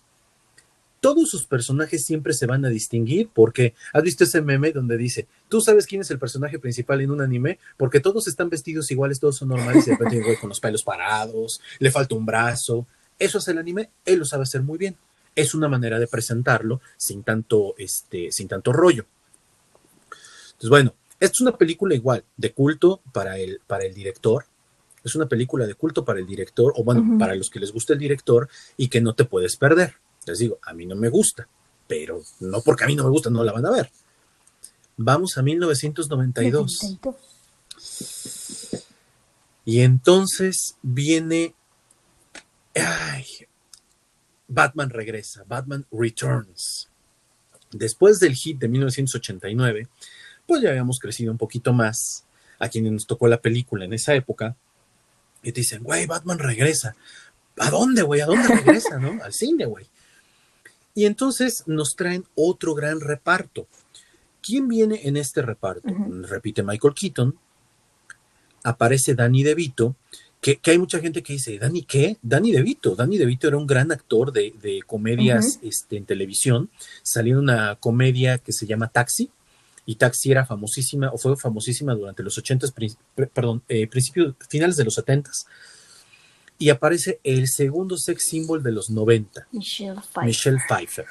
todos 1.03 1.29
sus 1.29 1.47
personajes 1.47 2.05
siempre 2.05 2.33
se 2.33 2.47
van 2.47 2.65
a 2.65 2.69
distinguir 2.69 3.29
porque 3.35 3.75
has 3.93 4.05
visto 4.05 4.23
ese 4.23 4.41
meme 4.41 4.71
donde 4.71 4.97
dice, 4.97 5.27
tú 5.49 5.61
sabes 5.61 5.85
quién 5.85 6.03
es 6.03 6.11
el 6.13 6.21
personaje 6.21 6.61
principal 6.61 7.01
en 7.01 7.11
un 7.11 7.21
anime 7.21 7.59
porque 7.77 7.99
todos 7.99 8.29
están 8.29 8.49
vestidos 8.49 8.89
iguales, 8.93 9.19
todos 9.19 9.37
son 9.37 9.49
normales 9.49 9.85
y 9.85 9.91
de 9.91 9.97
repente 9.97 10.39
con 10.41 10.49
los 10.49 10.61
pelos 10.61 10.85
parados, 10.85 11.61
le 11.81 11.91
falta 11.91 12.15
un 12.15 12.25
brazo. 12.25 12.87
Eso 13.19 13.39
es 13.39 13.49
el 13.49 13.59
anime, 13.59 13.91
él 14.05 14.21
lo 14.21 14.25
sabe 14.25 14.45
hacer 14.45 14.63
muy 14.63 14.79
bien. 14.79 14.97
Es 15.35 15.55
una 15.55 15.67
manera 15.67 15.99
de 15.99 16.07
presentarlo 16.07 16.81
sin 16.97 17.25
tanto, 17.25 17.75
este, 17.79 18.31
sin 18.31 18.47
tanto 18.47 18.73
rollo. 18.73 19.05
Entonces, 20.53 20.71
bueno, 20.71 20.95
esta 21.19 21.35
es 21.35 21.41
una 21.41 21.59
película 21.59 21.97
igual, 21.97 22.25
de 22.37 22.53
culto 22.53 23.01
para 23.13 23.39
el, 23.39 23.61
para 23.67 23.85
el 23.85 23.93
director. 23.93 24.45
Es 25.05 25.15
una 25.15 25.29
película 25.29 25.67
de 25.67 25.75
culto 25.75 26.05
para 26.05 26.21
el 26.21 26.27
director, 26.27 26.73
o 26.77 26.85
bueno, 26.85 27.19
para 27.19 27.35
los 27.35 27.51
que 27.51 27.61
les 27.61 27.73
gusta 27.73 27.93
el 27.93 27.99
director 27.99 28.49
y 28.77 28.89
que 28.89 29.01
no 29.01 29.15
te 29.15 29.25
puedes 29.25 29.57
perder. 29.57 29.95
Les 30.27 30.39
digo, 30.39 30.59
a 30.63 30.73
mí 30.73 30.87
no 30.87 30.95
me 30.95 31.09
gusta, 31.09 31.49
pero 31.87 32.23
no 32.41 32.61
porque 32.63 32.85
a 32.85 32.87
mí 32.87 32.95
no 32.95 33.05
me 33.05 33.11
gusta, 33.11 33.31
no 33.31 33.43
la 33.43 33.53
van 33.53 33.67
a 33.67 33.71
ver. 33.71 33.91
Vamos 34.97 35.37
a 35.37 35.43
1992. 35.43 36.99
Y 39.65 39.81
entonces 39.81 40.77
viene 40.83 41.55
Batman 44.49 44.91
regresa, 44.91 45.45
Batman 45.47 45.87
Returns. 45.91 46.89
Después 47.71 48.21
del 48.21 48.35
hit 48.35 48.59
de 48.59 48.69
1989, 48.69 49.89
pues 50.47 50.63
ya 50.63 50.71
habíamos 50.71 50.99
crecido 50.99 51.33
un 51.33 51.39
poquito 51.39 51.73
más 51.73 52.27
a 52.59 52.69
quienes 52.69 52.93
nos 52.93 53.07
tocó 53.07 53.29
la 53.29 53.41
película 53.41 53.85
en 53.85 53.95
esa 53.95 54.15
época. 54.15 54.57
Y 55.43 55.53
te 55.53 55.61
dicen, 55.61 55.83
güey, 55.83 56.07
Batman 56.07 56.39
regresa. 56.39 56.95
¿A 57.59 57.71
dónde, 57.71 58.03
güey? 58.03 58.21
¿A 58.21 58.27
dónde 58.27 58.49
regresa, 58.49 58.99
no? 58.99 59.21
Al 59.25 59.33
cine, 59.33 59.67
güey. 59.67 59.87
Y 60.95 61.07
entonces 61.07 61.65
nos 61.67 61.97
traen 61.97 62.25
otro 62.35 62.75
gran 62.75 63.01
reparto. 63.01 63.67
¿Quién 64.43 64.69
viene 64.69 65.01
en 65.05 65.17
este 65.17 65.41
reparto? 65.41 65.89
Repite 66.29 66.63
Michael 66.63 66.95
Keaton, 66.95 67.39
aparece 68.65 69.15
Danny 69.15 69.43
DeVito, 69.43 69.95
que, 70.43 70.59
hay 70.65 70.79
mucha 70.79 70.99
gente 70.99 71.23
que 71.23 71.35
dice, 71.35 71.57
¿Danny 71.57 71.83
qué? 71.83 72.17
Danny 72.21 72.51
DeVito. 72.51 72.97
Danny 72.97 73.17
DeVito 73.17 73.47
era 73.47 73.57
un 73.57 73.67
gran 73.67 73.93
actor 73.93 74.33
de, 74.33 74.83
comedias 74.87 75.61
este, 75.63 75.97
en 75.97 76.05
televisión. 76.05 76.69
Salió 77.03 77.35
en 77.35 77.45
una 77.45 77.77
comedia 77.77 78.39
que 78.39 78.53
se 78.53 78.67
llama 78.67 78.89
Taxi, 78.89 79.31
y 79.85 79.97
Taxi 79.97 80.31
era 80.31 80.47
famosísima, 80.47 81.11
o 81.13 81.19
fue 81.19 81.37
famosísima 81.37 81.95
durante 81.95 82.23
los 82.23 82.37
80, 82.39 82.69
perdón, 83.33 83.63
eh, 83.69 83.87
principios, 83.87 84.35
finales 84.49 84.77
de 84.77 84.85
los 84.85 84.95
70 84.95 85.31
y 86.63 86.71
aparece 86.71 87.19
el 87.25 87.49
segundo 87.49 87.99
sex 87.99 88.29
symbol 88.29 88.63
de 88.63 88.71
los 88.71 88.89
90, 88.89 89.49
Michelle 89.51 89.95
Pfeiffer. 90.01 90.25
Michelle 90.25 90.59
Pfeiffer. 90.69 91.07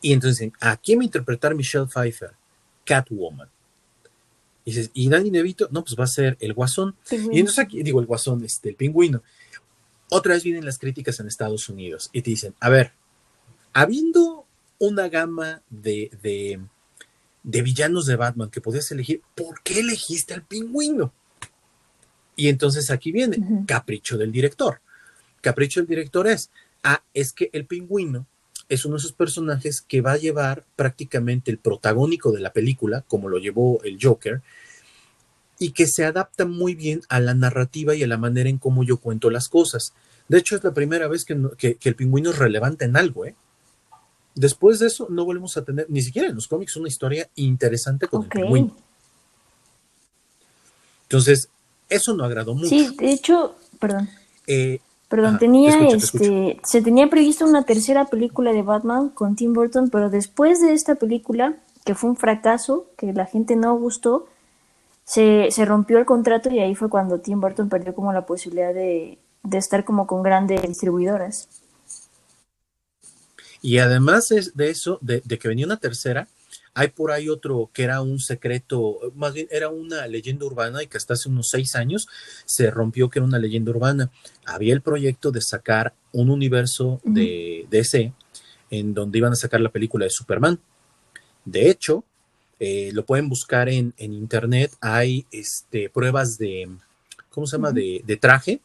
Y 0.00 0.12
entonces, 0.12 0.50
¿a 0.60 0.76
quién 0.76 0.98
va 0.98 1.02
a 1.02 1.04
interpretar 1.04 1.54
Michelle 1.54 1.86
Pfeiffer? 1.86 2.32
Catwoman. 2.84 3.48
Y 4.64 4.72
dices, 4.72 4.90
¿y 4.92 5.08
Danny 5.08 5.30
DeVito? 5.30 5.68
No, 5.70 5.84
pues 5.84 5.96
va 5.98 6.02
a 6.02 6.08
ser 6.08 6.36
el 6.40 6.52
guasón. 6.52 6.96
Y 7.10 7.38
entonces 7.38 7.60
aquí, 7.60 7.82
digo, 7.84 8.00
el 8.00 8.06
guasón, 8.06 8.44
este, 8.44 8.70
el 8.70 8.74
pingüino. 8.74 9.22
Otra 10.10 10.34
vez 10.34 10.42
vienen 10.42 10.64
las 10.64 10.78
críticas 10.78 11.20
en 11.20 11.28
Estados 11.28 11.68
Unidos 11.68 12.10
y 12.12 12.22
te 12.22 12.30
dicen, 12.30 12.56
a 12.58 12.70
ver, 12.70 12.92
habiendo 13.72 14.43
una 14.78 15.08
gama 15.08 15.62
de, 15.70 16.10
de, 17.42 17.62
villanos 17.62 18.06
de 18.06 18.16
Batman 18.16 18.50
que 18.50 18.60
podías 18.60 18.90
elegir, 18.90 19.22
¿por 19.34 19.62
qué 19.62 19.80
elegiste 19.80 20.34
al 20.34 20.42
pingüino? 20.42 21.12
Y 22.36 22.48
entonces 22.48 22.90
aquí 22.90 23.12
viene, 23.12 23.64
capricho 23.66 24.18
del 24.18 24.32
director. 24.32 24.80
Capricho 25.40 25.80
del 25.80 25.86
director 25.86 26.26
es, 26.26 26.50
ah, 26.82 27.02
es 27.12 27.32
que 27.32 27.50
el 27.52 27.66
pingüino 27.66 28.26
es 28.68 28.84
uno 28.84 28.96
de 28.96 29.00
esos 29.00 29.12
personajes 29.12 29.82
que 29.82 30.00
va 30.00 30.12
a 30.12 30.16
llevar 30.16 30.64
prácticamente 30.74 31.50
el 31.50 31.58
protagónico 31.58 32.32
de 32.32 32.40
la 32.40 32.52
película, 32.52 33.04
como 33.06 33.28
lo 33.28 33.38
llevó 33.38 33.80
el 33.84 33.98
Joker, 34.00 34.42
y 35.58 35.70
que 35.70 35.86
se 35.86 36.04
adapta 36.04 36.46
muy 36.46 36.74
bien 36.74 37.02
a 37.08 37.20
la 37.20 37.34
narrativa 37.34 37.94
y 37.94 38.02
a 38.02 38.06
la 38.06 38.18
manera 38.18 38.48
en 38.48 38.58
cómo 38.58 38.82
yo 38.82 38.96
cuento 38.96 39.30
las 39.30 39.48
cosas. 39.48 39.94
De 40.28 40.38
hecho, 40.38 40.56
es 40.56 40.64
la 40.64 40.74
primera 40.74 41.08
vez 41.08 41.24
que, 41.24 41.78
el 41.82 41.94
pingüino 41.94 42.30
es 42.30 42.38
relevante 42.38 42.84
en 42.84 42.96
algo, 42.96 43.26
¿eh? 43.26 43.34
Después 44.34 44.78
de 44.78 44.88
eso, 44.88 45.06
no 45.10 45.24
volvemos 45.24 45.56
a 45.56 45.64
tener, 45.64 45.86
ni 45.88 46.02
siquiera 46.02 46.28
en 46.28 46.34
los 46.34 46.48
cómics, 46.48 46.76
una 46.76 46.88
historia 46.88 47.28
interesante 47.36 48.08
con 48.08 48.24
el 48.24 48.28
pingüino. 48.28 48.74
Entonces, 51.04 51.48
eso 51.88 52.14
no 52.14 52.24
agradó 52.24 52.54
mucho. 52.54 52.68
Sí, 52.68 52.94
de 52.98 53.12
hecho, 53.12 53.56
perdón. 53.78 54.08
Eh, 54.46 54.80
Perdón, 55.08 55.38
tenía 55.38 55.78
este, 55.88 56.58
se 56.64 56.82
tenía 56.82 57.08
previsto 57.08 57.44
una 57.44 57.62
tercera 57.62 58.06
película 58.06 58.52
de 58.52 58.62
Batman 58.62 59.10
con 59.10 59.36
Tim 59.36 59.52
Burton, 59.52 59.88
pero 59.90 60.10
después 60.10 60.60
de 60.60 60.72
esta 60.72 60.96
película, 60.96 61.54
que 61.84 61.94
fue 61.94 62.10
un 62.10 62.16
fracaso, 62.16 62.86
que 62.96 63.12
la 63.12 63.26
gente 63.26 63.54
no 63.54 63.76
gustó, 63.76 64.26
se, 65.04 65.52
se 65.52 65.64
rompió 65.66 65.98
el 65.98 66.04
contrato 66.04 66.50
y 66.50 66.58
ahí 66.58 66.74
fue 66.74 66.88
cuando 66.88 67.20
Tim 67.20 67.40
Burton 67.40 67.68
perdió 67.68 67.94
como 67.94 68.12
la 68.12 68.26
posibilidad 68.26 68.74
de, 68.74 69.18
de 69.44 69.58
estar 69.58 69.84
como 69.84 70.08
con 70.08 70.24
grandes 70.24 70.62
distribuidoras. 70.62 71.48
Y 73.64 73.78
además 73.78 74.28
de 74.28 74.68
eso, 74.68 74.98
de, 75.00 75.22
de 75.24 75.38
que 75.38 75.48
venía 75.48 75.64
una 75.64 75.78
tercera, 75.78 76.28
hay 76.74 76.88
por 76.88 77.10
ahí 77.10 77.30
otro 77.30 77.70
que 77.72 77.84
era 77.84 78.02
un 78.02 78.20
secreto, 78.20 78.98
más 79.14 79.32
bien 79.32 79.48
era 79.50 79.70
una 79.70 80.06
leyenda 80.06 80.44
urbana 80.44 80.82
y 80.82 80.86
que 80.86 80.98
hasta 80.98 81.14
hace 81.14 81.30
unos 81.30 81.48
seis 81.48 81.74
años 81.74 82.06
se 82.44 82.70
rompió 82.70 83.08
que 83.08 83.20
era 83.20 83.26
una 83.26 83.38
leyenda 83.38 83.70
urbana. 83.70 84.10
Había 84.44 84.74
el 84.74 84.82
proyecto 84.82 85.30
de 85.30 85.40
sacar 85.40 85.94
un 86.12 86.28
universo 86.28 87.00
de 87.04 87.66
DC 87.70 88.12
en 88.68 88.92
donde 88.92 89.16
iban 89.16 89.32
a 89.32 89.36
sacar 89.36 89.62
la 89.62 89.72
película 89.72 90.04
de 90.04 90.10
Superman. 90.10 90.60
De 91.46 91.70
hecho, 91.70 92.04
eh, 92.60 92.90
lo 92.92 93.06
pueden 93.06 93.30
buscar 93.30 93.70
en, 93.70 93.94
internet. 93.96 94.72
Hay 94.82 95.24
este, 95.32 95.88
pruebas 95.88 96.36
de, 96.36 96.68
¿cómo 97.30 97.46
se 97.46 97.56
llama? 97.56 97.72
de, 97.72 98.02
de 98.04 98.16
traje 98.18 98.60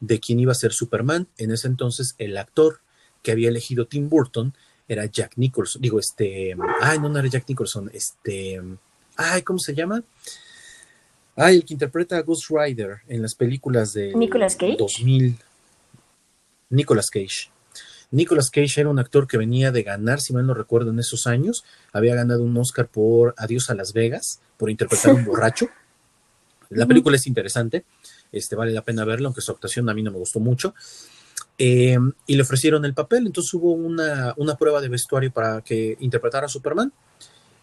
de 0.00 0.18
quién 0.18 0.40
iba 0.40 0.50
a 0.50 0.56
ser 0.56 0.72
Superman. 0.72 1.28
En 1.38 1.52
ese 1.52 1.68
entonces, 1.68 2.16
el 2.18 2.36
actor 2.36 2.80
que 3.22 3.32
había 3.32 3.48
elegido 3.48 3.86
Tim 3.86 4.08
Burton 4.08 4.54
era 4.88 5.06
Jack 5.06 5.34
Nicholson, 5.36 5.80
digo, 5.80 6.00
este, 6.00 6.56
ay, 6.80 6.98
no, 6.98 7.08
no 7.08 7.18
era 7.18 7.28
Jack 7.28 7.44
Nicholson, 7.48 7.90
este, 7.94 8.60
ay, 9.16 9.42
¿cómo 9.42 9.58
se 9.58 9.74
llama? 9.74 10.02
Ay, 11.36 11.56
el 11.56 11.64
que 11.64 11.74
interpreta 11.74 12.16
a 12.16 12.22
Ghost 12.22 12.50
Rider 12.50 12.98
en 13.08 13.22
las 13.22 13.34
películas 13.34 13.92
de 13.92 14.14
Nicolas 14.14 14.56
Cage. 14.56 14.76
2000. 14.78 15.36
Nicolas 16.70 17.08
Cage. 17.08 17.50
Nicolas 18.10 18.50
Cage 18.50 18.80
era 18.80 18.90
un 18.90 18.98
actor 18.98 19.28
que 19.28 19.38
venía 19.38 19.70
de 19.70 19.82
ganar, 19.82 20.20
si 20.20 20.32
mal 20.32 20.46
no 20.46 20.54
recuerdo, 20.54 20.90
en 20.90 20.98
esos 20.98 21.26
años. 21.26 21.64
Había 21.92 22.16
ganado 22.16 22.42
un 22.42 22.56
Oscar 22.56 22.88
por 22.88 23.34
Adiós 23.38 23.70
a 23.70 23.74
Las 23.74 23.92
Vegas, 23.92 24.40
por 24.56 24.70
interpretar 24.70 25.12
a 25.12 25.14
un 25.14 25.24
borracho. 25.26 25.68
La 26.70 26.86
película 26.86 27.16
es 27.16 27.26
interesante, 27.26 27.84
este, 28.32 28.56
vale 28.56 28.72
la 28.72 28.82
pena 28.82 29.04
verla, 29.04 29.26
aunque 29.26 29.40
su 29.40 29.50
actuación 29.52 29.88
a 29.88 29.94
mí 29.94 30.02
no 30.02 30.10
me 30.10 30.18
gustó 30.18 30.40
mucho. 30.40 30.74
Eh, 31.62 31.98
y 32.26 32.36
le 32.36 32.42
ofrecieron 32.42 32.86
el 32.86 32.94
papel, 32.94 33.26
entonces 33.26 33.52
hubo 33.52 33.72
una, 33.72 34.34
prueba 34.58 34.80
de 34.80 34.88
vestuario 34.88 35.30
para 35.30 35.60
que 35.60 35.94
interpretara 36.00 36.46
a 36.46 36.48
Superman. 36.48 36.90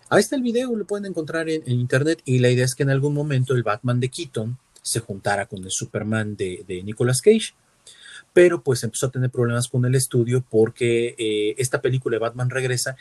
Ahí 0.10 0.20
está 0.20 0.36
el 0.36 0.44
video, 0.44 0.76
lo 0.76 0.86
pueden 0.86 1.08
encontrar 1.08 1.50
en, 1.50 1.64
internet 1.66 2.22
y 2.24 2.38
la 2.38 2.52
idea 2.52 2.64
es 2.64 2.76
que 2.76 2.84
en 2.84 2.92
algún 2.92 3.16
momento 3.16 3.56
el 3.56 3.64
Batman 3.64 4.00
de 4.00 4.10
Keaton 4.10 4.56
se 4.84 5.00
juntara 5.00 5.48
con 5.48 5.64
el 5.64 5.72
Superman 5.72 6.36
de, 6.36 6.84
Nicolas 6.86 7.22
Cage, 7.22 7.56
pero 8.34 8.62
pues 8.62 8.84
empezó 8.84 9.08
a 9.08 9.12
tener 9.12 9.32
problemas 9.32 9.68
con 9.68 9.84
el 9.84 9.96
estudio 9.96 10.46
porque 10.48 11.16
eh, 11.18 11.56
esta 11.58 11.82
película 11.82 12.18
de 12.18 12.20
Batman 12.20 12.52
regresa, 12.52 12.96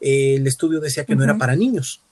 el 0.00 0.46
estudio 0.46 0.80
decía 0.80 1.06
que 1.06 1.16
no 1.16 1.24
era 1.24 1.38
para 1.38 1.56
niños. 1.56 2.02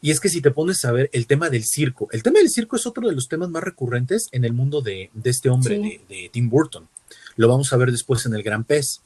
Y 0.00 0.10
es 0.10 0.20
que 0.20 0.28
si 0.28 0.40
te 0.40 0.50
pones 0.50 0.84
a 0.84 0.92
ver 0.92 1.10
el 1.12 1.28
tema 1.28 1.48
del 1.48 1.64
circo, 1.64 2.08
el 2.12 2.24
tema 2.24 2.40
del 2.40 2.50
circo 2.50 2.74
es 2.74 2.86
otro 2.86 3.08
de 3.08 3.14
los 3.14 3.28
temas 3.28 3.48
más 3.50 3.62
recurrentes 3.62 4.28
en 4.32 4.44
el 4.44 4.52
mundo 4.52 4.82
de, 4.82 5.10
este 5.22 5.48
hombre, 5.48 6.00
de, 6.08 6.28
Tim 6.32 6.48
Burton. 6.50 6.88
Lo 7.36 7.48
vamos 7.48 7.72
a 7.72 7.76
ver 7.76 7.90
después 7.90 8.26
en 8.26 8.34
el 8.34 8.42
Gran 8.42 8.64
Pez. 8.64 9.00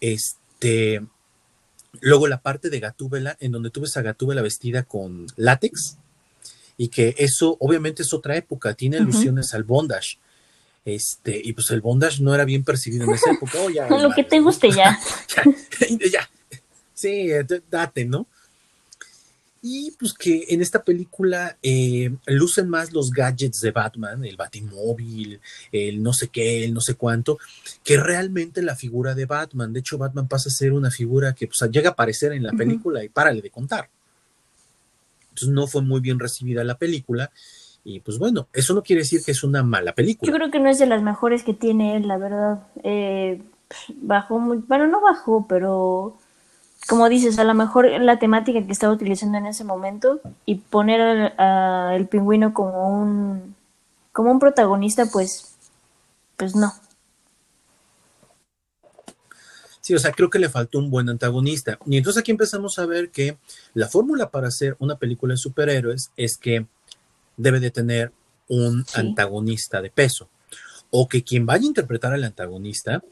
Este, 0.00 1.02
luego 2.00 2.26
la 2.26 2.40
parte 2.40 2.70
de 2.70 2.80
Gatúbela, 2.80 3.36
en 3.40 3.52
donde 3.52 3.70
tú 3.70 3.80
ves 3.82 3.96
a 3.96 4.02
Gatúbela 4.02 4.42
vestida 4.42 4.82
con 4.82 5.26
látex, 5.36 5.96
y 6.76 6.88
que 6.88 7.14
eso 7.18 7.56
obviamente 7.60 8.02
es 8.02 8.12
otra 8.12 8.36
época, 8.36 8.74
tiene 8.74 8.98
alusiones 8.98 9.54
al 9.54 9.64
bondage. 9.64 10.18
Este, 10.84 11.40
y 11.42 11.52
pues 11.54 11.70
el 11.70 11.80
bondage 11.80 12.22
no 12.22 12.34
era 12.34 12.44
bien 12.44 12.62
percibido 12.62 13.04
en 13.04 13.12
esa 13.12 13.30
época. 13.30 13.58
Oh, 13.58 13.68
Lo 13.98 14.10
que 14.14 14.24
te 14.24 14.40
guste 14.40 14.70
ya. 14.70 14.98
ya, 15.80 16.08
ya. 16.12 16.30
Sí, 16.92 17.28
date, 17.70 18.04
¿no? 18.04 18.26
Y 19.66 19.92
pues 19.92 20.12
que 20.12 20.44
en 20.50 20.60
esta 20.60 20.82
película 20.82 21.56
eh, 21.62 22.14
lucen 22.26 22.68
más 22.68 22.92
los 22.92 23.10
gadgets 23.10 23.62
de 23.62 23.70
Batman, 23.70 24.22
el 24.22 24.36
batimóvil, 24.36 25.40
el 25.72 26.02
no 26.02 26.12
sé 26.12 26.28
qué, 26.28 26.66
el 26.66 26.74
no 26.74 26.82
sé 26.82 26.96
cuánto, 26.96 27.38
que 27.82 27.96
realmente 27.96 28.60
la 28.60 28.76
figura 28.76 29.14
de 29.14 29.24
Batman. 29.24 29.72
De 29.72 29.80
hecho, 29.80 29.96
Batman 29.96 30.28
pasa 30.28 30.50
a 30.50 30.52
ser 30.52 30.74
una 30.74 30.90
figura 30.90 31.32
que 31.32 31.46
pues, 31.46 31.70
llega 31.72 31.88
a 31.88 31.92
aparecer 31.92 32.34
en 32.34 32.42
la 32.42 32.52
película 32.52 33.02
y 33.02 33.08
párale 33.08 33.40
de 33.40 33.48
contar. 33.48 33.88
Entonces 35.30 35.48
no 35.48 35.66
fue 35.66 35.80
muy 35.80 36.02
bien 36.02 36.18
recibida 36.18 36.62
la 36.62 36.76
película. 36.76 37.30
Y 37.84 38.00
pues 38.00 38.18
bueno, 38.18 38.48
eso 38.52 38.74
no 38.74 38.82
quiere 38.82 39.00
decir 39.00 39.22
que 39.24 39.32
es 39.32 39.42
una 39.42 39.62
mala 39.62 39.94
película. 39.94 40.30
Yo 40.30 40.36
creo 40.36 40.50
que 40.50 40.60
no 40.60 40.68
es 40.68 40.78
de 40.78 40.84
las 40.84 41.00
mejores 41.00 41.42
que 41.42 41.54
tiene 41.54 41.96
él, 41.96 42.06
la 42.06 42.18
verdad. 42.18 42.66
Eh, 42.82 43.42
bajó 43.96 44.38
muy, 44.38 44.58
bueno, 44.58 44.88
no 44.88 45.00
bajó, 45.00 45.46
pero 45.48 46.18
como 46.88 47.08
dices, 47.08 47.38
a 47.38 47.44
lo 47.44 47.54
mejor 47.54 47.88
la 48.00 48.18
temática 48.18 48.64
que 48.64 48.72
estaba 48.72 48.92
utilizando 48.92 49.38
en 49.38 49.46
ese 49.46 49.64
momento 49.64 50.20
y 50.44 50.56
poner 50.56 51.00
al 51.40 52.08
pingüino 52.08 52.52
como 52.52 52.88
un 52.88 53.54
como 54.14 54.30
un 54.30 54.38
protagonista, 54.38 55.06
pues, 55.06 55.56
pues 56.36 56.54
no. 56.54 56.72
Sí, 59.80 59.92
o 59.92 59.98
sea, 59.98 60.12
creo 60.12 60.30
que 60.30 60.38
le 60.38 60.48
faltó 60.48 60.78
un 60.78 60.88
buen 60.88 61.08
antagonista. 61.08 61.78
Y 61.84 61.96
entonces 61.96 62.20
aquí 62.20 62.30
empezamos 62.30 62.78
a 62.78 62.86
ver 62.86 63.10
que 63.10 63.36
la 63.74 63.88
fórmula 63.88 64.30
para 64.30 64.48
hacer 64.48 64.76
una 64.78 64.96
película 64.96 65.34
de 65.34 65.38
superhéroes 65.38 66.12
es 66.16 66.38
que 66.38 66.66
debe 67.36 67.58
de 67.58 67.72
tener 67.72 68.12
un 68.48 68.86
antagonista 68.94 69.82
de 69.82 69.90
peso. 69.90 70.28
O 70.90 71.08
que 71.08 71.24
quien 71.24 71.44
vaya 71.44 71.64
a 71.64 71.66
interpretar 71.66 72.12
al 72.12 72.22
antagonista 72.22 73.02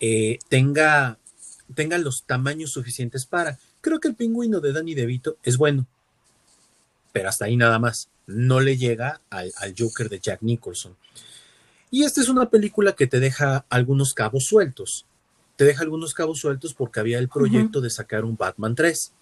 eh, 0.00 0.38
tenga 0.48 1.18
tengan 1.74 2.04
los 2.04 2.24
tamaños 2.24 2.70
suficientes 2.70 3.26
para. 3.26 3.58
Creo 3.80 4.00
que 4.00 4.08
el 4.08 4.14
pingüino 4.14 4.60
de 4.60 4.72
Danny 4.72 4.94
DeVito 4.94 5.36
es 5.42 5.56
bueno, 5.56 5.86
pero 7.12 7.28
hasta 7.28 7.46
ahí 7.46 7.56
nada 7.56 7.78
más. 7.78 8.08
No 8.26 8.60
le 8.60 8.76
llega 8.76 9.22
al, 9.30 9.52
al 9.56 9.74
Joker 9.78 10.08
de 10.08 10.20
Jack 10.20 10.42
Nicholson. 10.42 10.96
Y 11.90 12.04
esta 12.04 12.20
es 12.20 12.28
una 12.28 12.50
película 12.50 12.92
que 12.92 13.06
te 13.06 13.20
deja 13.20 13.64
algunos 13.70 14.12
cabos 14.12 14.44
sueltos. 14.44 15.06
Te 15.56 15.64
deja 15.64 15.82
algunos 15.82 16.14
cabos 16.14 16.38
sueltos 16.38 16.74
porque 16.74 17.00
había 17.00 17.18
el 17.18 17.28
proyecto 17.28 17.80
de 17.80 17.90
sacar 17.90 18.24
un 18.24 18.36
Batman 18.36 18.74
3. 18.74 19.12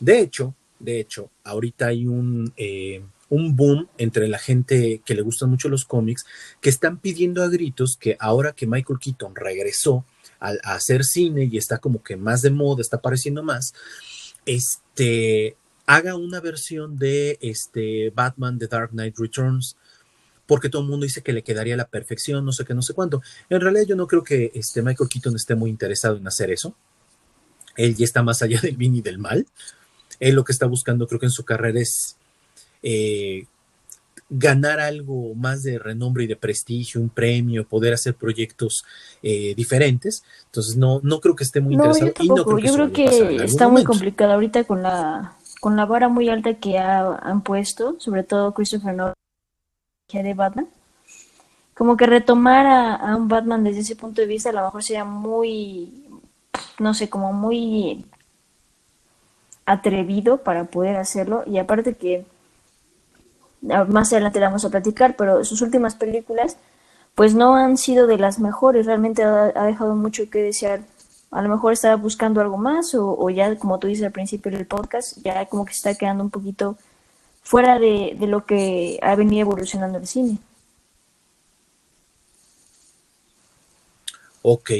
De 0.00 0.20
hecho, 0.20 0.54
de 0.78 1.00
hecho, 1.00 1.30
ahorita 1.44 1.88
hay 1.88 2.06
un, 2.06 2.52
eh, 2.56 3.02
un 3.28 3.54
boom 3.54 3.88
entre 3.98 4.28
la 4.28 4.38
gente 4.38 5.02
que 5.04 5.14
le 5.14 5.22
gustan 5.22 5.50
mucho 5.50 5.68
los 5.68 5.84
cómics, 5.84 6.26
que 6.60 6.70
están 6.70 6.98
pidiendo 6.98 7.42
a 7.42 7.48
gritos 7.48 7.96
que 7.96 8.16
ahora 8.18 8.52
que 8.52 8.66
Michael 8.66 8.98
Keaton 8.98 9.34
regresó 9.34 10.04
a, 10.40 10.50
hacer 10.74 11.04
cine 11.04 11.48
y 11.50 11.56
está 11.56 11.78
como 11.78 12.02
que 12.02 12.16
más 12.16 12.42
de 12.42 12.50
moda, 12.50 12.80
está 12.80 12.96
apareciendo 12.96 13.42
más, 13.42 13.74
este, 14.44 15.56
haga 15.86 16.16
una 16.16 16.40
versión 16.40 16.98
de 16.98 17.38
este 17.40 18.10
Batman 18.10 18.58
The 18.58 18.66
Dark 18.66 18.90
Knight 18.90 19.18
Returns 19.18 19.76
porque 20.46 20.68
todo 20.68 20.82
el 20.82 20.88
mundo 20.88 21.04
dice 21.04 21.22
que 21.22 21.32
le 21.32 21.42
quedaría 21.42 21.76
la 21.76 21.88
perfección, 21.88 22.44
no 22.44 22.52
sé 22.52 22.64
qué, 22.64 22.72
no 22.72 22.82
sé 22.82 22.94
cuánto. 22.94 23.20
En 23.50 23.60
realidad 23.60 23.84
yo 23.86 23.96
no 23.96 24.06
creo 24.06 24.22
que 24.22 24.52
este 24.54 24.80
Michael 24.80 25.08
Keaton 25.08 25.34
esté 25.34 25.54
muy 25.54 25.70
interesado 25.70 26.16
en 26.16 26.26
hacer 26.26 26.50
eso. 26.50 26.74
Él 27.76 27.94
ya 27.96 28.04
está 28.04 28.22
más 28.22 28.42
allá 28.42 28.60
del 28.60 28.76
bien 28.76 28.94
y 28.94 29.02
del 29.02 29.18
mal. 29.18 29.46
Él 30.20 30.34
lo 30.34 30.44
que 30.44 30.52
está 30.52 30.66
buscando 30.66 31.06
creo 31.06 31.20
que 31.20 31.26
en 31.26 31.32
su 31.32 31.44
carrera 31.44 31.80
es 31.80 32.16
eh, 32.82 33.46
ganar 34.28 34.80
algo 34.80 35.34
más 35.34 35.62
de 35.62 35.78
renombre 35.78 36.24
y 36.24 36.26
de 36.26 36.36
prestigio, 36.36 37.00
un 37.00 37.08
premio, 37.08 37.66
poder 37.66 37.94
hacer 37.94 38.14
proyectos 38.14 38.84
eh, 39.22 39.54
diferentes. 39.54 40.24
Entonces 40.46 40.76
no, 40.76 41.00
no 41.02 41.20
creo 41.20 41.36
que 41.36 41.44
esté 41.44 41.60
muy 41.60 41.74
interesado. 41.74 42.12
Yo, 42.18 42.34
no 42.34 42.44
creo 42.44 42.56
que, 42.56 42.66
yo 42.66 42.74
creo 42.74 42.92
que 42.92 43.44
está 43.44 43.68
muy 43.68 43.84
complicado 43.84 44.32
ahorita 44.32 44.64
con 44.64 44.82
la 44.82 45.36
con 45.60 45.76
la 45.76 45.84
vara 45.84 46.08
muy 46.08 46.28
alta 46.28 46.54
que 46.54 46.78
han 46.78 47.42
puesto, 47.42 47.96
sobre 47.98 48.22
todo 48.22 48.54
Christopher 48.54 48.94
Nolan 48.94 49.14
de 50.12 50.34
Batman. 50.34 50.68
Como 51.74 51.96
que 51.96 52.06
retomar 52.06 52.66
a, 52.66 53.16
un 53.16 53.28
Batman 53.28 53.64
desde 53.64 53.80
ese 53.80 53.96
punto 53.96 54.20
de 54.20 54.28
vista 54.28 54.50
a 54.50 54.52
lo 54.52 54.62
mejor 54.62 54.82
sería 54.82 55.04
muy, 55.04 56.06
no 56.78 56.94
sé, 56.94 57.10
como 57.10 57.32
muy 57.32 58.06
atrevido 59.64 60.38
para 60.38 60.64
poder 60.64 60.96
hacerlo. 60.96 61.42
Y 61.46 61.58
aparte 61.58 61.94
que 61.94 62.24
más 63.62 64.12
adelante 64.12 64.40
la 64.40 64.46
vamos 64.46 64.64
a 64.64 64.70
platicar, 64.70 65.16
pero 65.16 65.44
sus 65.44 65.62
últimas 65.62 65.94
películas 65.94 66.56
pues 67.16 67.34
no 67.34 67.56
han 67.56 67.78
sido 67.78 68.06
de 68.06 68.18
las 68.18 68.38
mejores, 68.38 68.84
realmente 68.84 69.24
ha, 69.24 69.64
dejado 69.64 69.96
mucho 69.96 70.28
que 70.30 70.42
desear. 70.42 70.82
A 71.30 71.40
lo 71.40 71.48
mejor 71.48 71.72
estaba 71.72 71.96
buscando 71.96 72.42
algo 72.42 72.58
más 72.58 72.94
o, 72.94 73.30
ya, 73.30 73.58
como 73.58 73.78
tú 73.78 73.86
dices 73.86 74.04
al 74.04 74.12
principio 74.12 74.52
del 74.52 74.66
podcast, 74.66 75.16
ya 75.24 75.46
como 75.46 75.64
que 75.64 75.72
está 75.72 75.94
quedando 75.94 76.22
un 76.22 76.30
poquito 76.30 76.76
fuera 77.42 77.78
de, 77.78 78.16
lo 78.20 78.44
que 78.44 78.98
ha 79.02 79.16
venido 79.16 79.40
evolucionando 79.46 79.96
el 79.96 80.06
cine. 80.06 80.38
Ok. 84.42 84.72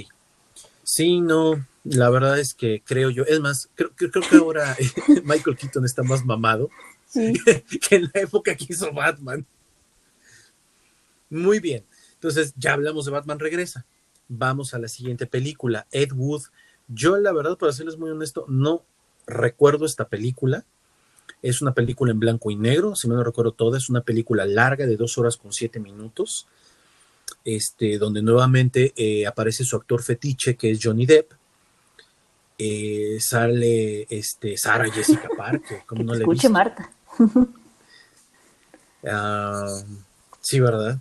Sí, 0.85 1.22
no, 1.22 1.64
la 1.85 2.11
verdad 2.11 2.39
es 2.39 2.53
que 2.53 2.83
creo 2.85 3.09
yo, 3.09 3.24
es 3.24 3.41
más, 3.41 3.70
creo, 3.74 3.93
creo 3.97 4.11
que 4.11 4.37
ahora 4.37 4.77
Michael 5.24 5.57
Keaton 5.57 5.87
está 5.87 6.03
más 6.03 6.22
mamado 6.22 6.68
que 7.89 7.97
en 7.97 8.11
la 8.14 8.21
época 8.21 8.55
que 8.55 8.67
hizo 8.69 8.93
Batman. 8.93 9.47
Muy 11.31 11.59
bien, 11.61 11.85
entonces 12.14 12.55
ya 12.57 12.75
hablamos 12.75 13.07
de 13.07 13.12
Batman 13.12 13.39
Regresa. 13.39 13.85
Vamos 14.29 14.75
a 14.75 14.79
la 14.79 14.89
siguiente 14.89 15.27
película, 15.27 15.87
Ed 15.91 16.12
Wood. 16.12 16.43
Yo 16.89 17.17
la 17.17 17.33
verdad, 17.33 17.57
para 17.57 17.73
serles 17.73 17.97
muy 17.97 18.11
honesto, 18.11 18.45
no 18.49 18.85
recuerdo 19.27 19.87
esta 19.87 20.09
película. 20.09 20.64
Es 21.43 21.62
una 21.62 21.75
película 21.75 22.12
en 22.12 22.21
blanco 22.21 22.51
y 22.51 22.57
negro, 22.57 22.95
si 22.97 23.09
me 23.09 23.14
lo 23.14 23.25
recuerdo 23.25 23.53
todo, 23.53 23.77
es 23.77 23.89
una 23.89 24.01
película 24.01 24.47
larga 24.47 24.87
de 24.87 24.97
dos 24.97 25.19
horas 25.19 25.37
con 25.37 25.53
siete 25.53 25.79
minutos, 25.81 26.47
este, 27.45 27.99
donde 27.99 28.23
nuevamente 28.23 28.93
eh, 28.97 29.27
aparece 29.27 29.64
su 29.64 29.77
actor 29.77 30.03
fetiche, 30.03 30.57
que 30.57 30.71
es 30.71 30.81
Johnny 30.83 31.07
Depp. 31.07 31.33
Eh, 32.59 33.19
sale 33.21 34.07
este, 34.09 34.57
Sara 34.57 34.91
Jessica 34.91 35.29
Parker, 35.37 35.83
como 35.87 36.05
no 36.05 36.14
le 36.14 36.21
Escuche 36.21 36.49
Marta. 36.49 36.91
Ah, 39.09 39.83
sí, 40.41 40.59
¿verdad? 40.59 40.99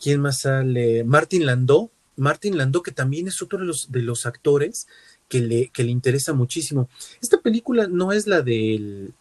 ¿Quién 0.00 0.20
más 0.20 0.40
sale? 0.40 1.02
Martin 1.02 1.46
Landau. 1.46 1.90
Martin 2.16 2.56
Landau, 2.56 2.82
que 2.82 2.92
también 2.92 3.26
es 3.26 3.42
otro 3.42 3.58
de 3.58 3.64
los, 3.64 3.90
de 3.90 4.00
los 4.00 4.26
actores 4.26 4.86
que 5.28 5.40
le, 5.40 5.68
que 5.68 5.82
le 5.82 5.90
interesa 5.90 6.32
muchísimo. 6.32 6.88
Esta 7.20 7.38
película 7.38 7.88
no 7.88 8.12
es 8.12 8.26
la 8.26 8.42
del. 8.42 9.12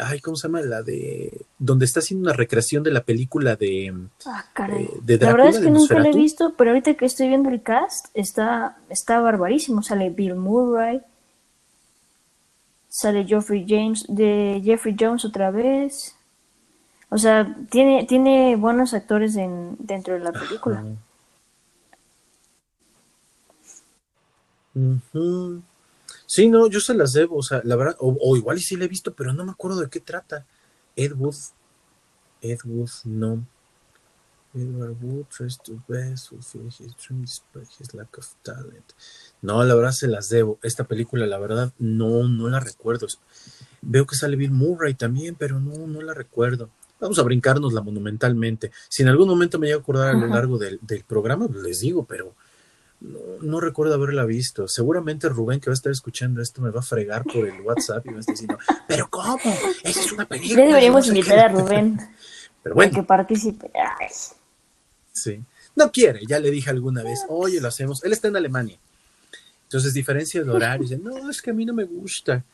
Ay, 0.00 0.20
¿cómo 0.20 0.36
se 0.36 0.48
llama? 0.48 0.62
La 0.62 0.82
de. 0.82 1.44
Donde 1.58 1.84
está 1.84 2.00
haciendo 2.00 2.28
una 2.28 2.36
recreación 2.36 2.82
de 2.82 2.92
la 2.92 3.02
película 3.02 3.56
de. 3.56 3.94
Ah, 4.24 4.46
caray. 4.54 4.84
Eh, 4.84 5.18
la 5.20 5.32
verdad 5.32 5.48
es 5.48 5.58
que 5.58 5.70
nunca 5.70 5.98
la 5.98 6.08
he 6.08 6.14
visto, 6.14 6.54
pero 6.56 6.70
ahorita 6.70 6.94
que 6.94 7.04
estoy 7.04 7.28
viendo 7.28 7.50
el 7.50 7.62
cast, 7.62 8.06
está, 8.14 8.78
está 8.88 9.20
barbarísimo. 9.20 9.82
Sale 9.82 10.08
Bill 10.08 10.36
Murray. 10.36 11.02
Sale 12.92 13.24
Jeffrey 13.24 13.64
James, 13.66 14.04
de 14.06 14.60
Jeffrey 14.62 14.94
Jones 15.00 15.24
otra 15.24 15.50
vez. 15.50 16.14
O 17.08 17.16
sea, 17.16 17.56
tiene, 17.70 18.04
tiene 18.04 18.54
buenos 18.56 18.92
actores 18.92 19.34
en, 19.36 19.76
dentro 19.78 20.12
de 20.12 20.20
la 20.20 20.30
película. 20.30 20.84
Sí, 26.26 26.48
no, 26.48 26.68
yo 26.68 26.80
se 26.80 26.92
las 26.92 27.14
debo, 27.14 27.36
o 27.36 27.42
sea, 27.42 27.62
la 27.64 27.76
verdad, 27.76 27.96
o, 27.98 28.36
igual 28.36 28.58
y 28.58 28.60
sí 28.60 28.76
la 28.76 28.84
he 28.84 28.88
visto, 28.88 29.14
pero 29.14 29.32
no 29.32 29.46
me 29.46 29.52
acuerdo 29.52 29.80
de 29.80 29.88
qué 29.88 30.00
trata. 30.00 30.44
Ed 30.94 31.12
Wood, 31.12 31.36
Ed 32.42 32.58
Wood, 32.62 32.90
no. 33.04 33.42
Edward 34.54 34.96
Wood 35.00 35.26
tries 35.30 35.58
to 35.58 35.82
best 35.88 36.28
fulfill 36.28 36.66
his 36.66 36.94
dreams 36.96 37.42
but 37.52 37.64
his 37.78 37.94
lack 37.94 38.16
of 38.18 38.26
talent. 38.42 38.92
No, 39.40 39.62
la 39.64 39.74
verdad 39.74 39.92
se 39.92 40.08
las 40.08 40.28
debo. 40.28 40.58
Esta 40.62 40.84
película, 40.84 41.26
la 41.26 41.38
verdad, 41.38 41.72
no, 41.78 42.28
no 42.28 42.48
la 42.48 42.60
recuerdo. 42.60 43.06
Veo 43.80 44.06
que 44.06 44.16
sale 44.16 44.36
Bill 44.36 44.50
Murray 44.50 44.94
también, 44.94 45.34
pero 45.34 45.58
no, 45.58 45.86
no 45.86 46.00
la 46.02 46.14
recuerdo. 46.14 46.70
Vamos 47.00 47.18
a 47.18 47.22
brincarnosla 47.22 47.80
monumentalmente. 47.80 48.70
Si 48.88 49.02
en 49.02 49.08
algún 49.08 49.28
momento 49.28 49.58
me 49.58 49.66
llego 49.66 49.80
a 49.80 49.82
acordar 49.82 50.14
a 50.14 50.18
lo 50.18 50.26
largo 50.28 50.58
del, 50.58 50.78
del 50.82 51.02
programa, 51.04 51.48
pues 51.48 51.62
les 51.62 51.80
digo, 51.80 52.04
pero 52.04 52.34
no, 53.40 53.60
recuerdo 53.60 53.94
haberla 53.94 54.24
visto. 54.24 54.68
Seguramente 54.68 55.28
Rubén, 55.28 55.60
que 55.60 55.70
va 55.70 55.72
a 55.72 55.74
estar 55.74 55.90
escuchando 55.90 56.40
esto, 56.40 56.62
me 56.62 56.70
va 56.70 56.80
a 56.80 56.84
fregar 56.84 57.24
por 57.24 57.48
el 57.48 57.60
WhatsApp 57.60 58.06
y 58.06 58.10
me 58.10 58.20
está 58.20 58.32
diciendo, 58.32 58.58
¿pero 58.86 59.08
cómo? 59.10 59.40
Esa 59.82 60.00
es 60.00 60.12
una 60.12 60.26
película. 60.26 60.62
Le 60.62 60.68
deberíamos 60.68 61.08
invitar 61.08 61.38
a 61.38 61.48
Rubén. 61.48 61.98
Pero 62.62 62.76
bueno. 62.76 62.92
que 62.94 63.02
participe. 63.02 63.72
Sí. 65.12 65.42
No 65.74 65.90
quiere, 65.90 66.20
ya 66.26 66.38
le 66.38 66.50
dije 66.50 66.70
alguna 66.70 67.02
vez, 67.02 67.20
oye, 67.28 67.60
lo 67.60 67.68
hacemos. 67.68 68.04
Él 68.04 68.12
está 68.12 68.28
en 68.28 68.36
Alemania. 68.36 68.78
Entonces, 69.64 69.94
diferencia 69.94 70.42
de 70.42 70.50
horario. 70.50 70.82
Dice, 70.82 70.98
no, 70.98 71.30
es 71.30 71.40
que 71.40 71.50
a 71.50 71.54
mí 71.54 71.64
no 71.64 71.72
me 71.72 71.84
gusta. 71.84 72.44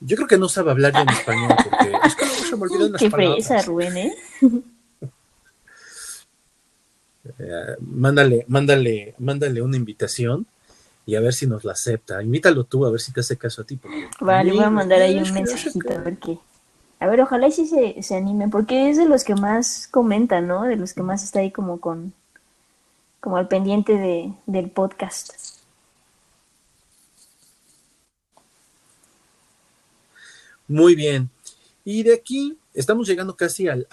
Yo 0.00 0.16
creo 0.16 0.28
que 0.28 0.36
no 0.36 0.48
sabe 0.48 0.70
hablar 0.70 0.92
en 0.96 1.08
español 1.08 1.54
porque 1.56 1.92
es 2.04 2.14
que 2.16 2.26
se 2.26 2.56
me 2.56 2.62
olvidan 2.62 2.92
las 2.92 3.00
Qué 3.00 3.10
fresa, 3.10 3.62
Rubén, 3.62 3.96
¿eh? 3.96 4.14
Eh, 7.38 7.76
mándale, 7.80 8.44
mándale, 8.48 9.14
mándale 9.18 9.62
una 9.62 9.76
invitación 9.76 10.44
y 11.06 11.14
a 11.14 11.20
ver 11.20 11.32
si 11.32 11.46
nos 11.46 11.64
la 11.64 11.72
acepta. 11.72 12.20
Invítalo 12.20 12.64
tú 12.64 12.84
a 12.84 12.90
ver 12.90 13.00
si 13.00 13.12
te 13.12 13.20
hace 13.20 13.36
caso 13.36 13.62
a 13.62 13.64
ti. 13.64 13.78
vale, 14.20 14.50
voy 14.50 14.64
a 14.64 14.70
mandar 14.70 15.00
ahí 15.02 15.18
un 15.18 15.32
mensajito 15.32 15.92
a 15.92 15.98
ver 15.98 16.18
qué. 16.18 16.38
A 17.02 17.08
ver, 17.08 17.20
ojalá 17.20 17.48
y 17.48 17.50
sí 17.50 17.66
se, 17.66 18.00
se 18.00 18.14
anime, 18.14 18.46
porque 18.48 18.88
es 18.88 18.96
de 18.96 19.06
los 19.06 19.24
que 19.24 19.34
más 19.34 19.88
comentan, 19.88 20.46
¿no? 20.46 20.62
De 20.62 20.76
los 20.76 20.94
que 20.94 21.02
más 21.02 21.24
está 21.24 21.40
ahí 21.40 21.50
como 21.50 21.80
con, 21.80 22.12
como 23.18 23.38
al 23.38 23.48
pendiente 23.48 23.96
de, 23.96 24.32
del 24.46 24.70
podcast. 24.70 25.32
Muy 30.68 30.94
bien. 30.94 31.28
Y 31.84 32.04
de 32.04 32.14
aquí 32.14 32.56
estamos 32.74 33.08
llegando 33.08 33.36
casi 33.36 33.68
al, 33.68 33.86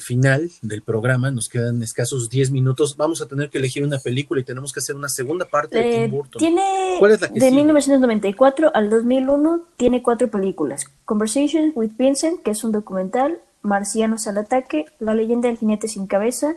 final 0.00 0.50
del 0.62 0.82
programa, 0.82 1.30
nos 1.30 1.48
quedan 1.48 1.82
escasos 1.82 2.28
10 2.28 2.50
minutos. 2.50 2.96
Vamos 2.96 3.20
a 3.22 3.26
tener 3.26 3.50
que 3.50 3.58
elegir 3.58 3.84
una 3.84 3.98
película 3.98 4.40
y 4.40 4.44
tenemos 4.44 4.72
que 4.72 4.80
hacer 4.80 4.96
una 4.96 5.08
segunda 5.08 5.46
parte 5.46 5.78
de 5.78 5.82
Tim 5.82 6.02
eh, 6.02 6.08
Burton. 6.08 6.38
Tiene, 6.38 6.96
¿Cuál 6.98 7.12
es 7.12 7.20
la 7.20 7.28
que 7.28 7.40
de 7.40 7.50
1994 7.50 8.70
al 8.74 8.90
2001, 8.90 9.62
tiene 9.76 10.02
cuatro 10.02 10.28
películas. 10.30 10.86
Conversations 11.04 11.72
with 11.74 11.92
Vincent, 11.96 12.42
que 12.42 12.50
es 12.50 12.64
un 12.64 12.72
documental, 12.72 13.40
Marcianos 13.62 14.26
al 14.26 14.38
ataque, 14.38 14.86
La 14.98 15.14
leyenda 15.14 15.48
del 15.48 15.58
jinete 15.58 15.88
sin 15.88 16.06
cabeza 16.06 16.56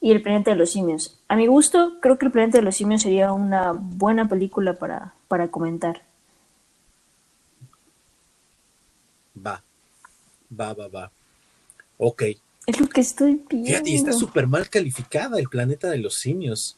y 0.00 0.12
El 0.12 0.22
planeta 0.22 0.52
de 0.52 0.56
los 0.56 0.70
simios. 0.70 1.20
A 1.28 1.36
mi 1.36 1.46
gusto, 1.46 1.94
creo 2.00 2.18
que 2.18 2.26
El 2.26 2.32
planeta 2.32 2.58
de 2.58 2.64
los 2.64 2.76
simios 2.76 3.02
sería 3.02 3.32
una 3.32 3.72
buena 3.72 4.28
película 4.28 4.74
para, 4.74 5.14
para 5.28 5.48
comentar. 5.48 6.02
Va, 9.36 9.62
Va, 10.50 10.72
va, 10.74 10.88
va. 10.88 11.12
Ok. 11.98 12.22
Es 12.66 12.80
lo 12.80 12.88
que 12.88 13.00
estoy 13.00 13.42
viendo. 13.48 13.68
Fíjate, 13.68 13.94
está 13.94 14.12
súper 14.12 14.46
mal 14.46 14.68
calificada 14.68 15.38
el 15.38 15.48
planeta 15.48 15.88
de 15.88 15.98
los 15.98 16.14
simios. 16.14 16.76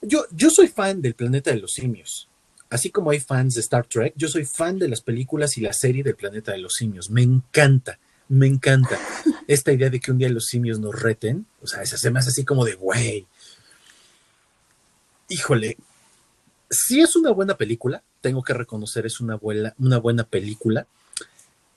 Yo, 0.00 0.24
yo 0.30 0.50
soy 0.50 0.68
fan 0.68 1.02
del 1.02 1.14
planeta 1.14 1.50
de 1.50 1.58
los 1.58 1.72
simios. 1.72 2.28
así 2.68 2.90
como 2.90 3.10
hay 3.10 3.20
fans 3.20 3.54
de 3.54 3.60
Star 3.60 3.86
Trek, 3.86 4.12
yo 4.16 4.28
soy 4.28 4.44
fan 4.44 4.78
de 4.78 4.88
las 4.88 5.00
películas 5.00 5.56
y 5.56 5.60
la 5.60 5.72
serie 5.72 6.02
del 6.02 6.16
planeta 6.16 6.52
de 6.52 6.58
los 6.58 6.74
simios. 6.74 7.10
Me 7.10 7.22
encanta, 7.22 7.98
me 8.28 8.46
encanta 8.46 8.98
esta 9.46 9.72
idea 9.72 9.90
de 9.90 10.00
que 10.00 10.10
un 10.10 10.18
día 10.18 10.28
los 10.28 10.46
simios 10.46 10.80
nos 10.80 11.00
reten. 11.00 11.46
O 11.62 11.66
sea, 11.66 11.84
se 11.86 11.94
hace 11.94 12.08
así 12.08 12.44
como 12.44 12.64
de, 12.64 12.74
güey. 12.74 13.26
Híjole, 15.28 15.76
si 16.70 17.00
es 17.00 17.16
una 17.16 17.30
buena 17.30 17.56
película, 17.56 18.02
tengo 18.20 18.42
que 18.42 18.54
reconocer, 18.54 19.06
es 19.06 19.20
una 19.20 19.36
buena, 19.36 19.74
una 19.78 19.98
buena 19.98 20.24
película. 20.24 20.86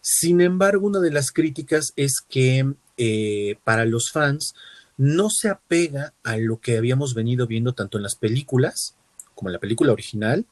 Sin 0.02 0.42
embargo, 0.42 0.88
una 0.88 1.00
de 1.00 1.12
las 1.12 1.32
críticas 1.32 1.94
es 1.96 2.22
que 2.22 2.74
eh, 2.98 3.58
para 3.64 3.86
los 3.86 4.12
fans 4.12 4.56
no 4.98 5.30
se 5.30 5.50
apega 5.50 6.14
a 6.24 6.38
lo 6.38 6.60
que 6.60 6.78
habíamos 6.78 7.14
venido 7.14 7.48
viendo 7.48 7.74
tanto 7.74 7.98
en 7.98 8.04
las 8.04 8.16
películas 8.16 8.96
como 9.40 9.48
en 9.48 9.54
la 9.54 9.60
película 9.60 9.94
original, 9.94 10.46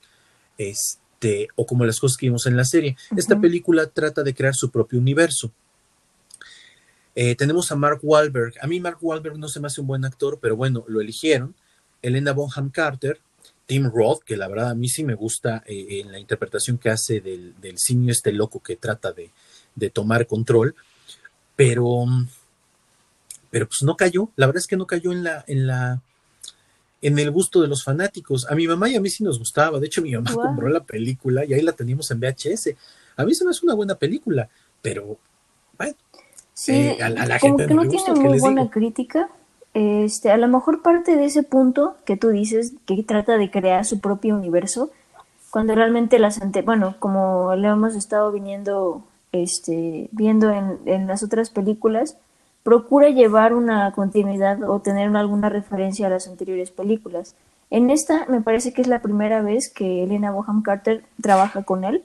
este, 0.57 1.49
o 1.57 1.65
como 1.65 1.83
las 1.83 1.99
cosas 1.99 2.17
que 2.17 2.27
vimos 2.27 2.45
en 2.45 2.55
la 2.55 2.63
serie. 2.63 2.95
Esta 3.17 3.37
película 3.37 3.85
trata 3.87 4.23
de 4.23 4.33
crear 4.33 4.55
su 4.55 4.71
propio 4.71 4.97
universo. 4.97 5.51
Eh, 7.13 7.35
tenemos 7.35 7.69
a 7.69 7.75
Mark 7.75 7.99
Wahlberg. 8.01 8.53
A 8.61 8.67
mí 8.67 8.79
Mark 8.79 8.99
Wahlberg 9.01 9.37
no 9.37 9.49
se 9.49 9.59
me 9.59 9.67
hace 9.67 9.81
un 9.81 9.87
buen 9.87 10.05
actor, 10.05 10.39
pero 10.41 10.55
bueno, 10.55 10.85
lo 10.87 11.01
eligieron. 11.01 11.53
Elena 12.01 12.31
Bonham 12.31 12.69
Carter, 12.69 13.19
Tim 13.67 13.91
Roth, 13.93 14.23
que 14.23 14.37
la 14.37 14.47
verdad 14.47 14.71
a 14.71 14.75
mí 14.75 14.87
sí 14.87 15.03
me 15.03 15.13
gusta 15.13 15.61
eh, 15.67 15.99
en 16.01 16.11
la 16.11 16.19
interpretación 16.19 16.77
que 16.77 16.89
hace 16.89 17.19
del, 17.19 17.53
del 17.61 17.77
simio 17.77 18.11
este 18.11 18.31
loco 18.31 18.61
que 18.61 18.77
trata 18.77 19.11
de, 19.11 19.29
de 19.75 19.89
tomar 19.89 20.25
control, 20.25 20.73
pero, 21.55 22.05
pero 23.51 23.67
pues 23.67 23.83
no 23.83 23.97
cayó, 23.97 24.29
la 24.37 24.47
verdad 24.47 24.61
es 24.61 24.67
que 24.67 24.77
no 24.77 24.87
cayó 24.87 25.11
en 25.11 25.23
la, 25.23 25.43
en 25.47 25.67
la, 25.67 26.01
en 27.01 27.19
el 27.19 27.29
gusto 27.29 27.61
de 27.61 27.67
los 27.67 27.83
fanáticos. 27.83 28.49
A 28.49 28.55
mi 28.55 28.67
mamá 28.67 28.89
y 28.89 28.95
a 28.95 29.01
mí 29.01 29.09
sí 29.09 29.23
nos 29.23 29.37
gustaba, 29.37 29.79
de 29.79 29.87
hecho 29.87 30.01
mi 30.01 30.13
mamá 30.13 30.31
compró 30.33 30.69
la 30.69 30.83
película 30.83 31.43
y 31.45 31.53
ahí 31.53 31.61
la 31.61 31.73
teníamos 31.73 32.09
en 32.11 32.21
VHS. 32.21 32.69
A 33.17 33.25
mí 33.25 33.35
se 33.35 33.43
me 33.43 33.51
hace 33.51 33.65
una 33.65 33.75
buena 33.75 33.95
película, 33.95 34.49
pero 34.81 35.17
bueno, 35.77 35.95
sí, 36.53 36.71
eh, 36.71 37.03
a, 37.03 37.09
la 37.09 37.37
como 37.39 37.57
gente 37.57 37.67
que 37.67 37.73
no, 37.73 37.89
tiene 37.89 38.19
muy 38.19 38.39
buena 38.39 38.69
crítica. 38.69 39.29
Este, 39.79 40.31
a 40.31 40.37
lo 40.37 40.47
mejor 40.47 40.81
parte 40.81 41.15
de 41.15 41.25
ese 41.25 41.43
punto 41.43 41.97
que 42.03 42.17
tú 42.17 42.29
dices, 42.29 42.73
que 42.87 43.03
trata 43.03 43.37
de 43.37 43.51
crear 43.51 43.85
su 43.85 43.99
propio 43.99 44.35
universo, 44.35 44.89
cuando 45.51 45.75
realmente 45.75 46.17
las 46.17 46.41
ante, 46.41 46.63
bueno, 46.63 46.95
como 46.97 47.53
le 47.53 47.67
hemos 47.67 47.93
estado 47.93 48.31
viniendo 48.31 49.03
este, 49.31 50.09
viendo 50.11 50.49
en, 50.49 51.05
las 51.05 51.21
otras 51.21 51.51
películas, 51.51 52.17
procura 52.63 53.09
llevar 53.09 53.53
una 53.53 53.91
continuidad 53.91 54.67
o 54.67 54.79
tener 54.79 55.15
alguna 55.15 55.47
referencia 55.49 56.07
a 56.07 56.09
las 56.09 56.27
anteriores 56.27 56.71
películas. 56.71 57.35
En 57.69 57.91
esta 57.91 58.25
me 58.29 58.41
parece 58.41 58.73
que 58.73 58.81
es 58.81 58.87
la 58.87 59.03
primera 59.03 59.43
vez 59.43 59.71
que 59.71 60.01
Elena 60.01 60.31
Boham 60.31 60.63
Carter 60.63 61.03
trabaja 61.21 61.61
con 61.61 61.83
él. 61.83 62.03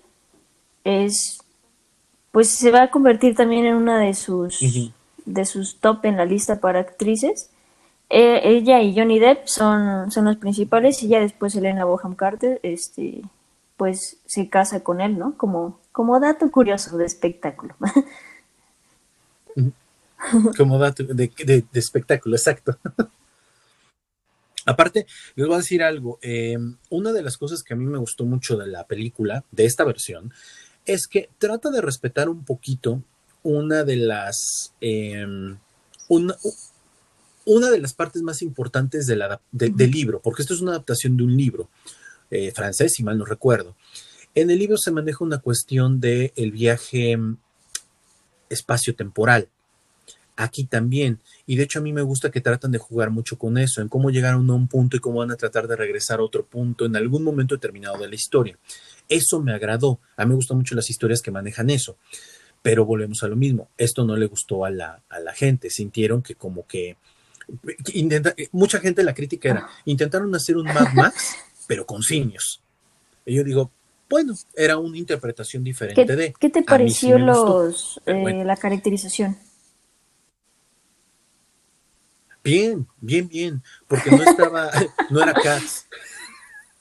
Es 0.85 1.39
pues 2.33 2.51
se 2.51 2.71
va 2.71 2.83
a 2.83 2.91
convertir 2.91 3.35
también 3.35 3.65
en 3.65 3.77
una 3.77 3.99
de 3.99 4.13
sus 4.13 4.61
de 5.25 5.45
sus 5.47 5.77
top 5.81 6.05
en 6.05 6.19
la 6.19 6.27
lista 6.27 6.61
para 6.61 6.81
actrices. 6.81 7.49
E, 8.13 8.49
ella 8.49 8.83
y 8.83 8.95
Johnny 8.95 9.19
Depp 9.19 9.47
son, 9.47 10.11
son 10.11 10.27
los 10.27 10.37
principales 10.37 11.03
y 11.03 11.09
ya 11.09 11.21
después 11.21 11.55
Elena 11.55 11.85
Boham 11.87 12.15
Carter 12.15 12.61
este 12.63 13.23
pues 13.77 14.19
se 14.27 14.49
casa 14.49 14.85
con 14.85 15.01
él, 15.01 15.19
¿no? 15.19 15.37
Como 15.37 15.81
como 15.93 16.19
dato 16.19 16.51
curioso 16.51 16.97
de 16.97 17.05
espectáculo. 17.05 17.77
Como 20.57 20.79
dato 20.79 21.03
de, 21.03 21.65
espectáculo, 21.73 22.37
exacto. 22.37 22.79
Aparte, 24.65 25.07
les 25.35 25.47
voy 25.47 25.57
a 25.57 25.59
decir 25.59 25.83
algo. 25.83 26.21
Eh, 26.23 26.57
una 26.91 27.13
de 27.13 27.23
las 27.23 27.37
cosas 27.37 27.65
que 27.65 27.75
a 27.75 27.77
mí 27.77 27.85
me 27.85 27.99
gustó 27.99 28.25
mucho 28.25 28.57
de 28.57 28.69
la 28.69 28.87
película, 28.87 29.45
de 29.51 29.65
esta 29.65 29.83
versión, 29.85 30.33
es 30.87 31.09
que 31.09 31.29
trata 31.39 31.71
de 31.71 31.81
respetar 31.81 32.29
un 32.29 32.45
poquito 32.45 33.03
una 33.43 33.83
de 33.83 33.97
las. 33.97 34.73
Em, 34.81 35.59
una, 37.45 37.71
de 37.71 37.81
las 37.81 37.95
partes 37.95 38.23
más 38.23 38.43
importantes 38.43 39.07
de 39.07 39.39
del 39.51 39.91
libro, 39.91 40.21
porque 40.21 40.43
esto 40.43 40.55
es 40.55 40.61
una 40.61 40.73
adaptación 40.73 41.17
de 41.17 41.25
un 41.25 41.37
libro 41.37 41.69
eh, 42.31 42.51
francés, 42.53 42.95
si 42.95 43.03
mal 43.03 43.19
no 43.19 43.25
recuerdo. 43.25 43.77
En 44.35 44.51
el 44.51 44.59
libro 44.59 44.79
se 44.79 44.91
maneja 44.91 45.23
una 45.23 45.39
cuestión 45.39 46.01
del 46.01 46.33
el 46.37 46.51
viaje 46.51 47.15
mm, 47.17 47.37
espacio-temporal. 48.49 49.49
Aquí 50.35 50.65
también. 50.65 51.21
Y 51.47 51.57
de 51.57 51.65
hecho 51.65 51.81
a 51.81 51.83
mí 51.83 51.93
me 51.93 52.01
gusta 52.01 52.31
que 52.31 52.41
tratan 52.41 52.73
de 52.73 52.79
jugar 52.79 53.11
mucho 53.11 53.37
con 53.37 53.59
eso, 53.59 53.83
en 53.83 53.89
cómo 53.89 54.09
llegaron 54.11 54.49
a 54.49 54.55
un 54.55 54.67
punto 54.67 54.97
y 54.97 55.01
cómo 55.01 55.19
van 55.19 55.31
a 55.31 55.37
tratar 55.37 55.69
de 55.69 55.77
regresar 55.77 56.21
a 56.21 56.23
otro 56.23 56.47
punto 56.47 56.87
en 56.87 56.97
algún 56.97 57.23
momento 57.23 57.55
determinado 57.55 57.99
de 57.99 58.09
la 58.09 58.15
historia. 58.15 58.59
Eso 59.11 59.43
me 59.43 59.53
agradó. 59.53 60.01
A 60.17 60.25
mí 60.25 60.31
me 60.31 60.37
gustan 60.37 60.57
mucho 60.57 60.75
las 60.75 60.89
historias 60.89 61.21
que 61.21 61.31
manejan 61.31 61.69
eso. 61.69 61.99
Pero 62.63 62.87
volvemos 62.87 63.23
a 63.23 63.29
lo 63.29 63.37
mismo. 63.37 63.69
Esto 63.77 64.05
no 64.07 64.17
le 64.17 64.25
gustó 64.25 64.65
a 64.65 64.71
la, 64.71 65.03
a 65.11 65.21
la 65.21 65.35
gente. 65.35 65.69
Sintieron 65.69 66.23
que 66.23 66.35
como 66.35 66.67
que... 66.67 66.97
mucha 68.53 68.79
gente 68.81 69.03
la 69.03 69.15
crítica 69.15 69.51
era, 69.51 69.69
intentaron 69.85 70.35
hacer 70.35 70.57
un 70.57 70.65
Mad 70.65 70.93
Max, 70.95 71.37
pero 71.67 71.87
con 71.87 72.03
simios. 72.03 72.63
Y 73.25 73.35
yo 73.35 73.45
digo, 73.45 73.71
bueno, 74.09 74.35
era 74.55 74.77
una 74.77 74.99
interpretación 74.99 75.65
diferente 75.65 76.05
¿Qué, 76.05 76.17
de. 76.17 76.35
¿Qué 76.39 76.51
te 76.51 76.63
pareció 76.63 77.19
los, 77.19 78.01
eh, 78.07 78.45
la 78.45 78.57
caracterización? 78.57 79.39
Bien, 82.45 82.87
bien, 83.01 83.29
bien, 83.29 83.63
porque 83.87 84.11
no 84.11 84.23
estaba, 84.23 84.71
no 85.11 85.23
era 85.23 85.33
Cats. 85.33 85.87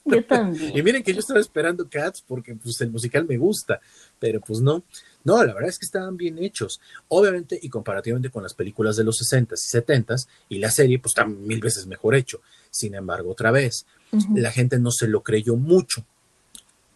Yo 0.04 0.24
también. 0.24 0.76
y 0.76 0.82
miren 0.82 1.02
que 1.04 1.14
yo 1.14 1.20
estaba 1.20 1.38
esperando 1.38 1.88
Cats 1.88 2.20
porque 2.20 2.56
pues 2.56 2.80
el 2.80 2.90
musical 2.90 3.24
me 3.24 3.36
gusta, 3.36 3.80
pero 4.18 4.40
pues 4.40 4.60
no. 4.60 4.82
No, 5.24 5.44
la 5.44 5.54
verdad 5.54 5.70
es 5.70 5.78
que 5.78 5.86
estaban 5.86 6.16
bien 6.16 6.38
hechos. 6.38 6.80
Obviamente, 7.08 7.58
y 7.60 7.68
comparativamente 7.68 8.30
con 8.30 8.42
las 8.42 8.54
películas 8.54 8.96
de 8.96 9.04
los 9.04 9.20
60s 9.20 9.52
y 9.52 9.78
70s, 9.78 10.26
y 10.48 10.58
la 10.58 10.70
serie, 10.70 10.98
pues 10.98 11.12
está 11.12 11.24
mil 11.24 11.60
veces 11.60 11.86
mejor 11.86 12.14
hecho. 12.14 12.40
Sin 12.70 12.94
embargo, 12.94 13.30
otra 13.30 13.50
vez, 13.50 13.86
la 14.34 14.50
gente 14.50 14.78
no 14.78 14.90
se 14.90 15.08
lo 15.08 15.22
creyó 15.22 15.56
mucho 15.56 16.04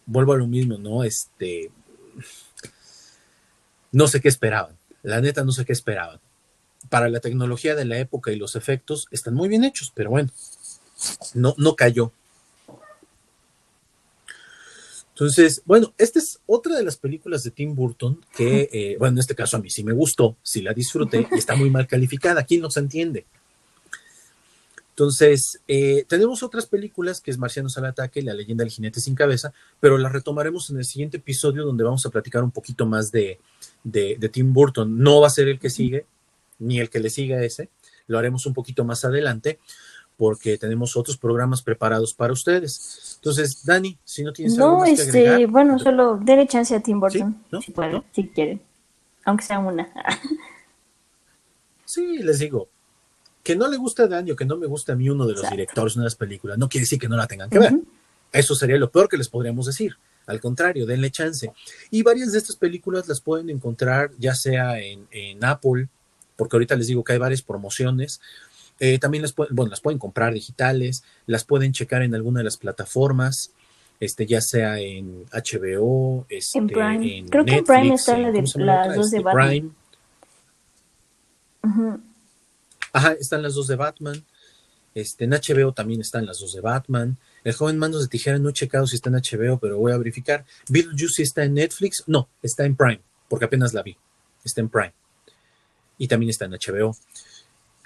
vuelvo 0.07 0.33
a 0.33 0.37
lo 0.37 0.47
mismo, 0.47 0.79
¿no? 0.79 1.05
Este, 1.05 1.71
no 3.93 4.07
sé 4.09 4.21
qué 4.21 4.29
esperaban, 4.29 4.77
la 5.03 5.21
neta 5.21 5.45
no 5.45 5.53
sé 5.53 5.65
qué 5.65 5.73
esperaban. 5.73 6.21
Para 6.89 7.09
la 7.09 7.21
tecnología 7.21 7.75
de 7.75 7.85
la 7.85 7.99
época 7.99 8.31
y 8.31 8.37
los 8.37 8.55
efectos 8.55 9.09
están 9.11 9.35
muy 9.35 9.49
bien 9.49 9.65
hechos, 9.65 9.93
pero 9.95 10.11
bueno, 10.11 10.31
no, 11.35 11.55
no 11.59 11.75
cayó. 11.75 12.13
Entonces, 15.17 15.63
bueno, 15.65 15.95
esta 15.97 16.19
es 16.19 16.41
otra 16.45 16.77
de 16.77 16.85
las 16.85 16.99
películas 16.99 17.43
de 17.43 17.51
Tim 17.51 17.75
Burton 17.75 18.21
que, 18.37 18.69
eh, 18.71 18.97
bueno, 18.99 19.15
en 19.15 19.21
este 19.21 19.35
caso 19.35 19.57
a 19.57 19.61
mí 19.61 19.71
sí 19.71 19.83
me 19.83 19.95
gustó, 19.95 20.37
sí 20.43 20.61
la 20.61 20.75
disfruté 20.75 21.27
y 21.33 21.39
está 21.39 21.57
muy 21.57 21.71
mal 21.71 21.87
calificada. 21.87 22.45
¿Quién 22.45 22.61
nos 22.61 22.77
entiende? 22.77 23.25
Entonces, 24.91 25.63
eh, 25.69 26.05
tenemos 26.07 26.43
otras 26.43 26.67
películas 26.67 27.23
que 27.23 27.31
es 27.31 27.39
Marcianos 27.39 27.79
al 27.79 27.87
ataque, 27.87 28.21
La 28.21 28.35
leyenda 28.35 28.63
del 28.63 28.71
jinete 28.71 29.01
sin 29.01 29.15
cabeza, 29.15 29.55
pero 29.81 29.97
las 29.97 30.13
retomaremos 30.13 30.69
en 30.69 30.77
el 30.77 30.85
siguiente 30.85 31.17
episodio 31.17 31.65
donde 31.65 31.83
vamos 31.83 32.05
a 32.05 32.11
platicar 32.11 32.45
un 32.45 32.51
poquito 32.51 32.85
más 32.85 33.11
de, 33.11 33.41
de, 33.85 34.29
Tim 34.31 34.53
Burton. 34.53 34.99
No 34.99 35.23
va 35.23 35.29
a 35.29 35.31
ser 35.31 35.49
el 35.49 35.59
que 35.59 35.71
sigue, 35.71 36.05
ni 36.59 36.79
el 36.79 36.91
que 36.91 37.01
le 37.01 37.09
siga 37.09 37.43
ese, 37.43 37.71
lo 38.07 38.19
haremos 38.19 38.45
un 38.45 38.53
poquito 38.53 38.85
más 38.85 39.03
adelante 39.07 39.61
porque 40.17 40.59
tenemos 40.59 40.97
otros 40.97 41.17
programas 41.17 41.63
preparados 41.63 42.15
para 42.15 42.33
ustedes. 42.33 43.17
Entonces, 43.17 43.65
Dani, 43.65 43.99
si 44.05 44.23
no 44.23 44.33
tienes 44.33 44.59
algo 44.59 44.81
más 44.81 44.89
este, 44.89 45.13
que 45.13 45.29
agregar, 45.29 45.51
bueno, 45.51 45.79
solo 45.79 46.19
déle 46.23 46.47
chance 46.47 46.75
a 46.75 46.81
Tim 46.81 47.01
Burton, 47.01 47.45
si 47.63 47.73
puede, 47.73 48.03
si 48.13 48.29
quiere, 48.29 48.61
aunque 49.25 49.45
sea 49.45 49.59
una. 49.59 49.89
sí, 51.85 52.19
les 52.19 52.39
digo, 52.39 52.69
que 53.43 53.55
no 53.55 53.69
le 53.69 53.77
gusta 53.77 54.05
a 54.05 54.09
Dani 54.09 54.33
o 54.33 54.37
que 54.37 54.45
no 54.45 54.57
me 54.57 54.67
gusta 54.67 54.95
a 54.95 54.97
mí 54.97 55.09
uno 55.09 55.27
de 55.27 55.35
los 55.35 55.49
directores 55.51 55.95
de 55.95 56.03
las 56.03 56.17
películas, 56.17 56.59
no 56.59 56.69
quiere 56.69 56.83
decir 56.83 56.99
que 56.99 57.09
no 57.09 57.17
la 57.17 57.27
tengan 57.27 57.49
que 57.49 57.59
ver. 57.59 57.75
Eso 58.33 58.55
sería 58.55 58.77
lo 58.77 58.91
peor 58.91 59.09
que 59.09 59.17
les 59.17 59.29
podríamos 59.29 59.67
decir. 59.67 59.97
Al 60.27 60.41
contrario, 60.41 60.87
denle 60.87 61.11
chance. 61.11 61.53
Y 61.91 62.03
varias 62.03 62.33
de 62.33 62.39
estas 62.39 62.57
películas 62.57 63.07
las 63.07 63.21
pueden 63.21 63.49
encontrar 63.49 64.11
ya 64.19 64.35
sea 64.35 64.81
en, 64.81 65.45
Apple, 65.45 65.89
porque 66.35 66.57
ahorita 66.57 66.75
les 66.75 66.89
digo 66.89 67.05
que 67.05 67.13
hay 67.13 67.19
varias 67.19 67.43
promociones. 67.43 68.21
Eh, 68.79 68.99
también 68.99 69.23
las, 69.23 69.35
bueno, 69.35 69.71
las 69.71 69.81
pueden 69.81 69.99
comprar 69.99 70.35
digitales, 70.35 71.03
las 71.27 71.45
pueden 71.45 71.73
checar 71.73 72.03
en 72.03 72.15
alguna 72.15 72.41
de 72.41 72.45
las 72.45 72.59
plataformas, 72.59 73.53
este, 74.01 74.27
ya 74.27 74.41
sea 74.41 74.79
en 74.79 75.25
HBO, 75.33 76.27
este, 76.29 76.59
en 76.59 76.67
Prime. 76.67 77.25
Creo 77.31 77.45
que 77.45 77.55
en 77.57 77.65
Prime 77.65 77.95
están 77.95 78.23
la 78.23 78.31
de, 78.31 78.43
las 78.57 78.97
dos 78.97 79.11
de 79.11 79.19
este, 79.19 79.25
Batman. 79.25 79.75
Ajá, 82.93 83.13
están 83.13 83.43
las 83.43 83.55
dos 83.55 83.67
de 83.67 83.77
Batman. 83.77 84.25
Este, 84.95 85.25
en 85.25 85.31
HBO 85.33 85.73
también 85.73 86.01
están 86.01 86.25
las 86.25 86.39
dos 86.41 86.55
de 86.55 86.61
Batman. 86.61 87.19
El 87.45 87.53
joven 87.53 87.79
Mandos 87.79 88.03
de 88.03 88.09
Tijera 88.09 88.39
no 88.39 88.49
he 88.49 88.53
checado 88.55 88.87
si 88.87 88.97
está 88.97 89.11
en 89.11 89.17
HBO, 89.17 89.59
pero 89.59 89.79
voy 89.79 89.93
a 89.93 89.99
verificar. 89.99 90.45
Beetlejuice 90.69 91.23
está 91.23 91.45
en 91.45 91.55
Netflix. 91.55 92.03
No, 92.07 92.29
está 92.43 92.65
en 92.65 92.77
Prime, 92.77 93.01
porque 93.29 93.45
apenas 93.45 93.75
la 93.75 93.83
vi. 93.83 93.97
Está 94.43 94.63
en 94.63 94.69
Prime. 94.69 94.95
Y 95.99 96.09
también 96.09 96.31
está 96.31 96.47
en 96.47 96.53
HBO. 96.53 96.97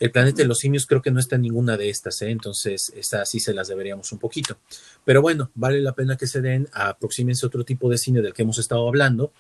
El 0.01 0.11
planeta 0.11 0.39
de 0.39 0.49
los 0.49 0.59
simios 0.59 0.87
creo 0.87 1.03
que 1.03 1.11
no 1.11 1.21
está 1.21 1.37
en 1.37 1.43
ninguna 1.43 1.77
de 1.77 1.91
estas, 1.91 2.23
¿eh? 2.23 2.31
entonces 2.31 2.91
estas 2.97 3.29
sí 3.29 3.39
se 3.39 3.53
las 3.53 3.69
deberíamos 3.69 4.11
un 4.13 4.19
poquito. 4.19 4.57
Pero 5.05 5.21
bueno, 5.21 5.51
vale 5.55 5.81
la 5.81 5.95
pena 5.95 6.17
que 6.17 6.27
se 6.27 6.41
den, 6.41 6.69
aproxímense 6.73 7.45
otro 7.45 7.65
tipo 7.65 7.91
de 7.91 7.99
cine 7.99 8.23
del 8.23 8.33
que 8.33 8.43
hemos 8.43 8.59
estado 8.59 8.89
hablando 8.89 9.33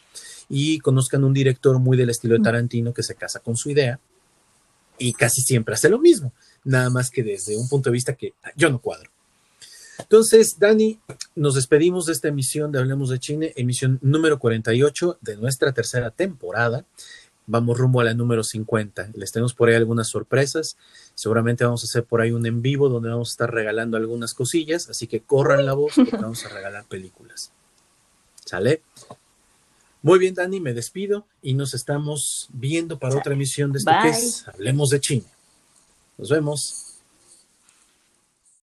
y 0.50 0.78
conozcan 0.80 1.24
un 1.24 1.32
director 1.32 1.78
muy 1.78 1.96
del 1.96 2.10
estilo 2.10 2.36
de 2.36 2.44
Tarantino 2.44 2.92
que 2.92 3.02
se 3.02 3.14
casa 3.14 3.40
con 3.40 3.56
su 3.56 3.70
idea 3.70 3.98
y 4.98 5.14
casi 5.14 5.40
siempre 5.40 5.74
hace 5.74 5.88
lo 5.88 5.98
mismo, 5.98 6.34
nada 6.62 6.90
más 6.90 7.10
que 7.10 7.22
desde 7.22 7.56
un 7.56 7.66
punto 7.66 7.88
de 7.88 7.94
vista 7.94 8.14
que 8.14 8.34
yo 8.54 8.68
no 8.68 8.80
cuadro. 8.80 9.10
Entonces, 9.98 10.56
Dani, 10.58 10.98
nos 11.34 11.54
despedimos 11.54 12.06
de 12.06 12.12
esta 12.12 12.28
emisión 12.28 12.72
de 12.72 12.78
Hablemos 12.78 13.10
de 13.10 13.18
Chile, 13.18 13.52
emisión 13.56 13.98
número 14.02 14.38
48 14.38 15.18
de 15.20 15.36
nuestra 15.36 15.72
tercera 15.72 16.10
temporada 16.10 16.84
vamos 17.50 17.76
rumbo 17.76 18.00
a 18.00 18.04
la 18.04 18.14
número 18.14 18.44
50. 18.44 19.10
Les 19.14 19.32
tenemos 19.32 19.54
por 19.54 19.68
ahí 19.68 19.74
algunas 19.74 20.08
sorpresas. 20.08 20.76
Seguramente 21.14 21.64
vamos 21.64 21.82
a 21.82 21.86
hacer 21.86 22.04
por 22.04 22.20
ahí 22.20 22.30
un 22.30 22.46
en 22.46 22.62
vivo 22.62 22.88
donde 22.88 23.10
vamos 23.10 23.30
a 23.30 23.32
estar 23.32 23.52
regalando 23.52 23.96
algunas 23.96 24.34
cosillas. 24.34 24.88
Así 24.88 25.06
que 25.06 25.20
corran 25.20 25.66
la 25.66 25.74
voz 25.74 25.94
porque 25.96 26.16
vamos 26.16 26.44
a 26.46 26.48
regalar 26.48 26.84
películas. 26.86 27.50
¿Sale? 28.44 28.82
Muy 30.02 30.18
bien, 30.18 30.34
Dani, 30.34 30.60
me 30.60 30.72
despido 30.72 31.26
y 31.42 31.54
nos 31.54 31.74
estamos 31.74 32.48
viendo 32.52 32.98
para 32.98 33.18
otra 33.18 33.34
emisión 33.34 33.72
de 33.72 33.80
esto 33.80 33.90
que 34.02 34.08
es 34.08 34.48
Hablemos 34.48 34.90
de 34.90 35.00
China. 35.00 35.26
Nos 36.16 36.30
vemos. 36.30 36.89